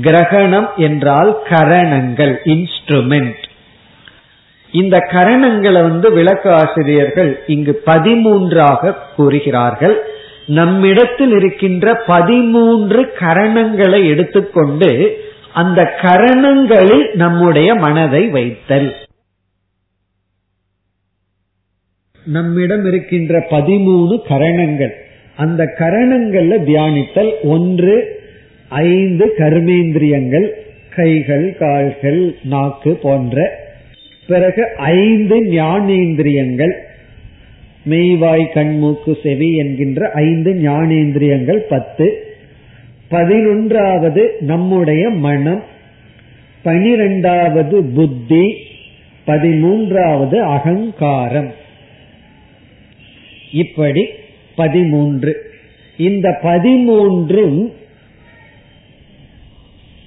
கிரகணம் 0.00 0.70
என்றால் 0.76 1.38
கரணங்கள் 1.48 2.40
இன்ஸ்ட்ருமெண்ட் 2.44 3.48
இந்த 4.72 4.98
கரணங்களை 5.10 5.72
வந்து 5.72 6.12
விளக்க 6.12 6.54
ஆசிரியர்கள் 6.54 7.42
இங்கு 7.46 7.82
பதிமூன்றாக 7.86 8.94
கூறுகிறார்கள். 9.16 9.96
நம்மிடத்தில் 10.58 11.32
இருக்கின்ற 11.32 11.94
பதிமூன்று 12.06 13.00
கரணங்களை 13.18 14.00
எடுத்துக்கொண்டு 14.08 14.88
அந்த 15.54 15.80
கரணங்களில் 16.02 17.04
நம்முடைய 17.14 17.68
மனதை 17.74 18.22
வைத்தல். 18.28 18.88
நம்மிடம் 22.24 22.84
இருக்கின்ற 22.84 23.46
பதிமூணு 23.50 24.16
கரணங்கள். 24.28 24.94
அந்த 25.36 25.64
கரணங்கள்ல 25.78 26.54
தியானித்தல் 26.68 27.32
ஒன்று 27.42 27.94
ஐந்து 28.68 29.26
கர்மேந்திரியங்கள் 29.38 30.48
கைகள் 30.96 31.46
கால்கள் 31.58 32.22
நாக்கு 32.44 32.92
போன்ற 33.02 33.36
பிறகு 34.26 34.64
ஐந்து 34.76 35.36
ஞானேந்திரியங்கள் 35.52 36.74
மெய்வாய் 37.84 38.52
கண்மூக்கு 38.52 39.18
செவி 39.22 39.56
என்கின்ற 39.56 40.10
ஐந்து 40.10 40.52
ஞானேந்திரியங்கள் 40.52 41.56
பத்து. 41.56 42.34
பதினொன்றாவது 43.10 44.28
நம்முடைய 44.40 45.10
மனம். 45.10 45.62
பனிரெண்டாவது 46.62 47.84
புத்தி. 47.84 48.54
பதிமூன்றாவது 49.26 50.36
அகங்காரம். 50.36 51.52
இப்படி 53.52 54.06
பதிமூன்று. 54.56 55.50
இந்த 55.96 56.38
பதிமூன்றும் 56.42 57.72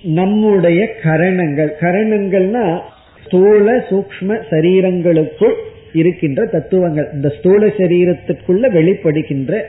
நம்முடைய 0.01 0.87
கரணங்கள். 1.03 1.73
கரணங்கள்னா 1.79 2.79
ஸ்தூல 3.25 3.77
சூக்ம 3.77 4.39
சரீரங்களுக்குள் 4.49 5.53
இருக்கின்ற 5.93 6.45
தத்துவங்கள். 6.45 7.07
இந்த 7.13 7.29
ஸ்தூல 7.37 7.67
சரீரத்திற்குள்ள 7.67 8.69
வெளிப்படுகின்ற 8.77 9.59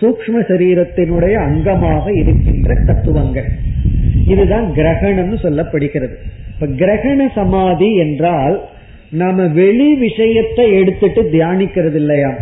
சூக்ம 0.00 0.40
சரீரத்தினுடைய 0.50 1.34
அங்கமாக 1.48 2.04
இருக்கின்ற 2.18 2.74
தத்துவங்கள். 2.86 3.48
இதுதான் 4.28 4.72
கிரகணம்னு 4.76 5.38
சொல்லப்படுகிறது. 5.42 6.16
இப்ப 6.52 6.66
கிரகண 6.66 7.20
சமாதி 7.34 7.96
என்றால் 7.96 8.56
நாம 9.10 9.46
வெளி 9.46 9.94
விஷயத்தை 9.94 10.72
எடுத்துட்டு 10.72 11.22
தியானிக்கிறது 11.32 11.94
இல்லையா 11.94 12.32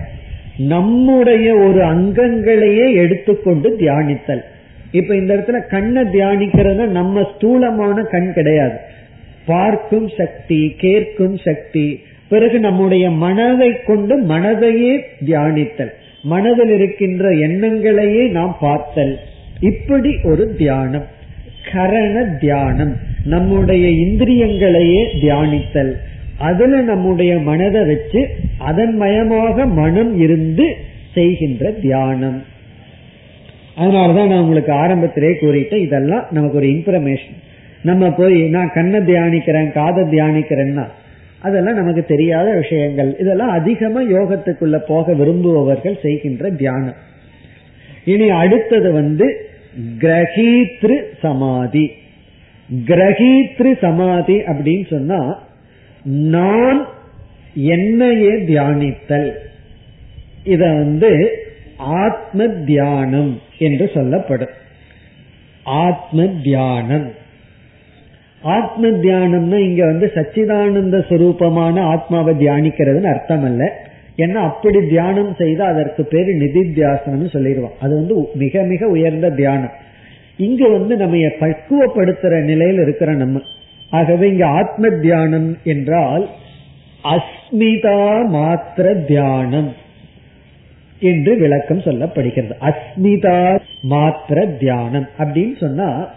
நம்முடைய 0.58 1.54
ஒரு 1.54 1.80
அங்கங்களையே 1.82 2.86
எடுத்துக்கொண்டு 2.94 3.76
தியானித்தல். 3.78 4.42
இப்ப 4.92 5.14
இந்த 5.16 5.34
இடத்துல 5.34 5.58
கண்ணை 5.68 6.02
தியானிக்கிறது 6.02 6.86
நம்ம 6.86 7.24
ஸ்தூலமான 7.34 8.02
கண் 8.02 8.32
கிடையாது. 8.32 8.76
பார்க்கும் 9.46 10.08
சக்தி 10.16 10.74
கேட்கும் 10.78 11.36
சக்தி 11.36 11.86
பிறகு 12.32 12.58
நம்முடைய 12.58 13.10
மனதை 13.10 13.82
கொண்டு 13.82 14.22
மனதையே 14.22 15.00
தியானித்தல். 15.26 15.90
மனதில் 16.22 16.68
இருக்கின்ற 16.68 17.30
எண்ணங்களையே 17.30 18.30
நாம் 18.30 18.56
பார்த்தல். 18.60 19.18
இப்படி 19.60 20.16
ஒரு 20.22 20.54
தியானம். 20.54 21.04
கரண 21.72 22.36
தியானம். 22.40 22.96
நம்முடைய 23.24 23.88
இந்திரியங்களையே 23.88 25.04
தியானித்தல். 25.20 25.92
அதுல 26.38 26.80
நம்முடைய 26.80 27.38
மனதை 27.38 27.84
வச்சு 27.84 28.28
அதன் 28.58 29.00
மயமாக 29.00 29.66
மனம் 29.66 30.20
இருந்து 30.20 30.76
செய்கின்ற 31.14 31.70
தியானம். 31.70 32.42
அதனாலதான் 33.78 34.28
நான் 34.28 34.38
உங்களுக்கு 34.38 34.72
ஆரம்பத்திலே 34.72 35.38
கூறிட்டேன் 35.38 35.80
இதெல்லாம் 35.80 36.26
நமக்கு 36.30 36.56
ஒரு 36.56 36.66
இன்ஃபர்மேஷன் 36.66 37.36
நம்ம 37.82 38.10
போய் 38.10 38.42
நான் 38.42 38.70
கண்ணை 38.74 39.00
தியானிக்கிறேன் 39.00 39.72
காதை 39.72 40.04
தியானிக்கிறேன்னா 40.04 40.88
அதெல்லாம் 41.42 41.74
நமக்கு 41.74 42.04
தெரியாத 42.04 42.54
விஷயங்கள். 42.54 43.18
இதெல்லாம் 43.18 43.48
அதிகமா 43.48 44.00
யோகத்துக்குள்ள 44.00 44.78
போக 44.86 45.12
விரும்புபவர்கள் 45.12 46.00
செய்கின்ற 46.02 46.50
தியானம். 46.50 46.94
இனி 48.04 48.28
அடுத்தது 48.30 48.92
வந்து 48.92 49.50
கிரகீத்ரு 49.98 50.96
சமாதி. 51.20 51.90
கிரகீத்ரு 52.84 53.78
சமாதி 53.78 54.36
அப்படின்னு 54.38 54.86
சொன்னா 54.90 55.42
நான் 56.02 56.86
என்னையே 57.54 58.30
தியானித்தல். 58.30 59.30
இத 60.44 60.66
வந்து 60.66 61.30
ஆத்ம 61.76 62.46
தியானம் 62.46 63.40
என்று 63.58 63.90
சொல்லப்படும். 63.94 64.54
ஆத்ம 65.64 66.26
தியானம். 66.42 67.20
ஆத்ம 68.42 68.88
தியானம்னா 68.88 69.56
இங்க 69.56 69.84
வந்து 69.84 70.10
சச்சிதானந்த 70.14 70.98
சுரூபமான 71.08 71.80
ஆத்மாவை 71.80 72.34
தியானிக்கிறதுன்னு 72.34 73.10
அர்த்தம் 73.12 73.44
அல்ல 73.44 73.90
ஏன்னா 74.16 74.32
அப்படி 74.32 74.88
தியானம் 74.88 75.34
செய்தா 75.34 75.66
அதற்கு 75.66 76.04
பேரு 76.04 76.32
நிதித்தியாசனம் 76.38 77.30
சொல்லிடுவோம். 77.30 77.72
அது 77.80 77.94
வந்து 77.94 78.28
மிக 78.34 78.62
மிக 78.62 78.86
உயர்ந்த 78.86 79.30
தியானம். 79.30 79.70
இங்க 80.36 80.68
வந்து 80.68 80.96
நம்ம 80.96 81.16
பக்குவப்படுத்துற 81.16 82.44
நிலையில் 82.44 82.78
இருக்கிற 82.78 83.12
நம்ம. 83.12 83.40
ஆகவே 83.90 84.28
இங்க 84.28 84.46
ஆத்ம 84.46 84.88
தியானம் 84.88 85.58
என்றால் 85.64 86.28
அஸ்மிதா 87.04 87.98
மாத்திர 88.32 89.04
தியானம் 89.04 89.72
என்று 91.00 91.36
விளக்கம் 91.36 91.78
சொல்லப்படுகிறது. 91.78 92.54
அஸ்மிதா 92.60 93.58
மாத்திர 93.90 94.58
தியானம் 94.58 95.06
அப்படின்னு 95.18 95.60
சொன்னா 95.60 96.08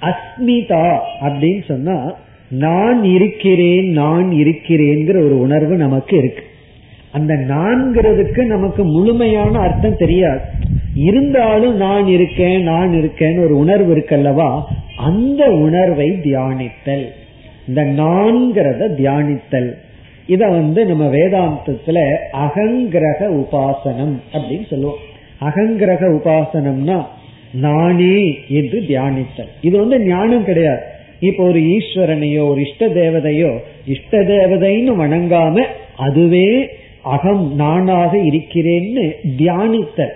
அஸ்மிதா 0.00 0.98
அப்படின்னு 1.20 1.64
சொன்னா 1.64 2.14
நான் 2.48 3.04
இருக்கிறேன் 3.04 3.90
நான் 3.90 4.30
இருக்கிறேங்கிற 4.30 5.24
ஒரு 5.24 5.38
உணர்வு 5.38 5.76
நமக்கு 5.76 6.16
இருக்கு. 6.16 6.42
அந்த 7.12 7.34
நான்கிறதுக்கு 7.34 8.44
நமக்கு 8.44 8.84
முழுமையான 8.84 9.58
அர்த்தம் 9.58 9.96
தெரியாது. 9.96 10.40
இருந்தாலும் 10.94 11.76
நான் 11.76 12.06
இருக்கேன் 12.06 12.62
நான் 12.62 12.92
இருக்கேன்னு 12.92 13.44
ஒரு 13.44 13.56
உணர்வு 13.56 13.96
இருக்கல்லவா? 13.96 14.62
அந்த 14.96 15.44
உணர்வை 15.44 16.10
தியானித்தல். 16.10 17.06
இந்த 17.68 17.84
நான்கிறத 17.84 18.94
தியானித்தல். 19.00 19.72
இத 20.26 20.48
வந்து 20.48 20.86
நம்ம 20.86 21.06
வேதாந்தத்துல 21.06 22.16
அகங்கிரக 22.32 23.18
உபாசனம் 23.18 24.16
அப்படின்னு 24.32 24.66
சொல்லுவோம். 24.70 24.96
அகங்கிரக 25.40 26.20
உபாசனம்னா 26.20 27.04
நானே 27.52 28.38
என்று 28.48 28.80
தியானித்தல். 28.80 29.48
இது 29.60 29.78
வந்து 29.78 30.00
ஞானம் 30.00 30.44
கிடையாது. 30.44 30.80
இப்ப 31.20 31.44
ஒரு 31.44 31.60
ஈஸ்வரனையோ 31.60 32.48
ஒரு 32.48 32.60
இஷ்ட 32.60 32.88
தேவதையோ 32.88 33.58
இஷ்ட 33.86 34.18
தேவதைன்னு 34.18 34.94
வணங்காம 35.02 35.64
அதுவே 35.96 36.68
அகம் 37.02 37.54
நானாக 37.54 38.18
இருக்கிறேன்னு 38.18 39.14
தியானித்தல். 39.38 40.14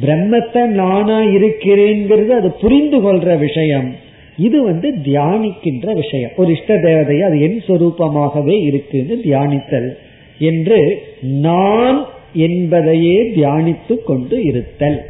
பிரம்மத்தை 0.00 0.66
நானா 0.66 1.20
இருக்கிறேங்கிறது 1.20 2.28
அது 2.28 2.52
புரிந்து 2.52 2.98
கொள்ற 2.98 3.38
விஷயம். 3.38 3.94
இது 4.38 4.62
வந்து 4.62 4.94
தியானிக்கின்ற 5.04 5.94
விஷயம். 5.94 6.30
ஒரு 6.36 6.52
இஷ்ட 6.52 6.78
தேவதை 6.78 7.22
அது 7.22 7.40
என் 7.40 7.62
சொரூபமாகவே 7.66 8.62
இருக்குன்னு 8.62 9.20
தியானித்தல். 9.24 9.90
என்று 10.38 11.02
நான் 11.20 12.04
என்பதையே 12.34 13.22
தியானித்து 13.22 14.02
கொண்டு 14.04 14.42
இருத்தல். 14.42 15.02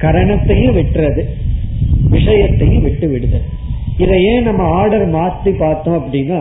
கரணத்தையும் 0.00 0.76
விட்டுறது 0.76 1.22
விஷயத்தையும் 2.10 2.82
விட்டு 2.82 3.08
விடுதல். 3.08 3.46
இதையே 3.98 4.40
நம்ம 4.40 4.62
ஆர்டர் 4.62 5.06
மாற்றி 5.06 5.50
பார்த்தோம் 5.52 5.98
அப்படின்னா 5.98 6.40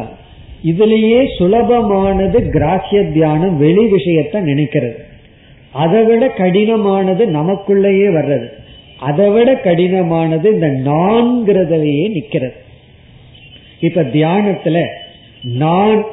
இதுலேயே 0.66 1.20
சுலபமானது 1.40 2.50
கிராசிய 2.50 3.04
தியானம் 3.04 3.58
வெளி 3.58 3.84
விஷயத்த 3.92 4.42
நினைக்கிறது. 4.42 4.96
அதை 5.72 6.04
விட 6.04 6.28
கடினமானது 6.38 7.26
நமக்குள்ளேயே 7.26 8.08
வர்றது. 8.08 8.48
அதை 9.00 9.30
விட 9.30 9.54
கடினமானது 9.54 10.46
இந்த 10.46 10.68
நான்கிறதையே 10.68 12.06
நிக்கிறது. 12.14 12.58
இப்ப 13.80 14.02
தியானத்துல 14.02 14.86
நான் 15.42 16.04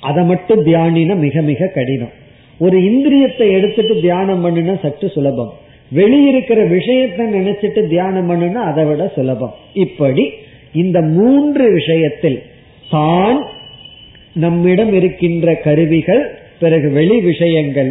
அதை 0.00 0.24
மட்டும் 0.24 0.66
தியானினா 0.66 1.16
மிக 1.16 1.40
மிக 1.40 1.66
கடினம். 1.66 2.14
ஒரு 2.58 2.78
இந்திரியத்தை 2.78 3.50
எடுத்துட்டு 3.50 4.00
தியானம் 4.00 4.44
பண்ணினா 4.44 4.80
சற்று 4.82 5.08
சுலபம். 5.08 5.54
வெளியிருக்கிற 5.94 6.60
விஷயத்தை 6.68 7.24
நினைச்சிட்டு 7.26 7.82
தியானம் 7.88 8.28
பண்ணுனா 8.30 8.60
அதை 8.70 8.84
விட 8.84 9.12
சுலபம். 9.14 9.54
இப்படி 9.84 10.24
இந்த 10.72 10.98
மூன்று 11.16 11.64
விஷயத்தில் 11.72 12.38
தான் 12.90 13.38
நம்மிடம் 14.34 14.92
இருக்கின்ற 14.92 15.54
கருவிகள் 15.54 16.24
பிறகு 16.60 16.88
வெளி 16.90 17.18
விஷயங்கள். 17.20 17.90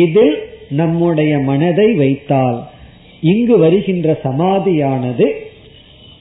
இதில் 0.00 0.34
நம்முடைய 0.70 1.38
மனதை 1.38 1.88
வைத்தால் 1.92 2.58
இங்கு 3.20 3.58
வருகின்ற 3.58 4.08
சமாதியானது 4.24 5.26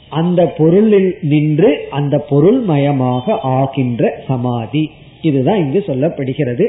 அந்த 0.09 0.41
பொருளில் 0.57 1.09
நின்று 1.21 1.69
அந்த 1.89 2.15
பொருள் 2.29 2.59
மயமாக 2.61 3.35
ஆகின்ற 3.57 4.11
சமாதி. 4.27 4.83
இதுதான் 5.21 5.59
இங்கு 5.63 5.83
சொல்லப்படுகிறது. 5.87 6.65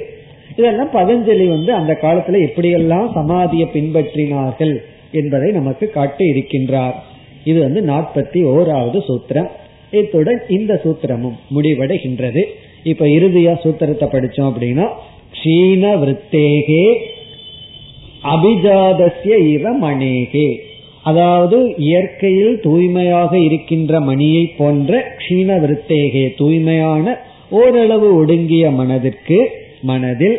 இதெல்லாம் 0.59 0.93
பதஞ்சலி 0.93 1.45
வந்து 1.49 1.71
அந்த 1.73 1.93
காலத்துல 2.03 2.39
எப்படியெல்லாம் 2.47 3.09
சமாதியை 3.17 3.67
பின்பற்றினார்கள் 3.75 4.73
என்பதை 5.11 5.49
நமக்கு 5.53 5.91
காட்டி 5.91 6.25
இருக்கின்றார். 6.33 6.97
இது 7.45 7.59
வந்து 7.67 7.81
நாற்பத்தி 7.91 8.41
ஓராவது 8.55 8.99
சூத்திரம். 9.09 9.51
இத்துடன் 9.91 10.41
இந்த 10.49 10.73
சூத்திரமும் 10.85 11.37
முடிவடைகின்றது. 11.57 12.43
இப்ப 12.83 13.07
இறுதியா 13.07 13.53
சூத்திரத்தை 13.65 14.09
படிச்சோம் 14.15 14.51
அப்படின்னா 14.51 14.87
க்ஷீண 15.37 15.85
விருத்தேகே 16.03 16.83
அபிஜாதசிய 18.33 19.35
இவ 19.55 19.73
மணேகே. 19.85 20.49
அதாவது 21.03 21.59
இயற்கையில் 21.77 22.61
தூய்மையாக 22.61 23.33
இருக்கின்ற 23.39 24.01
மணியை 24.01 24.45
போன்ற 24.59 25.01
க்ஷீண 25.21 25.51
விருத்தேகே 25.65 26.27
தூய்மையான 26.37 27.17
ஓரளவு 27.51 28.09
ஒடுங்கிய 28.17 28.71
மனதிற்கு 28.71 29.39
மனதில் 29.81 30.39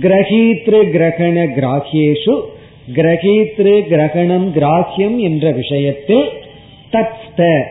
கிரகீத்ரு 0.00 0.82
கிரகண 0.90 1.46
கிராகியேஷு 1.56 2.40
கிரகீத்ரு 2.92 3.80
கிரகணம் 3.86 4.52
கிராகியம் 4.54 5.18
என்ற 5.18 5.50
விஷயத்தில் 5.50 6.28
தத்ஸ்த 6.92 7.62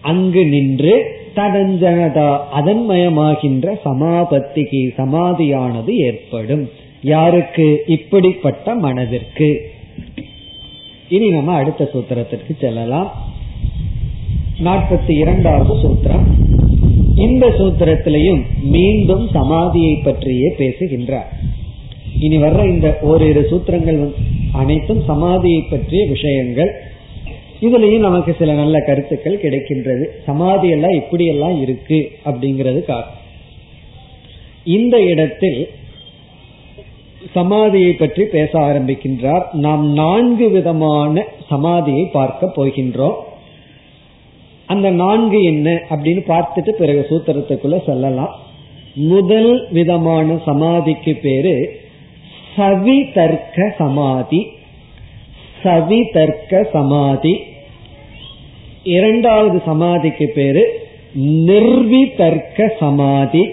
அங்கு 0.00 0.46
நின்று 0.46 1.20
தடஞ்சனதா 1.36 2.38
அதன்மயமாகின்ற 2.54 3.78
சமாபத்திக்கு 3.84 4.94
சமாதியானது 4.98 5.88
ஏற்படும். 5.88 6.70
யாருக்கு? 7.02 7.84
இப்படிப்பட்ட 7.86 8.74
மனதிற்கு. 8.74 9.70
இனி 11.08 11.28
நம்ம 11.28 11.54
அடுத்த 11.54 11.90
சூத்திரத்திற்கு 11.92 12.56
செல்லலாம். 12.60 13.12
நாற்பத்தி 14.64 15.10
இரண்டாவது 15.10 15.74
சூத்திரம். 15.74 16.51
இந்த 17.24 17.46
சூத்திரத்திலையும் 17.58 18.42
மீண்டும் 18.74 19.24
சமாதியை 19.34 19.94
பற்றியே 20.04 20.48
பேசுகின்றார். 20.56 21.30
இனி 22.20 22.36
வர்ற 22.36 22.62
இந்த 22.68 22.88
ஓரிரு 23.02 23.42
சூத்திரங்கள் 23.50 24.00
அனைத்தும் 24.52 25.02
சமாதியை 25.08 25.60
பற்றிய 25.70 26.02
விஷயங்கள். 26.08 26.72
இதுலயும் 27.60 28.06
நமக்கு 28.06 28.32
சில 28.38 28.52
நல்ல 28.52 28.76
கருத்துக்கள் 28.86 29.42
கிடைக்கின்றது. 29.42 30.04
சமாதி 30.26 30.68
எல்லாம் 30.68 30.96
இப்படி 31.00 31.26
எல்லாம் 31.26 31.56
இருக்கு 31.60 31.98
அப்படிங்கிறதுக்காக. 32.24 33.06
இந்த 34.76 34.96
இடத்தில் 35.12 35.60
சமாதியை 37.34 37.92
பற்றி 37.98 38.24
பேச 38.36 38.52
ஆரம்பிக்கின்றார். 38.68 39.44
நாம் 39.66 39.84
நான்கு 39.92 40.46
விதமான 40.50 41.24
சமாதியை 41.50 42.04
பார்க்க 42.12 42.52
போகின்றோம். 42.56 43.18
அந்த 44.66 44.90
நான்கு 44.90 45.42
என்ன 45.42 45.82
அப்படின்னு 45.90 46.32
பார்த்துட்டு 46.32 46.70
பிறகு 46.70 47.06
சூத்திரத்துக்குள்ள 47.10 47.82
சொல்லலாம். 47.86 48.40
முதல் 48.94 49.68
விதமான 49.70 50.38
சமாதிக்கு 50.44 51.14
பேரு 51.14 51.80
சவிதர்க்க 52.56 53.74
சமாதி. 53.78 54.46
சவிதர்க்க 55.62 56.70
சமாதி. 56.72 57.40
இரண்டாவது 58.82 59.62
சமாதிக்கு 59.64 60.32
பேரு 60.34 60.88
நிர்விதர்க்க 61.20 62.70
சமாதி. 62.78 63.48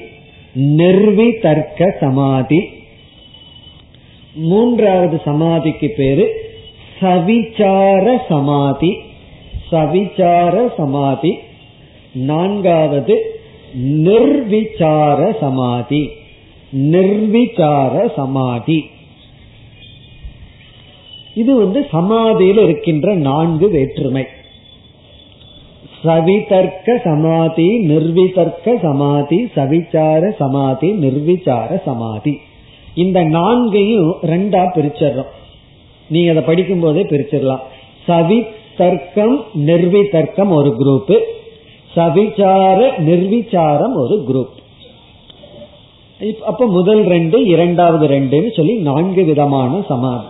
நிர்விதர்க்க 0.55 1.97
சமாதி. 1.99 2.69
மூன்றாவது 4.33 5.21
சமாதிக்கு 5.25 5.87
பேரு 5.97 6.33
சவிச்சார 7.01 8.17
சமாதி. 8.27 8.97
சவிச்சார 9.71 10.69
சமாதி. 10.77 11.37
நான்காவது 12.11 13.41
நிர்விச்சார 13.85 15.39
சமாதி. 15.39 16.09
நிர்விச்சார 16.75 18.13
சமாதி. 18.15 18.85
இது 21.33 21.55
வந்து 21.55 21.87
சமாதியில் 21.91 22.57
இருக்கின்ற 22.57 23.15
நான்கு 23.15 23.69
வேற்றுமை. 23.69 24.25
சவிதர்க்க 26.03 27.01
சமாதி 27.03 27.87
நிர்விதர்க்க 27.87 28.79
சமாதி 28.81 29.49
சவிச்சார 29.55 30.35
சமாதி 30.37 30.91
நிர்விச்சார 30.91 31.81
சமாதி. 31.85 32.39
இந்த 32.95 33.23
நான்கையும் 33.23 34.15
ரெண்டா 34.21 34.63
பிரிச்சிடறோம். 34.75 35.31
நீங்க 36.09 36.31
அதை 36.31 36.43
படிக்கும் 36.43 36.79
போதே 36.79 37.01
பிரிச்சிடலாம். 37.01 37.59
சவி 38.07 38.45
தர்க்கம் 38.79 39.43
நிர்விதர்க்கம் 39.65 40.53
ஒரு 40.53 40.75
குரூப் 40.79 41.19
சவிச்சார 41.95 42.79
நிர்விச்சாரம் 42.97 43.93
ஒரு 43.93 44.23
குரூப் 44.27 44.57
அப்ப 46.45 46.65
முதல் 46.65 47.03
ரெண்டு 47.03 47.43
இரண்டாவது 47.43 48.07
ரெண்டுன்னு 48.07 48.55
சொல்லி 48.55 48.73
நான்கு 48.73 49.23
விதமான 49.23 49.83
சமாதி. 49.87 50.25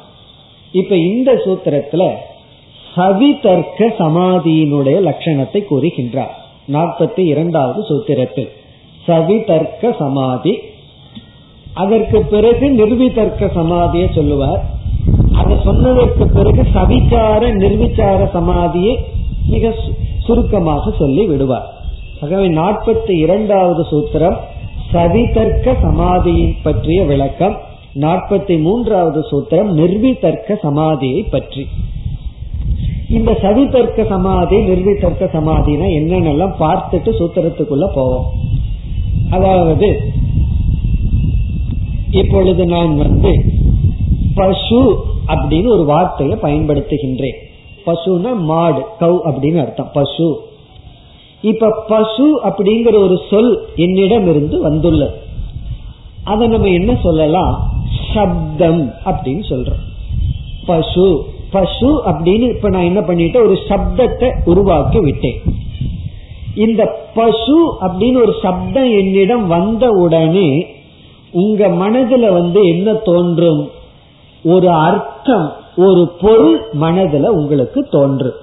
இப்ப 0.71 0.95
இந்த 0.95 1.33
சூத்திரத்துல 1.33 2.13
சவிதர்க்க 2.95 3.87
சமாதியினுடைய 3.99 4.97
லட்சணத்தை 5.01 5.63
கூறுகின்றார். 5.69 6.35
நாற்பத்தி 6.73 7.19
இரண்டாவது 7.19 7.81
சூத்திரத்தில். 7.81 8.49
சவிதர்க்க 9.07 9.95
சமாதி. 9.99 10.59
அதற்கு 11.73 12.25
பிறகு 12.25 12.69
நிர்விதர்க்க 12.69 13.49
சமாதியை 13.55 14.15
சொல்லுவார். 14.15 14.78
அதை 15.39 15.55
சொன்னதற்கு 15.67 16.25
பிறகு 16.37 16.63
சவிச்சார 16.75 17.41
நிர்விச்சார 17.63 18.21
சமாதியை 18.37 18.93
மிக 19.53 19.73
சுருக்கமாக 20.25 20.91
சொல்லி 21.01 21.23
விடுவார். 21.25 21.67
ஆகவே 22.23 22.47
நாற்பத்தி 22.59 23.13
இரண்டாவது 23.25 23.83
சூத்திரம் 23.91 24.37
சவிதர்க்க 24.93 25.75
சமாதியின் 25.81 26.55
பற்றிய 26.63 26.99
விளக்கம். 27.11 27.55
நாற்பத்தி 28.03 28.55
மூன்றாவது 28.65 29.21
சூத்திரம் 29.29 29.69
நிர்விதர்க்க 29.79 30.57
சமாதியை 30.65 31.21
பற்றி. 31.29 31.63
இந்த 33.17 33.31
சவிதர்க்க 33.43 34.05
சமாதி 34.13 34.57
நிர்விதர்க்க 34.69 35.27
சமாதினா 35.35 35.87
என்னென்னலாம் 35.99 36.55
பார்த்துட்டு 36.63 37.11
சூத்திரத்துக்குள்ள 37.19 37.87
போவோம். 37.93 38.27
அதாவது 39.29 39.89
இப்பொழுது 42.21 42.63
நான் 42.65 42.93
வந்து 42.97 43.31
பசு 44.37 44.81
அப்படின்னு 45.29 45.67
ஒரு 45.67 45.83
வார்த்தையை 45.83 46.37
பயன்படுத்துகின்றேன். 46.41 47.37
பசுனா 47.85 48.35
மாடு 48.37 48.81
கவ் 48.99 49.19
அப்படின்னு 49.25 49.59
அர்த்தம். 49.59 49.89
பசு. 49.93 50.39
இப்ப 51.41 51.83
பசு 51.87 52.41
அப்படிங்கிற 52.43 52.93
ஒரு 52.93 53.19
சொல் 53.29 53.67
என்னிடம் 53.75 54.29
இருந்து 54.29 54.61
வந்துள்ளது. 54.61 55.13
அதை 56.23 56.47
நம்ம 56.47 56.67
என்ன 56.67 56.99
சொல்லலாம்? 57.03 57.73
சப்தம் 58.13 58.93
அப்படின்னு 59.05 59.43
சொல்றோம். 59.49 59.83
பசு. 60.65 61.25
பசு 61.51 62.05
அப்படின்னு 62.05 62.49
இப்ப 62.49 62.69
நான் 62.69 62.83
என்ன 62.83 62.99
பண்ணிட்டேன்? 62.99 63.43
ஒரு 63.43 63.59
சப்தத்தை 63.69 64.31
உருவாக்கி 64.45 64.99
விட்டேன் 64.99 65.41
இந்த 66.55 67.09
பசு 67.13 67.73
அப்படின்னு 67.81 68.15
ஒரு 68.15 68.35
சப்தம் 68.41 68.91
என்னிடம் 68.91 69.47
வந்த 69.47 69.87
உடனே 69.89 70.67
உங்க 71.31 71.67
மனதுல 71.67 72.33
வந்து 72.33 72.67
என்ன 72.67 72.93
தோன்றும்? 72.93 73.69
ஒரு 74.43 74.69
அர்த்தம் 75.29 75.49
ஒரு 75.75 76.03
பொருள் 76.21 76.55
மனதுல 76.81 77.27
உங்களுக்கு 77.29 77.79
தோன்றும் 77.89 78.37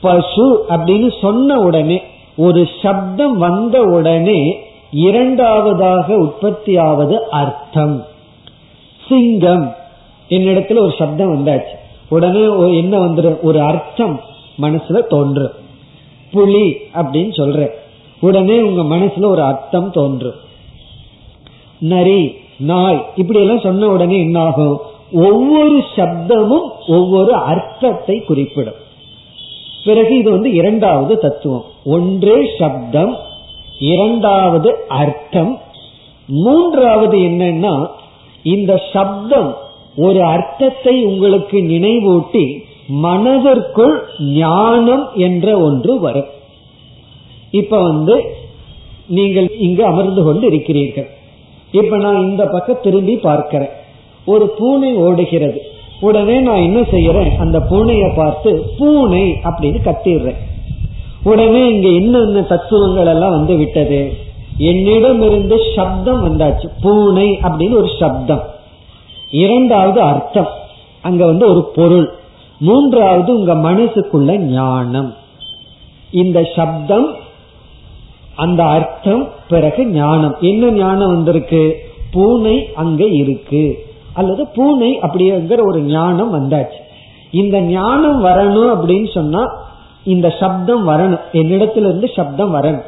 பசு 0.00 0.46
அப்படின்னு 0.68 1.10
சொன்ன 1.20 1.58
உடனே 1.58 1.98
ஒரு 2.36 2.68
சப்தம் 2.82 3.36
வந்த 3.38 3.76
உடனே 3.80 4.40
இரண்டாவதாக 4.90 6.06
உற்பத்தியாவது 6.14 7.16
அர்த்தம். 7.32 7.94
சிங்கம் 9.08 9.64
என்னிடத்துல 10.28 10.78
ஒரு 10.78 10.94
சப்தம் 10.98 11.32
வந்தாச்சு. 11.34 11.74
உடனே 12.08 12.42
என்ன 12.76 12.94
வந்துடும் 12.98 13.40
ஒரு 13.40 13.60
அர்த்தம் 13.60 14.20
மனசுல 14.60 15.00
தோன்றும் 15.06 15.56
புலி 16.30 16.66
அப்படின்னு 16.94 17.32
சொல்ற 17.40 17.68
உடனே 18.20 18.60
உங்க 18.60 18.82
மனசுல 18.96 19.24
ஒரு 19.24 19.42
அர்த்தம் 19.42 19.90
தோன்றும் 19.90 20.40
நரி 21.78 22.20
நாய் 22.58 23.00
இப்படி 23.16 23.38
எல்லாம் 23.40 23.60
சொன்ன 23.60 23.88
உடனே 23.88 24.18
என்ன 24.18 24.40
ஆகும் 24.40 24.80
ஒவ்வொரு 25.12 25.84
சப்தமும் 25.96 26.68
ஒவ்வொரு 26.88 27.34
அர்த்தத்தை 27.34 28.24
குறிப்பிடும். 28.24 28.80
பிறகு 29.84 30.18
இது 30.18 30.30
வந்து 30.30 30.52
இரண்டாவது 30.52 31.18
தத்துவம். 31.18 31.64
ஒன்றே 31.84 32.50
சப்தம் 32.58 33.16
இரண்டாவது 33.78 34.84
அர்த்தம். 34.88 35.60
மூன்றாவது 36.26 37.18
என்னன்னா 37.18 37.86
இந்த 38.42 38.82
சப்தம் 38.92 39.56
ஒரு 39.96 40.22
அர்த்தத்தை 40.22 41.04
உங்களுக்கு 41.04 41.58
நினைவூட்டி 41.58 42.62
மனதிற்குள் 42.86 44.04
ஞானம் 44.18 45.08
என்ற 45.14 45.58
ஒன்று 45.58 46.00
வரும். 46.00 46.30
இப்ப 47.50 47.82
வந்து 47.82 48.22
நீங்கள் 49.06 49.48
இங்கு 49.58 49.84
அமர்ந்து 49.84 50.22
கொண்டு 50.22 50.46
இருக்கிறீர்கள் 50.46 51.10
இப்ப 51.72 51.96
நான் 51.96 52.28
இந்த 52.30 52.44
பக்கம் 52.46 52.82
திரும்பி 52.82 53.16
பார்க்கிறேன். 53.16 53.80
ஒரு 54.24 54.48
பூனை 54.58 54.94
ஓடுகிறது. 54.94 55.60
உடனே 56.00 56.38
நான் 56.38 56.62
என்ன 56.62 56.80
செய்யறேன்? 56.80 57.36
அந்த 57.36 57.58
பூனைய 57.58 58.16
பார்த்து 58.16 58.70
பூனை 58.78 59.40
அப்படின்னு 59.44 59.78
கத்திடுறேன். 59.84 60.36
உடனே 61.22 61.68
இங்க 61.68 61.88
என்னென்ன 61.88 62.42
தத்துவங்கள் 62.42 63.06
எல்லாம் 63.06 63.30
வந்து 63.30 63.56
விட்டது? 63.56 64.12
என்னிடம் 64.56 65.22
இருந்து 65.22 65.56
சப்தம் 65.76 66.24
வந்தாச்சு. 66.24 66.66
பூனை 66.82 67.38
அப்படின்னு 67.42 67.72
ஒரு 67.72 67.88
சப்தம். 67.98 68.42
இரண்டாவது 69.30 70.00
அர்த்தம். 70.00 70.48
அங்க 71.02 71.26
வந்து 71.26 71.48
ஒரு 71.48 71.70
பொருள். 71.74 72.12
மூன்றாவது 72.58 73.38
உங்க 73.38 73.54
மனசுக்குள்ள 73.54 74.36
ஞானம். 74.36 75.14
இந்த 76.10 76.42
சப்தம் 76.56 77.14
அந்த 78.34 78.64
அர்த்தம் 78.64 79.28
பிறகு 79.48 79.86
ஞானம். 79.86 80.36
என்ன 80.40 80.70
ஞானம் 80.70 81.10
வந்திருக்கு? 81.10 81.76
பூனை 82.10 82.68
அங்க 82.74 83.04
இருக்கு. 83.04 83.90
அல்லது 84.14 84.46
பூனை 84.46 84.98
அப்படிங்கிற 85.00 85.60
ஒரு 85.66 85.80
ஞானம் 85.80 86.32
வந்தாச்சு. 86.38 86.80
இந்த 87.30 87.60
ஞானம் 87.60 88.24
வரணும் 88.24 88.70
அப்படின்னு 88.74 89.10
சொன்னா 89.14 89.42
இந்த 90.04 90.28
சப்தம் 90.40 90.88
வரணும். 90.88 91.24
என்னிடத்துல 91.32 91.88
இருந்து 91.90 92.08
சப்தம் 92.14 92.54
வரணும். 92.54 92.86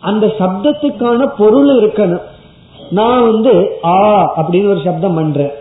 அந்த 0.00 0.26
சப்தத்துக்கான 0.38 1.26
பொருள் 1.38 1.70
இருக்கணும். 1.80 2.22
நான் 2.90 3.24
வந்து 3.30 3.80
ஆ 3.84 3.96
அப்படின்னு 4.36 4.68
ஒரு 4.68 4.80
சப்தம் 4.84 5.14
பண்றேன். 5.14 5.52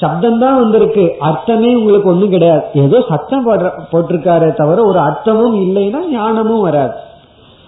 சப்தம் 0.00 0.38
தான் 0.38 0.60
வந்திருக்கு. 0.60 1.16
அர்த்தமே 1.18 1.74
உங்களுக்கு 1.74 2.08
ஒண்ணும் 2.08 2.30
கிடையாது. 2.30 2.64
ஏதோ 2.74 3.04
சத்தம் 3.08 3.46
போட்டிருக்காரே 3.92 4.54
தவிர 4.54 4.82
ஒரு 4.82 4.98
அர்த்தமும் 4.98 5.56
இல்லைன்னா 5.64 6.00
ஞானமும் 6.10 6.60
வராது. 6.60 6.94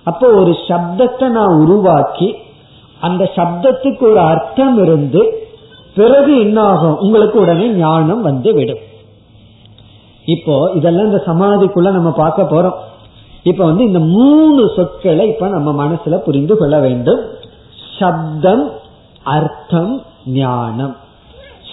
அப்போ 0.05 0.27
ஒரு 0.29 0.57
சப்தத்தை 0.69 1.29
நான் 1.29 1.59
உருவாக்கி 1.59 2.37
அந்த 3.01 3.31
சப்தத்துக்கு 3.37 4.05
ஒரு 4.11 4.21
அர்த்தம் 4.21 4.83
இருந்து 4.83 5.23
பிறகு 5.95 6.39
என்ன 6.39 6.62
ஆகும் 6.62 6.99
உங்களுக்கு 6.99 7.41
உடனே 7.41 7.68
ஞானம் 7.68 8.22
வந்து 8.22 8.55
விடும். 8.55 8.78
இப்போ 10.24 10.70
இதெல்லாம் 10.74 11.07
இந்த 11.07 11.22
சமாதிக்குள்ள 11.26 11.91
நம்ம 11.91 12.11
பார்க்க 12.11 12.43
போறோம். 12.43 12.74
இப்ப 13.43 13.64
வந்து 13.64 13.84
இந்த 13.84 13.99
மூணு 13.99 14.72
சொற்களை 14.76 15.28
இப்ப 15.28 15.49
நம்ம 15.49 15.86
மனசுல 15.86 16.16
புரிந்து 16.16 16.57
கொள்ள 16.57 16.78
வேண்டும். 16.78 17.20
சப்தம் 17.99 18.70
அர்த்தம் 19.22 20.03
ஞானம். 20.26 20.97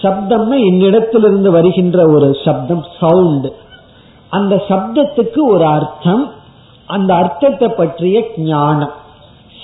சப்தம்னா 0.02 0.56
என்னிடத்திலிருந்து 0.70 1.50
வருகின்ற 1.50 2.06
ஒரு 2.06 2.36
சப்தம் 2.44 2.84
சவுண்ட் 3.00 3.52
அந்த 4.28 4.64
சப்தத்துக்கு 4.68 5.38
ஒரு 5.38 5.64
அர்த்தம் 5.64 6.32
அந்த 6.86 7.14
அர்த்தத்தை 7.14 7.68
பற்றிய 7.68 8.30
ஞானம். 8.36 8.90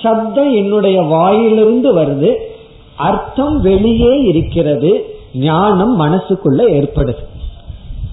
சப்தம் 0.01 0.53
என்னுடைய 0.53 1.01
வாயிலிருந்து 1.01 1.93
வருது 1.93 2.51
அர்த்தம் 2.97 3.55
வெளியே 3.59 4.13
இருக்கிறது 4.21 4.91
ஞானம் 5.33 5.93
மனசுக்குள்ள 5.99 6.61
ஏற்படுது. 6.69 7.21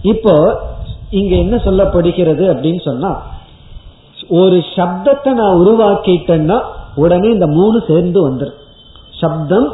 இப்போ 0.02 0.34
இங்க 1.10 1.32
என்ன 1.36 1.56
சொல்லப்படுகிறது 1.56 2.44
அப்படின்னு 2.52 2.80
சொன்னா 2.84 3.10
ஒரு 4.28 4.56
சப்தத்தை 4.76 5.30
நான் 5.32 5.60
உருவாக்கிட்டேன்னா 5.62 6.58
உடனே 6.94 7.28
இந்த 7.30 7.46
மூணு 7.46 7.78
சேர்ந்து 7.86 8.20
வந்துடும் 8.28 8.58
சப்தம் 9.20 9.68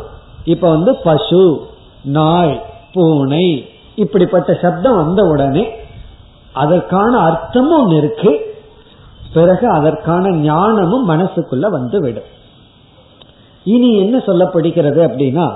இப்ப 0.45 0.69
வந்து 0.69 0.93
பசு 1.05 1.43
நாய் 2.05 2.55
பூனை 2.93 3.47
இப்படிப்பட்ட 3.97 4.55
சப்தம் 4.55 4.97
வந்த 4.97 5.23
உடனே 5.23 5.65
அதற்கான 6.55 7.13
அர்த்தமும் 7.19 7.91
இருக்கு 7.91 8.33
பிறகு 9.35 9.67
அதற்கான 9.69 10.31
ஞானமும் 10.31 11.07
மனசுக்குள்ள 11.09 11.67
வந்து 11.71 12.01
விடும் 12.01 12.31
இனி 13.73 13.91
என்ன 13.97 14.17
சொல்லப்படுகிறது 14.27 15.01
அப்படின்னா 15.09 15.47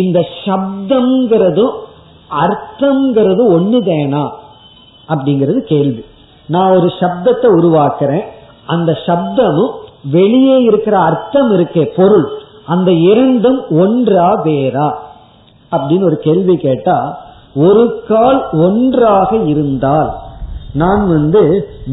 இந்த 0.00 0.18
சப்தம்ங்கிறதும் 0.44 1.76
அர்த்தம்ங்கிறது 2.44 3.42
ஒண்ணுதேனா 3.56 4.24
அப்படிங்கிறது 5.08 5.60
கேள்வி. 5.72 6.02
நான் 6.46 6.74
ஒரு 6.76 6.88
சப்தத்தை 7.00 7.48
உருவாக்குறேன். 7.58 8.24
அந்த 8.66 8.90
சப்தமும் 9.06 9.72
வெளியே 10.16 10.56
இருக்கிற 10.62 10.94
அர்த்தம் 10.98 11.50
இருக்கே 11.56 11.84
பொருள். 11.96 12.26
அந்த 12.66 12.90
இரண்டும் 13.10 13.60
ஒன்றா 13.82 14.28
வேறா 14.44 14.88
அப்படின்னு 15.72 16.08
ஒரு 16.10 16.18
கேள்வி 16.26 16.56
கேட்டா 16.56 16.96
ஒரு 17.54 17.84
கால் 18.08 18.40
ஒன்றாக 18.66 19.30
இருந்தால் 19.52 20.10
நான் 20.72 21.04
வந்து 21.08 21.42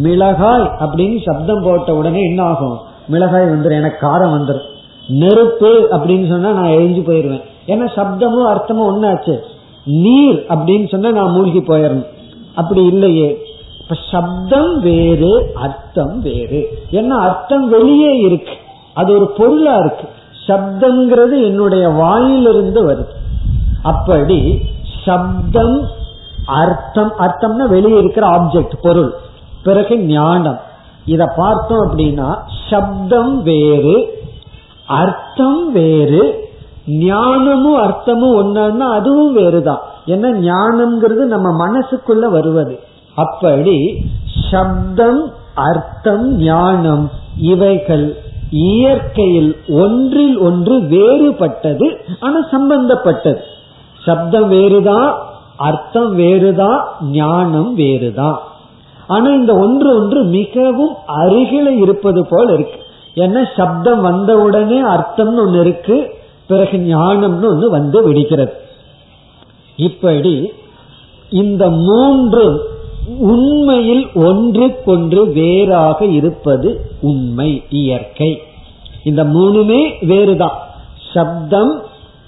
மிளகாய் 0.06 0.68
அப்படின்னு 0.80 1.18
சப்தம் 1.26 1.64
போட்ட 1.64 1.90
உடனே 1.96 2.22
என்ன 2.30 2.42
ஆகும்? 2.44 2.78
மிளகாய் 3.08 3.52
வந்துடும் 3.54 3.80
எனக்கு 3.82 4.00
காரம் 4.08 4.36
வந்துடும் 4.36 4.70
நெருப்பு 5.08 5.88
அப்படின்னு 5.92 6.28
சொன்னா 6.28 6.52
நான் 6.52 6.72
எழிஞ்சு 6.72 7.04
போயிருவேன். 7.08 7.44
ஏன்னா 7.68 7.88
சப்தமும் 7.96 8.48
அர்த்தமும் 8.48 8.90
ஒன்னாச்சு 8.92 9.40
நீர் 9.86 10.46
அப்படின்னு 10.50 10.90
சொன்னா 10.90 11.12
நான் 11.12 11.32
மூழ்கி 11.32 11.60
போயிடணும் 11.60 12.06
அப்படி 12.56 12.86
இல்லையே. 12.86 13.42
இப்ப 13.82 13.96
சப்தம் 14.12 14.82
வேறு 14.82 15.52
அர்த்தம் 15.56 16.22
வேறு. 16.22 16.80
ஏன்னா 16.92 17.08
அர்த்தம் 17.08 17.70
வெளியே 17.70 18.18
இருக்கு. 18.18 18.54
அது 18.94 19.14
ஒரு 19.14 19.28
பொருளா 19.28 19.76
இருக்கு. 19.76 20.10
சப்தம்ங்கிறது 20.48 21.44
என்னுடைய 21.44 21.88
வாயிலிருந்து 21.88 22.88
வருது. 22.88 23.40
அப்படி 23.84 24.62
சப்தம் 25.06 25.88
அர்த்தம் 26.46 27.12
அர்த்தம்னா 27.20 27.68
வெளியே 27.70 27.98
இருக்கிற 27.98 28.28
ஆப்ஜெக்ட் 28.28 28.74
பொருள். 28.82 29.14
பிறகு 29.64 29.98
ஞானம். 29.98 30.60
இத 31.06 31.26
பார்த்தோம் 31.38 31.90
அப்படின்னா 31.90 32.38
சப்தம் 32.70 33.44
வேறு 33.44 34.15
அர்த்தம் 34.88 35.72
வேறு 35.72 36.44
ஞானமும் 36.88 37.82
அர்த்தமும் 37.82 38.36
ஒன்னா 38.42 38.80
அதுவும் 38.80 39.38
வேறுதான். 39.38 39.80
ஏன்னா 40.08 40.50
ஞானம்ங்கிறது 40.50 41.24
நம்ம 41.26 41.68
மனசுக்குள்ள 41.68 42.26
வருவது. 42.30 42.80
அப்படி 43.16 44.06
சப்தம் 44.52 45.34
அர்த்தம் 45.56 46.36
ஞானம் 46.36 47.10
இவைகள் 47.38 48.18
இயற்கையில் 48.50 49.58
ஒன்றில் 49.70 50.38
ஒன்று 50.38 50.76
வேறுபட்டது 50.80 51.96
ஆனா 52.20 52.40
சம்பந்தப்பட்டது. 52.52 53.40
சப்தம் 54.06 54.48
வேறுதான் 54.52 55.16
அர்த்தம் 55.58 56.16
வேறுதான் 56.16 56.84
ஞானம் 57.02 57.76
வேறுதான். 57.76 58.40
ஆனா 59.08 59.30
இந்த 59.30 59.54
ஒன்று 59.54 59.96
ஒன்று 59.96 60.24
மிகவும் 60.24 60.96
அருகில 61.08 61.68
இருப்பது 61.78 62.28
போல் 62.30 62.54
இருக்கு. 62.54 62.80
ஏன்னா 63.16 63.48
சப்தம் 63.56 64.02
வந்தவுடனே 64.02 64.84
அர்த்தம்னு 64.84 65.42
ஒண்ணு 65.46 65.60
இருக்கு 65.60 66.14
பிறகு 66.48 66.78
ஞானம்னு 66.78 67.46
ஒண்ணு 67.52 67.70
வந்து 67.70 68.04
விடுகிறது. 68.04 68.54
இப்படி 69.76 70.54
இந்த 71.30 71.70
மூன்று 71.70 72.74
உண்மையில் 73.18 74.10
ஒன்றுக்கொன்று 74.14 75.32
வேறாக 75.32 76.06
இருப்பது 76.06 76.92
உண்மை 77.02 77.64
இயற்கை. 77.70 78.42
இந்த 79.04 79.24
மூணுமே 79.24 80.06
வேறுதான். 80.06 80.58
சப்தம் 81.14 81.82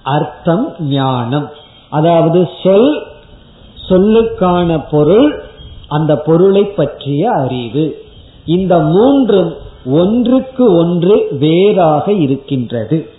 அர்த்தம் 0.04 0.76
ஞானம். 0.80 1.50
அதாவது 1.90 2.50
சொல் 2.64 3.06
சொல்லுக்கான 3.90 4.86
பொருள் 4.92 5.44
அந்த 5.88 6.16
பொருளை 6.16 6.64
பற்றிய 6.64 7.32
அறிவு. 7.32 8.04
இந்த 8.46 8.80
மூன்றும் 8.80 9.54
ஒன்றுக்கு 9.88 10.76
ஒன்று 10.78 11.28
வேறாக 11.40 12.12
இருக்கின்றது. 12.12 13.10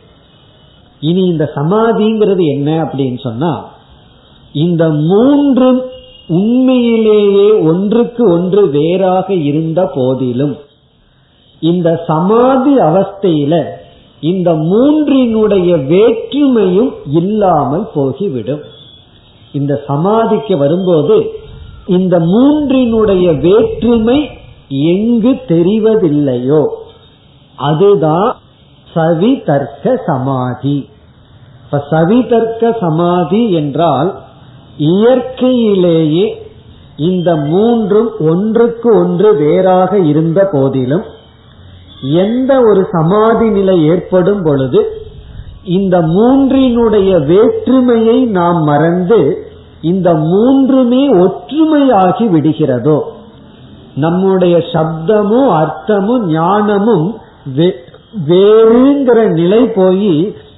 இனி 1.00 1.26
இந்த 1.26 1.52
சமாதிங்கிறது 1.54 2.46
என்ன 2.46 2.82
அப்படின்னு 2.82 3.20
சொன்னா 3.20 3.70
இந்த 4.52 4.88
மூன்றும் 4.88 5.82
உண்மையிலேயே 6.28 7.50
ஒன்றுக்கு 7.52 8.30
ஒன்று 8.32 8.70
வேறாக 8.70 9.34
இருந்த 9.34 9.90
போதிலும் 9.94 10.56
இந்த 11.60 12.04
சமாதி 12.06 12.76
அவஸ்தையில 12.76 13.64
இந்த 14.20 14.52
மூன்றினுடைய 14.52 15.70
வேற்றுமையும் 15.92 16.90
இல்லாமல் 17.12 17.86
போகிவிடும். 17.94 18.60
இந்த 19.52 19.84
சமாதிக்கு 19.86 20.56
வரும்போது 20.56 21.32
இந்த 21.86 22.18
மூன்றினுடைய 22.18 23.40
வேற்றுமை 23.40 24.28
எங்கு 24.68 25.30
தெரிவதில்லையோ 25.30 26.66
அதுதான் 27.56 28.36
சவிதர்க்க 28.94 30.02
சமாதி. 30.06 30.88
இப்ப 31.64 31.84
சவிதர்க்க 31.90 32.76
சமாதி 32.80 33.52
என்றால் 33.52 34.18
இயற்கையிலேயே 34.76 36.46
இந்த 36.96 37.36
மூன்றும் 37.36 38.10
ஒன்றுக்கு 38.18 38.96
ஒன்று 38.98 39.36
வேறாக 39.36 39.98
இருந்த 39.98 40.48
போதிலும் 40.52 41.02
எந்த 42.02 42.60
ஒரு 42.60 42.88
சமாதி 42.90 43.48
நிலை 43.48 43.86
ஏற்படும் 43.86 44.42
பொழுது 44.42 45.02
இந்த 45.64 46.00
மூன்றினுடைய 46.00 47.24
வேற்றுமையை 47.24 48.24
நாம் 48.24 48.62
மறந்து 48.62 49.48
இந்த 49.80 50.14
மூன்றுமே 50.14 51.08
ஒற்றுமையாகி 51.12 52.28
விடுகிறதோ 52.28 53.16
நம்முடைய 54.04 54.56
சப்தமும் 54.72 55.50
அர்த்தமும் 55.60 56.24
ஞானமும் 56.36 57.08
வேறுங்கிற 58.30 59.18
நிலை 59.40 59.62
போய் 59.78 60.14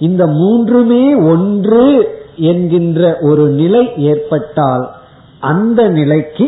இந்த 0.06 0.22
மூன்றுமே 0.40 1.04
ஒன்று 1.32 1.86
என்கின்ற 2.50 3.00
ஒரு 3.28 3.44
நிலை 3.60 3.82
ஏற்பட்டால் 4.10 4.84
அந்த 5.50 5.80
நிலைக்கு 5.98 6.46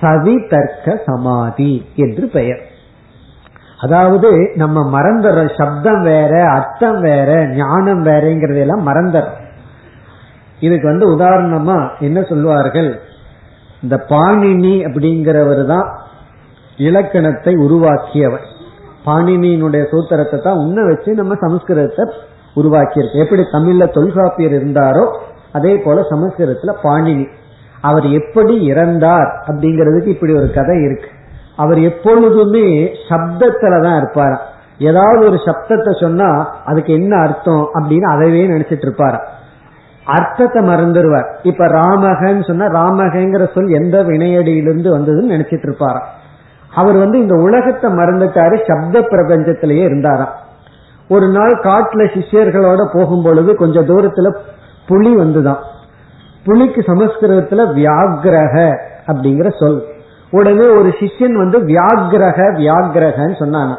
சவிதர்க்க 0.00 0.96
சமாதி 1.08 1.72
என்று 2.04 2.24
பெயர். 2.36 2.62
அதாவது 3.84 4.30
நம்ம 4.62 4.76
மறந்துற 4.94 5.38
சப்தம் 5.58 6.02
வேற 6.10 6.32
அர்த்தம் 6.56 7.00
வேற 7.08 7.30
ஞானம் 7.60 8.02
வேறங்கிறதெல்லாம் 8.08 8.84
மறந்துற. 8.90 9.24
இதுக்கு 10.66 10.86
வந்து 10.92 11.06
உதாரணமா 11.16 11.78
என்ன 12.06 12.18
சொல்லுவார்கள்? 12.30 12.90
இந்த 13.82 13.96
பாணினி 14.12 14.74
அப்படிங்கிறவர் 14.88 15.64
தான் 15.72 15.88
இலக்கணத்தை 16.78 17.52
உருவாக்கியவர். 17.66 18.44
பாணினியினுடைய 19.06 19.82
சூத்திரத்தை 19.92 20.38
தான் 20.42 20.56
உன்ன 20.56 20.84
வச்சு 20.84 21.10
நம்ம 21.14 21.34
சமஸ்கிருதத்தை 21.34 22.04
உருவாக்கியிருக்கோம் 22.56 23.24
எப்படி 23.24 23.42
தமிழ்ல 23.52 23.84
தொல்காப்பியர் 23.90 24.54
இருந்தாரோ 24.58 25.04
அதே 25.52 25.72
போல 25.76 26.00
சமஸ்கிருதத்துல 26.10 26.74
பாணினி. 26.82 27.26
அவர் 27.82 28.06
எப்படி 28.10 28.54
இறந்தார் 28.72 29.30
அப்படிங்கிறதுக்கு 29.48 30.06
இப்படி 30.06 30.32
ஒரு 30.32 30.48
கதை 30.50 30.76
இருக்கு. 30.82 31.08
அவர் 31.56 31.80
எப்பொழுதுமே 31.80 32.66
சப்தத்துல 33.08 33.74
தான் 33.86 33.96
இருப்பார்? 33.96 34.36
ஏதாவது 34.78 35.20
ஒரு 35.28 35.38
சப்தத்தை 35.46 35.92
சொன்னா 36.00 36.28
அதுக்கு 36.64 36.92
என்ன 36.92 37.12
அர்த்தம் 37.16 37.64
அப்படின்னு 37.76 38.06
அதவே 38.14 38.40
நினைச்சிட்டு 38.52 38.86
இருப்பாராம் 38.88 39.26
அர்த்தத்தை 40.06 40.60
மறந்துடுவார் 40.62 41.28
இப்ப 41.42 41.66
ராமகன்னு 41.66 42.44
சொன்னா 42.48 42.66
ராமகங்கிற 42.80 43.44
சொல் 43.54 43.70
எந்த 43.78 43.96
வினையடியிலிருந்து 44.02 44.88
வந்ததுன்னு 44.96 45.34
நினைச்சிட்டு 45.34 45.66
இருப்பாராம் 45.68 46.08
அவர் 46.74 46.96
வந்து 46.96 47.18
இந்த 47.18 47.34
உலகத்தை 47.34 47.92
மறந்துட்டாரு 47.92 48.56
சப்த 48.68 49.00
பிரபஞ்சத்திலேயே 49.00 49.84
இருந்தாராம். 49.84 50.34
ஒரு 51.08 51.28
நாள் 51.28 51.54
காட்டுல 51.60 52.02
சிஷியர்களோட 52.14 52.82
போகும் 52.92 53.22
பொழுது 53.22 53.56
கொஞ்சம் 53.56 53.88
தூரத்துல 53.88 54.36
புலி 54.86 55.16
வந்துதான். 55.16 55.62
புலிக்கு 56.44 56.80
சமஸ்கிருதத்துல 56.80 57.66
வியாகிரக 57.80 58.76
அப்படிங்கிற 59.06 59.50
சொல். 59.58 59.82
உடனே 60.30 60.66
ஒரு 60.66 60.94
சிஷ்யன் 61.00 61.36
வந்து 61.36 61.58
வியாகிரக 61.60 62.38
வியாகிரகன்னு 62.60 63.36
சொன்னானா 63.42 63.76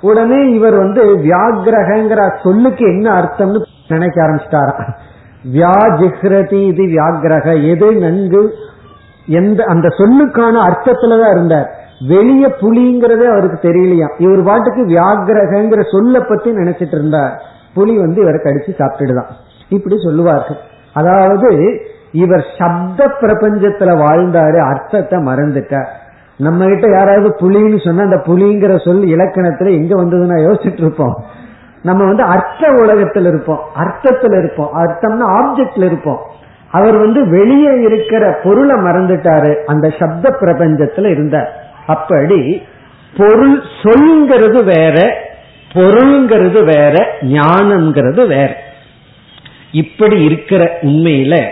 உடனே 0.00 0.38
இவர் 0.52 0.76
வந்து 0.76 1.02
வியாகிரகங்கிற 1.16 2.20
சொல்லுக்கு 2.42 2.84
என்ன 2.86 3.06
அர்த்தம்னு 3.20 3.60
நினைக்க 3.88 4.22
ஆரம்பிச்சிட்டாரா 4.22 4.74
வியாஜிஹ்ரதி 5.52 6.60
இது 6.66 6.84
வியாகிரக 6.84 7.46
எது 7.70 7.88
நன்கு 7.94 8.42
எந்த 9.26 9.64
அந்த 9.66 9.88
சொல்லுக்கான 9.88 10.54
அர்த்தத்துலதான் 10.68 11.30
இருந்தார். 11.30 11.68
வெளிய 12.08 12.48
புலிங்கிறதே 12.60 13.24
அவருக்கு 13.24 13.68
தெரியலையா? 13.68 14.14
இவர் 14.18 14.42
பாட்டுக்கு 14.42 14.82
வியாகிரகங்கிற 14.86 15.82
சொல்ல 15.92 16.20
பத்தி 16.20 16.50
நினைச்சிட்டு 16.50 16.94
இருந்தார் 16.94 17.42
புலி 17.74 17.98
வந்து 17.98 18.20
இவரை 18.20 18.40
கடிச்சு 18.44 18.70
சாப்பிட்டுடுதான். 18.78 19.30
இப்படி 19.68 19.94
சொல்லுவார்கள். 20.04 20.56
அதாவது 20.94 21.80
இவர் 22.12 22.44
சப்த 22.58 23.06
பிரபஞ்சத்துல 23.20 23.92
வாழ்ந்தாரு 23.94 24.58
அர்த்தத்தை 24.58 25.18
மறந்துட்டார். 25.18 25.86
நம்ம 26.36 26.64
கிட்ட 26.64 26.90
யாராவது 26.90 27.28
புலின்னு 27.28 27.84
சொன்னா 27.84 28.02
அந்த 28.02 28.16
புலிங்கிற 28.16 28.84
சொல் 28.84 29.04
இலக்கணத்துல 29.04 29.70
எங்க 29.70 30.02
வந்ததுன்னா 30.02 30.38
யோசிச்சுட்டு 30.40 30.80
இருப்போம். 30.80 31.24
நம்ம 31.82 32.04
வந்து 32.04 32.22
அர்த்த 32.22 32.72
உலகத்தில் 32.82 33.26
இருப்போம் 33.26 33.60
அர்த்தத்தில் 33.74 34.32
இருப்போம் 34.32 34.70
அர்த்தம்னா 34.74 35.24
ஆப்ஜெக்ட்ல 35.28 35.84
இருப்போம். 35.84 36.20
அவர் 36.70 36.96
வந்து 36.96 37.30
வெளியே 37.30 37.80
இருக்கிற 37.80 38.38
பொருளை 38.44 38.76
மறந்துட்டாரு 38.76 39.64
அந்த 39.64 39.88
சப்த 39.98 40.36
பிரபஞ்சத்துல 40.40 41.06
இருந்தார். 41.06 41.62
அப்படி 41.86 42.62
பொருள் 43.16 43.62
சொல்ங்கிறது 43.82 44.64
வேற 44.64 45.22
பொருள்ங்கிறது 45.74 46.64
வேற 46.64 47.18
ஞானம்ங்கிறது 47.22 48.26
வேற. 48.26 48.62
இப்படி 49.72 50.22
இருக்கிற 50.22 50.78
உண்மையில 50.80 51.48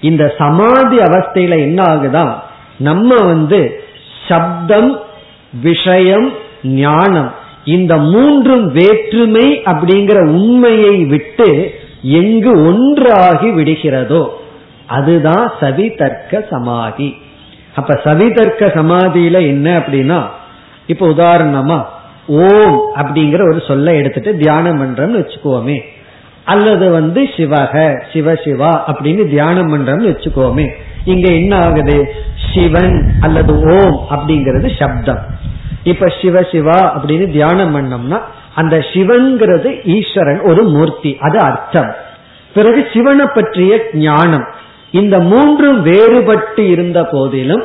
இந்த 0.00 0.34
சமாதி 0.38 0.96
அவஸ்தையில 0.96 1.50
என்ன 1.50 1.82
ஆகுதான் 1.82 2.42
நம்ம 2.78 3.26
வந்து 3.26 3.84
சப்தம் 4.28 5.00
விஷயம் 5.62 6.32
ஞானம் 6.62 7.34
இந்த 7.64 7.96
மூன்றும் 7.96 8.72
வேற்றுமை 8.72 9.62
அப்படிங்கிற 9.64 10.24
உண்மையை 10.24 11.04
விட்டு 11.04 11.74
எங்கு 12.02 12.50
ஒன்றாகி 12.66 13.50
விடுகிறதோ 13.50 14.28
அதுதான் 14.86 15.52
சவி 15.60 15.96
தர்க்க 15.96 16.46
சமாதி. 16.50 17.16
அப்ப 17.74 18.00
சவிதர்க்க 18.04 18.66
சமாதியில 18.66 19.32
என்ன 19.32 19.78
அப்படின்னா 19.78 20.22
இப்ப 20.86 21.06
உதாரணமா 21.06 21.84
ஓம் 22.26 22.80
அப்படிங்கிற 22.96 23.50
ஒரு 23.50 23.62
சொல்ல 23.66 23.94
எடுத்துட்டு 23.94 24.36
தியானம் 24.36 24.82
பண்றோம்னு 24.82 25.22
வச்சுக்கோமே. 25.22 25.78
அல்லது 26.44 26.90
வந்து 26.90 27.22
சிவக 27.22 28.00
சிவ 28.12 28.34
சிவா 28.34 28.92
அப்படின்னு 28.92 29.28
தியானம் 29.28 29.74
பண்றோம்னு 29.74 30.08
வச்சுக்கோமே. 30.12 30.68
இங்க 31.04 31.30
என்ன 31.30 31.56
ஆகுது? 31.56 32.14
சிவன் 32.54 33.12
அல்லது 33.20 33.58
ஓம் 33.58 34.06
அப்படிங்கிறது 34.10 34.78
சப்தம். 34.78 35.18
இப்ப 35.82 36.12
சிவ 36.22 36.42
சிவா 36.42 37.02
அப்படின்னு 37.02 37.30
தியானம் 37.30 37.76
பண்ணோம்னா 37.76 38.20
அந்த 38.54 38.84
சிவன்கிறது 38.94 39.82
ஈஸ்வரன் 39.84 40.40
ஒரு 40.40 40.62
மூர்த்தி 40.62 41.16
அது 41.20 41.38
அர்த்தம். 41.38 41.94
பிறகு 42.54 42.86
சிவனை 42.92 43.26
பற்றிய 43.34 43.80
ஞானம். 43.92 44.46
இந்த 44.94 45.16
மூன்றும் 45.30 45.80
வேறுபட்டு 45.82 46.62
இருந்த 46.68 46.98
போதிலும் 47.04 47.64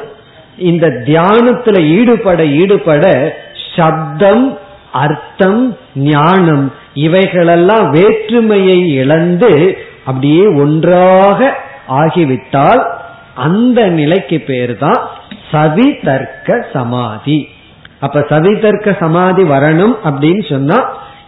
இந்த 0.63 0.87
தியானத்துல 1.07 1.77
ஈடுபட 1.97 2.41
ஈடுபட 2.61 3.03
சப்தம் 3.75 4.45
அர்த்தம் 5.03 5.61
ஞானம் 6.05 6.65
இவைகளெல்லாம் 7.03 7.85
வேற்றுமையை 7.91 8.79
இழந்து 8.93 9.51
அப்படியே 10.05 10.45
ஒன்றாக 10.55 11.39
ஆகிவிட்டால் 11.95 12.81
அந்த 13.43 13.79
நிலைக்கு 13.89 14.37
பேர் 14.41 14.73
தான் 14.77 15.01
சவிதர்க்க 15.51 16.49
சமாதி. 16.73 17.37
அப்ப 17.99 18.23
சவிதர்க்க 18.29 18.89
சமாதி 18.99 19.43
வரணும் 19.43 19.95
அப்படின்னு 20.05 20.43
சொன்னா 20.49 20.79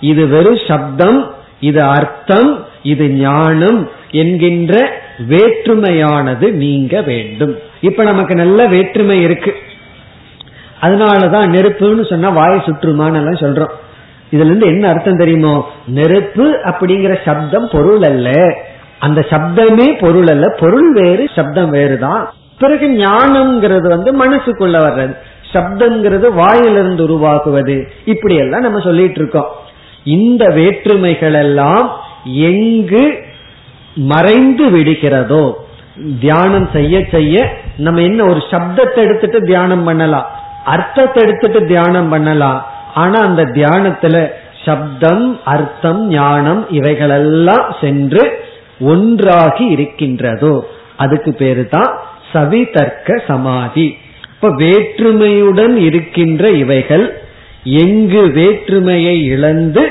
இது 0.01 0.23
வெறும் 0.27 0.61
சப்தம் 0.67 1.19
இது 1.61 1.81
அர்த்தம் 1.95 2.51
இது 2.83 3.05
ஞானம் 3.19 3.79
என்கின்ற 4.11 4.91
வேற்றுமையானது 5.29 6.51
நீங்க 6.51 7.01
வேண்டும். 7.01 7.55
இப்ப 7.81 8.03
நமக்கு 8.03 8.35
நல்ல 8.35 8.65
வேற்றுமை 8.65 9.21
இருக்கு. 9.21 9.55
அதனாலதான் 10.81 11.49
நெருப்புன்னு 11.49 12.09
சொன்னா 12.09 12.29
வாய் 12.29 12.63
சுற்றுமான்னு 12.65 13.15
எல்லாம் 13.15 13.33
சொல்றோம். 13.33 13.71
இதுல 14.31 14.45
இருந்து 14.45 14.65
என்ன 14.65 14.87
அர்த்தம் 14.87 15.17
தெரியுமோ? 15.17 15.69
நெருப்பு 15.87 16.59
அப்படிங்கிற 16.63 17.17
சப்தம் 17.25 17.69
பொருள் 17.71 18.01
அல்ல. 18.01 18.55
அந்த 18.99 19.25
சப்தமே 19.29 19.97
பொருள் 19.99 20.27
அல்ல. 20.27 20.55
பொருள் 20.59 20.93
வேறு 20.93 21.29
சப்தம் 21.35 21.69
வேறுதான். 21.69 22.33
பிறகு 22.59 22.87
ஞானம்ங்கிறது 22.87 23.87
வந்து 23.87 24.25
மனசுக்குள்ள 24.25 24.77
வர்றது. 24.77 25.15
சப்தம்ங்கிறது 25.53 26.33
வாயிலிருந்து 26.33 27.03
உருவாக்குவது 27.03 27.91
இப்படி 28.05 28.35
எல்லாம் 28.35 28.61
நம்ம 28.61 28.79
சொல்லிட்டு 28.79 29.19
இருக்கோம். 29.19 29.47
இந்த 30.03 30.45
வேற்றுமைகள் 30.45 31.33
எல்லாம் 31.33 31.99
எங்கு 32.23 33.29
மறைந்து 33.95 34.65
விடுகிறதோ 34.69 35.43
தியானம் 36.19 36.67
செய்ய 36.73 37.07
செய்ய 37.11 37.35
நம்ம 37.77 38.01
என்ன 38.01 38.23
ஒரு 38.23 38.43
சப்தத்தை 38.51 38.95
எடுத்துட்டு 38.95 39.39
தியானம் 39.41 39.83
பண்ணலாம். 39.83 40.27
அர்த்தத்தை 40.65 41.23
எடுத்துட்டு 41.23 41.65
தியானம் 41.65 42.09
பண்ணலாம். 42.09 42.65
ஆனா 42.93 43.19
அந்த 43.19 43.43
தியானத்துல 43.43 44.31
சப்தம் 44.65 45.39
அர்த்தம் 45.43 46.09
ஞானம் 46.09 46.65
இவைகளெல்லாம் 46.69 47.75
சென்று 47.81 48.23
ஒன்றாகி 48.79 49.65
இருக்கின்றதோ 49.65 50.65
அதுக்கு 50.97 51.33
பேரு 51.33 51.67
தான் 51.67 51.91
சவிதர்க்க 52.33 53.23
சமாதி. 53.27 53.97
இப்ப 54.33 54.49
வேற்றுமையுடன் 54.49 55.75
இருக்கின்ற 55.75 56.49
இவைகள் 56.49 57.19
எங்கு 57.63 58.21
வேற்றுமையை 58.21 59.23
இழந்து 59.23 59.83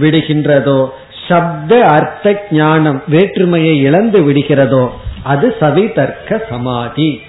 விடுகின்றதோ 0.00 0.80
சப்த 1.28 1.86
அர்த்த 1.86 2.46
ஞானம் 2.50 3.02
வேற்றுமையை 3.06 3.80
இழந்து 3.80 4.20
விடுகிறதோ 4.20 4.90
அது 5.22 5.56
சவிதர்க்க 5.60 6.46
சமாதி. 6.48 7.22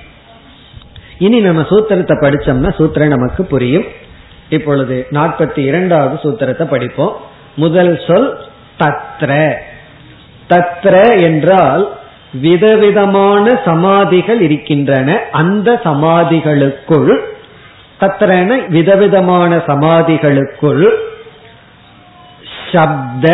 இனி 1.19 1.39
நம்ம 1.39 1.61
சூத்திரத்தை 1.61 2.15
படிச்சோம்னா 2.23 2.71
சூத்திரம் 2.77 3.07
நமக்கு 3.07 3.45
புரியும். 3.45 3.85
இப்பொழுது 4.49 5.07
நாற்பத்தி 5.11 5.57
இரண்டாவது 5.57 6.15
சூத்திரத்தை 6.23 6.63
படிப்போம். 6.63 7.15
முதல் 7.55 8.01
சொல் 8.07 8.37
தத்ர. 8.79 9.53
தத்ர 10.49 11.21
என்றால் 11.21 11.87
விதவிதமான 12.31 13.61
சமாதிகள் 13.65 14.41
இருக்கின்றன. 14.41 15.19
அந்த 15.31 15.81
சமாதிகளுக்குள் 15.83 17.19
தத்ரன 17.99 18.67
விதவிதமான 18.67 19.55
சமாதிகளுக்குள் 19.55 20.85
சப்த 22.71 23.27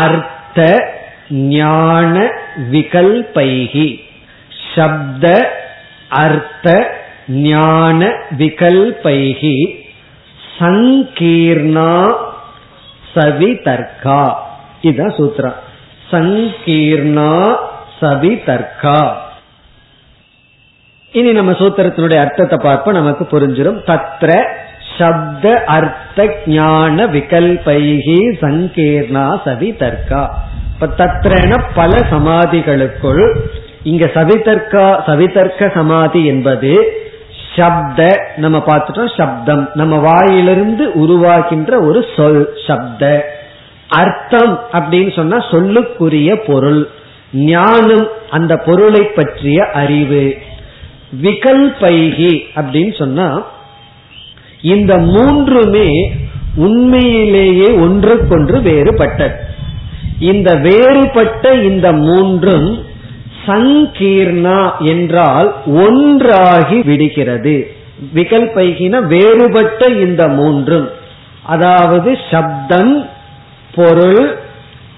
அர்த்த 0.00 0.60
ஞான 1.30 2.14
விகல்பைகி. 2.72 3.88
சப்த 4.74 5.26
அர்த்த 6.08 6.68
ஞான 7.28 8.00
விகல்பைகி. 8.38 9.56
சங்கீர்ணா 10.58 11.92
சவிதர்கா 13.14 14.22
இதுதான் 14.80 15.14
சூத்திரம் 15.18 15.58
சங்கீர்ணா 16.10 17.32
சவிதர்கா 18.00 19.00
இனி 21.12 21.30
நம்ம 21.32 21.52
சூத்திரத்தினுடைய 21.52 22.18
அர்த்தத்தை 22.18 22.58
பார்ப்போம். 22.62 22.94
நமக்கு 22.94 23.24
புரிஞ்சிடும் 23.32 23.80
தத்ர 23.90 24.30
சப்த 24.98 25.64
அர்த்த 25.66 26.28
ஞான 26.46 27.06
விகல்பைகி 27.06 28.20
சங்கீர்ணா 28.40 29.26
சவிதர்கா 29.44 30.22
இப்ப 30.72 30.86
தத்ரன 30.98 31.64
பல 31.74 31.92
சமாதிகளுக்குள் 32.10 33.24
இங்க 33.82 34.06
சவிதர்க்கா 34.06 34.86
சவிதர்க்க 35.06 35.70
சமாதி 35.74 36.24
என்பது 36.24 37.00
சப்த 37.56 38.00
நம்ம 38.36 38.58
பார்த்துட்டோம் 38.66 39.16
சப்தம். 39.16 39.70
நம்ம 39.74 39.96
வாயிலிருந்து 39.98 40.84
உருவாகின்ற 40.88 41.86
ஒரு 41.86 42.06
சொல் 42.16 42.48
சப்த. 42.66 43.24
அர்த்தம் 43.88 44.60
அப்படின்னு 44.72 45.12
சொன்னா 45.16 45.36
சொல்லுக்குரிய 45.36 46.34
பொருள். 46.46 46.88
ஞானம் 47.32 48.08
அந்த 48.30 48.56
பொருளை 48.56 49.02
பற்றிய 49.02 49.64
அறிவு. 49.64 50.34
விகல்பைகி 51.22 52.32
அப்படின்னு 52.54 52.98
சொன்னா 52.98 53.46
இந்த 54.62 54.98
மூன்றுமே 54.98 56.12
உண்மையிலேயே 56.56 57.68
ஒன்றுக்கொன்று 57.70 58.58
வேறுபட்டது. 58.58 59.34
இந்த 60.18 60.54
வேறுபட்ட 60.54 61.54
இந்த 61.54 61.92
மூன்றும் 61.92 62.84
சங்கீர்ணா 63.46 64.78
என்றால் 64.78 65.54
ஒன்றாகி 65.66 66.82
விடுகிறது. 66.82 67.70
விகல்பைகின 68.14 69.06
வேறுபட்ட 69.06 69.86
இந்த 69.86 70.28
மூன்றும். 70.28 70.88
அதாவது 71.42 72.18
சப்தம் 72.30 73.08
பொருள் 73.74 74.38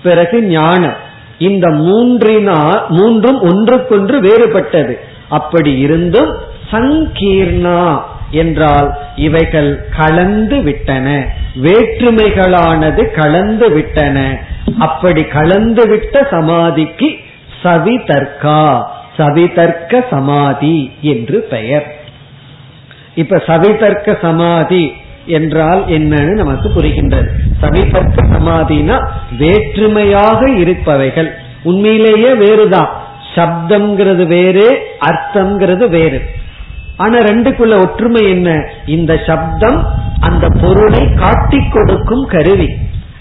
பிறகு 0.03 0.43
ஞானம். 0.43 0.97
இந்த 1.39 1.71
மூன்றினால் 1.71 2.85
மூன்றும் 2.89 3.41
ஒன்றுக்கொன்று 3.41 4.21
வேறுபட்டது. 4.21 4.95
அப்படி 5.29 5.79
இருந்தும் 5.79 6.35
சங்கீர்ணா 6.73 8.01
என்றால் 8.35 8.99
இவைகள் 9.17 9.85
கலந்து 9.97 10.63
விட்டன. 10.63 11.27
வேற்றுமைகளானது 11.63 13.11
கலந்து 13.11 13.71
விட்டன. 13.71 14.39
அப்படி 14.79 15.23
கலந்து 15.23 15.89
விட்ட 15.89 16.27
சமாதிக்கு 16.31 17.17
சவிதர்க்கா. 17.63 18.85
சவிதர்க்க 19.19 20.05
சமாதி 20.11 20.93
என்று 21.01 21.41
பெயர். 21.41 21.95
இப்ப 23.15 23.43
சவிதர்க்க 23.47 24.19
சமாதி 24.21 24.93
என்றால் 25.27 25.85
என்னன்னு 25.87 26.33
நமக்கு 26.33 26.69
புரிகின்றது. 26.69 27.29
சவிதர்க்க 27.61 28.25
சமாதினா 28.25 28.97
வேற்றுமையாக 29.39 30.49
இருப்பவைகள். 30.49 31.31
உண்மையிலேயே 31.63 32.35
வேறுதான். 32.35 33.03
சப்தம்ங்கிறது 33.35 34.27
வேறு 34.27 34.87
அர்த்தம்ங்கிறது 35.01 35.89
வேறு. 35.89 36.21
ஆனா 36.97 37.19
ரெண்டுக்குள்ள 37.19 37.81
ஒற்றுமை 37.81 38.31
என்ன? 38.31 38.69
இந்த 38.87 39.21
சப்தம் 39.27 39.87
அந்த 40.21 40.47
பொருளை 40.61 41.13
காட்டி 41.15 41.61
கொடுக்கும் 41.73 42.27
கருவி. 42.27 42.69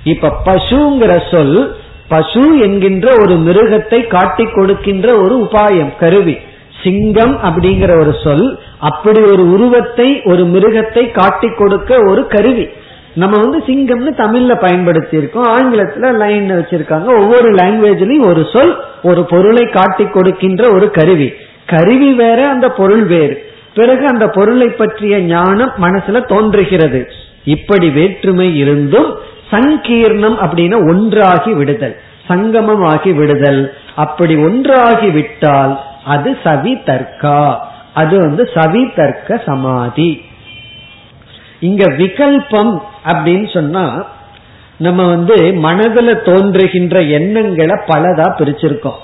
இப்ப 0.03 0.33
பசுங்கிற 0.45 1.31
சொல் 1.31 1.75
பசு 2.07 2.59
என்கின்ற 2.59 3.11
ஒரு 3.21 3.35
மிருகத்தை 3.35 4.07
காட்டிக் 4.07 4.55
கொடுக்கின்ற 4.55 5.19
ஒரு 5.19 5.49
உபாயம் 5.51 5.97
கருவி. 5.99 6.37
சிங்கம் 6.83 7.39
அப்படிங்கிற 7.43 7.99
ஒரு 7.99 8.15
சொல் 8.23 8.59
அப்படி 8.79 9.21
ஒரு 9.21 9.51
உருவத்தை 9.51 10.21
ஒரு 10.23 10.43
மிருகத்தை 10.43 11.11
காட்டிக் 11.11 11.57
கொடுக்க 11.57 11.97
ஒரு 12.05 12.27
கருவி. 12.27 12.67
நம்ம 13.13 13.39
வந்து 13.39 13.59
சிங்கம்னு 13.67 14.11
தமிழ்ல 14.17 14.59
பயன்படுத்தி 14.59 15.17
இருக்கோம் 15.17 15.49
ஆங்கிலத்துல 15.55 16.17
லைன் 16.17 16.51
வச்சிருக்காங்க. 16.51 17.05
ஒவ்வொரு 17.05 17.53
லாங்குவேஜ்லயும் 17.53 18.27
ஒரு 18.27 18.45
சொல் 18.53 18.75
ஒரு 19.03 19.23
பொருளை 19.23 19.65
காட்டிக் 19.65 20.13
கொடுக்கின்ற 20.13 20.69
ஒரு 20.73 20.91
கருவி. 20.91 21.33
கருவி 21.65 22.13
வேற 22.13 22.49
அந்த 22.49 22.69
பொருள் 22.69 23.03
வேறு. 23.03 23.51
பிறகு 23.73 24.07
அந்த 24.07 24.27
பொருளை 24.27 24.67
பற்றிய 24.67 25.19
ஞானம் 25.19 25.71
மனசுல 25.81 26.21
தோன்றுகிறது. 26.25 27.01
இப்படி 27.43 27.89
வேற்றுமை 27.89 28.57
இருந்தும் 28.57 29.09
சங்கீர்ணம் 29.51 30.37
அப்படின்னா 30.45 30.77
ஒன்றாகி 30.89 31.53
விடுதல் 31.53 31.95
சங்கமம் 32.27 32.83
ஆகி 32.83 33.11
விடுதல். 33.11 33.73
அப்படி 33.95 34.35
ஒன்றாகி 34.35 35.09
விட்டால் 35.09 35.79
அது 36.05 36.37
சவி 36.43 36.73
தர்க்கா 36.89 37.55
அது 37.93 38.17
வந்து 38.17 38.43
சவி 38.53 38.83
தர்க்க 38.95 39.41
சமாதி. 39.45 40.21
இங்க 41.59 41.85
விகல்பம் 41.85 42.73
அப்படின்னு 43.05 43.53
சொன்னா 43.53 44.05
நம்ம 44.77 45.07
வந்து 45.07 45.35
மனதுல 45.35 46.15
தோன்றுகின்ற 46.29 47.01
எண்ணங்களை 47.01 47.75
பலதா 47.87 48.27
பிரிச்சிருக்கோம். 48.39 48.99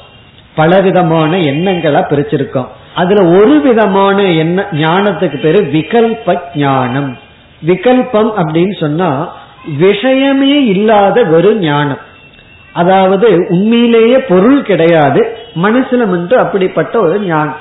பலவிதமான 0.56 1.38
எண்ணங்களா 1.38 2.02
பிரிச்சிருக்கோம். 2.12 2.70
அதுல 3.00 3.24
ஒரு 3.40 3.56
விதமான 3.62 4.18
என்ன 4.44 4.66
ஞானத்துக்கு 4.84 5.38
பேரு 5.42 5.60
விகல்ப 5.76 6.36
ஞானம் 6.56 7.12
விகல்பம் 7.70 8.32
அப்படின்னு 8.42 8.76
சொன்னா 8.80 9.10
விஷயமே 9.80 10.54
இல்லாத 10.74 11.24
வெறும் 11.32 11.60
ஞானம். 11.60 12.04
அதாவது 12.74 13.28
உண்மையிலேயே 13.50 14.18
பொருள் 14.32 14.62
கிடையாது 14.62 15.22
மனசுல 15.64 16.06
வந்து 16.16 16.36
அப்படிப்பட்ட 16.38 16.96
ஒரு 17.00 17.18
ஞானம். 17.26 17.60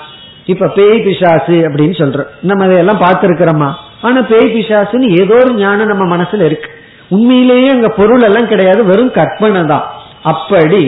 இப்ப 0.53 0.69
பேய் 0.77 1.03
பிசாசு 1.05 1.57
அப்படின்னு 1.69 1.97
சொல்றோம். 2.01 2.31
நம்ம 2.41 2.65
அதையெல்லாம் 2.65 3.03
பார்த்திருக்கிறோமா? 3.05 3.71
ஆனா 4.07 4.21
பேய் 4.31 4.53
பிசாசுன்னு 4.55 5.09
ஏதோ 5.23 5.37
ஒரு 5.45 5.53
ஞானம் 5.55 5.91
நம்ம 5.93 6.05
மனசுல 6.17 6.47
இருக்கு. 6.51 6.71
உண்மையிலேயே 7.09 7.69
அங்க 7.69 7.89
பொருள் 7.89 8.27
எல்லாம் 8.29 8.51
கிடையாது 8.53 8.81
வெறும் 8.85 9.15
கற்பனை 9.19 9.63
தான். 9.65 9.87
அப்படி 10.23 10.83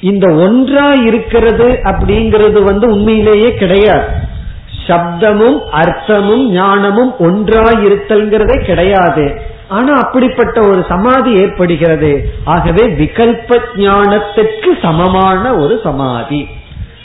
இந்த 0.00 0.26
ஒன்றா 0.34 0.92
இருக்கிறது 0.92 1.80
அப்படிங்கிறது 1.82 2.62
வந்து 2.62 2.88
உண்மையிலேயே 2.88 3.54
கிடையாது. 3.54 4.04
சப்தமும் 4.88 5.58
அர்த்தமும் 5.72 6.44
ஞானமும் 6.48 7.14
ஒன்றா 7.18 7.62
இருத்தல்ங்கிறதே 7.62 8.64
கிடையாது. 8.64 9.40
ஆனா 9.68 9.92
அப்படிப்பட்ட 9.94 10.60
ஒரு 10.68 10.84
சமாதி 10.88 11.32
ஏற்படுகிறது. 11.32 12.30
ஆகவே 12.44 12.86
விகல்ப 12.86 13.58
ஞானத்துக்கு 13.76 14.70
சமமான 14.82 15.54
ஒரு 15.54 15.80
சமாதி. 15.82 16.48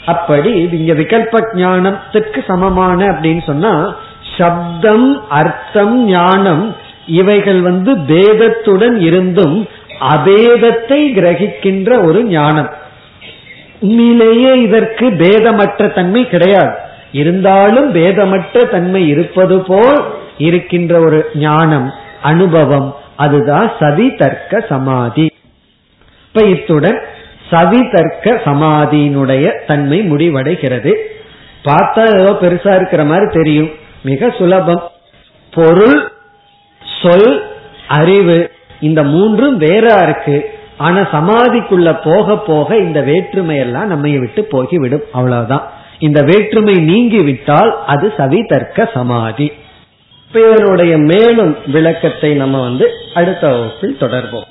அப்படி 0.06 0.52
இங்க 0.72 0.92
விகல்ப 0.92 1.40
ஞானத்துக்கு 1.54 2.44
சமமான 2.46 3.04
அப்படின்னு 3.06 3.42
சொன்னா 3.46 3.94
சப்தம் 4.38 5.28
அர்த்தம் 5.28 6.04
ஞானம் 6.04 6.76
இவைகள் 7.06 7.60
வந்து 7.60 7.94
பேதத்துடன் 7.94 9.00
இருந்தும் 9.00 9.68
அபேதத்தை 10.00 11.00
கிரகிக்கின்ற 11.18 12.04
ஒரு 12.04 12.24
ஞானம். 12.24 12.68
உண்மையிலேயே 13.82 14.60
இதற்கு 14.60 15.10
பேதமற்ற 15.10 15.94
தன்மை 15.94 16.28
கிடையாது. 16.28 16.74
இருந்தாலும் 17.12 17.94
பேதமற்ற 17.94 18.68
தன்மை 18.70 19.08
இருப்பது 19.08 19.60
போல் 19.60 20.04
இருக்கின்ற 20.38 20.98
ஒரு 20.98 21.30
ஞானம் 21.34 21.92
அனுபவம் 22.22 22.96
அதுதான் 23.16 23.72
சதி 23.80 24.14
தர்க்க 24.14 24.64
சமாதி. 24.68 25.32
இப்ப 26.26 26.46
இத்துடன் 26.48 27.00
சவிதர்க்க 27.50 28.40
சமாதியினுடைய 28.44 29.64
தன்மை 29.66 30.10
முடிவடைகிறது. 30.10 30.92
பார்த்தா 31.64 32.20
ஏதோ 32.20 32.32
பெருசா 32.40 32.74
இருக்கிற 32.74 33.04
மாதிரி 33.04 33.26
தெரியும். 33.32 33.70
மிக 34.02 34.30
சுலபம். 34.38 34.82
பொருள் 35.54 36.12
சொல் 37.02 37.42
அறிவு 37.88 38.38
இந்த 38.80 39.02
மூன்றும் 39.02 39.60
வேறா 39.60 40.02
இருக்கு. 40.02 40.50
ஆனா 40.82 41.00
சமாதிக்குள்ள 41.14 41.90
போக 42.04 42.36
போக 42.50 42.78
இந்த 42.86 43.00
வேற்றுமை 43.00 43.56
எல்லாம் 43.56 43.90
நம்ம 43.92 44.14
விட்டு 44.18 44.44
போகிவிடும். 44.50 45.06
அவ்வளவுதான். 45.12 45.66
இந்த 45.98 46.20
வேற்றுமை 46.22 46.74
நீங்கி 46.90 47.20
விட்டால் 47.24 47.72
அது 47.86 48.06
சவிதர்க்க 48.16 48.88
சமாதி. 48.94 49.48
இதனுடைய 50.32 50.92
மேலும் 51.10 51.52
விளக்கத்தை 51.66 52.30
நம்ம 52.34 52.60
வந்து 52.60 52.86
அடுத்த 53.14 53.44
வகுப்பில் 53.48 54.00
தொடர்போம் 54.00 54.48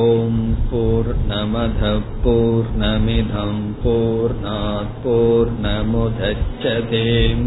ஓம் 0.00 0.42
போர் 0.70 1.10
நமத 1.28 1.82
போர் 2.24 2.68
நமிதம் 2.80 3.62
போர் 5.04 5.52
நமுதச்சதேம் 5.64 7.46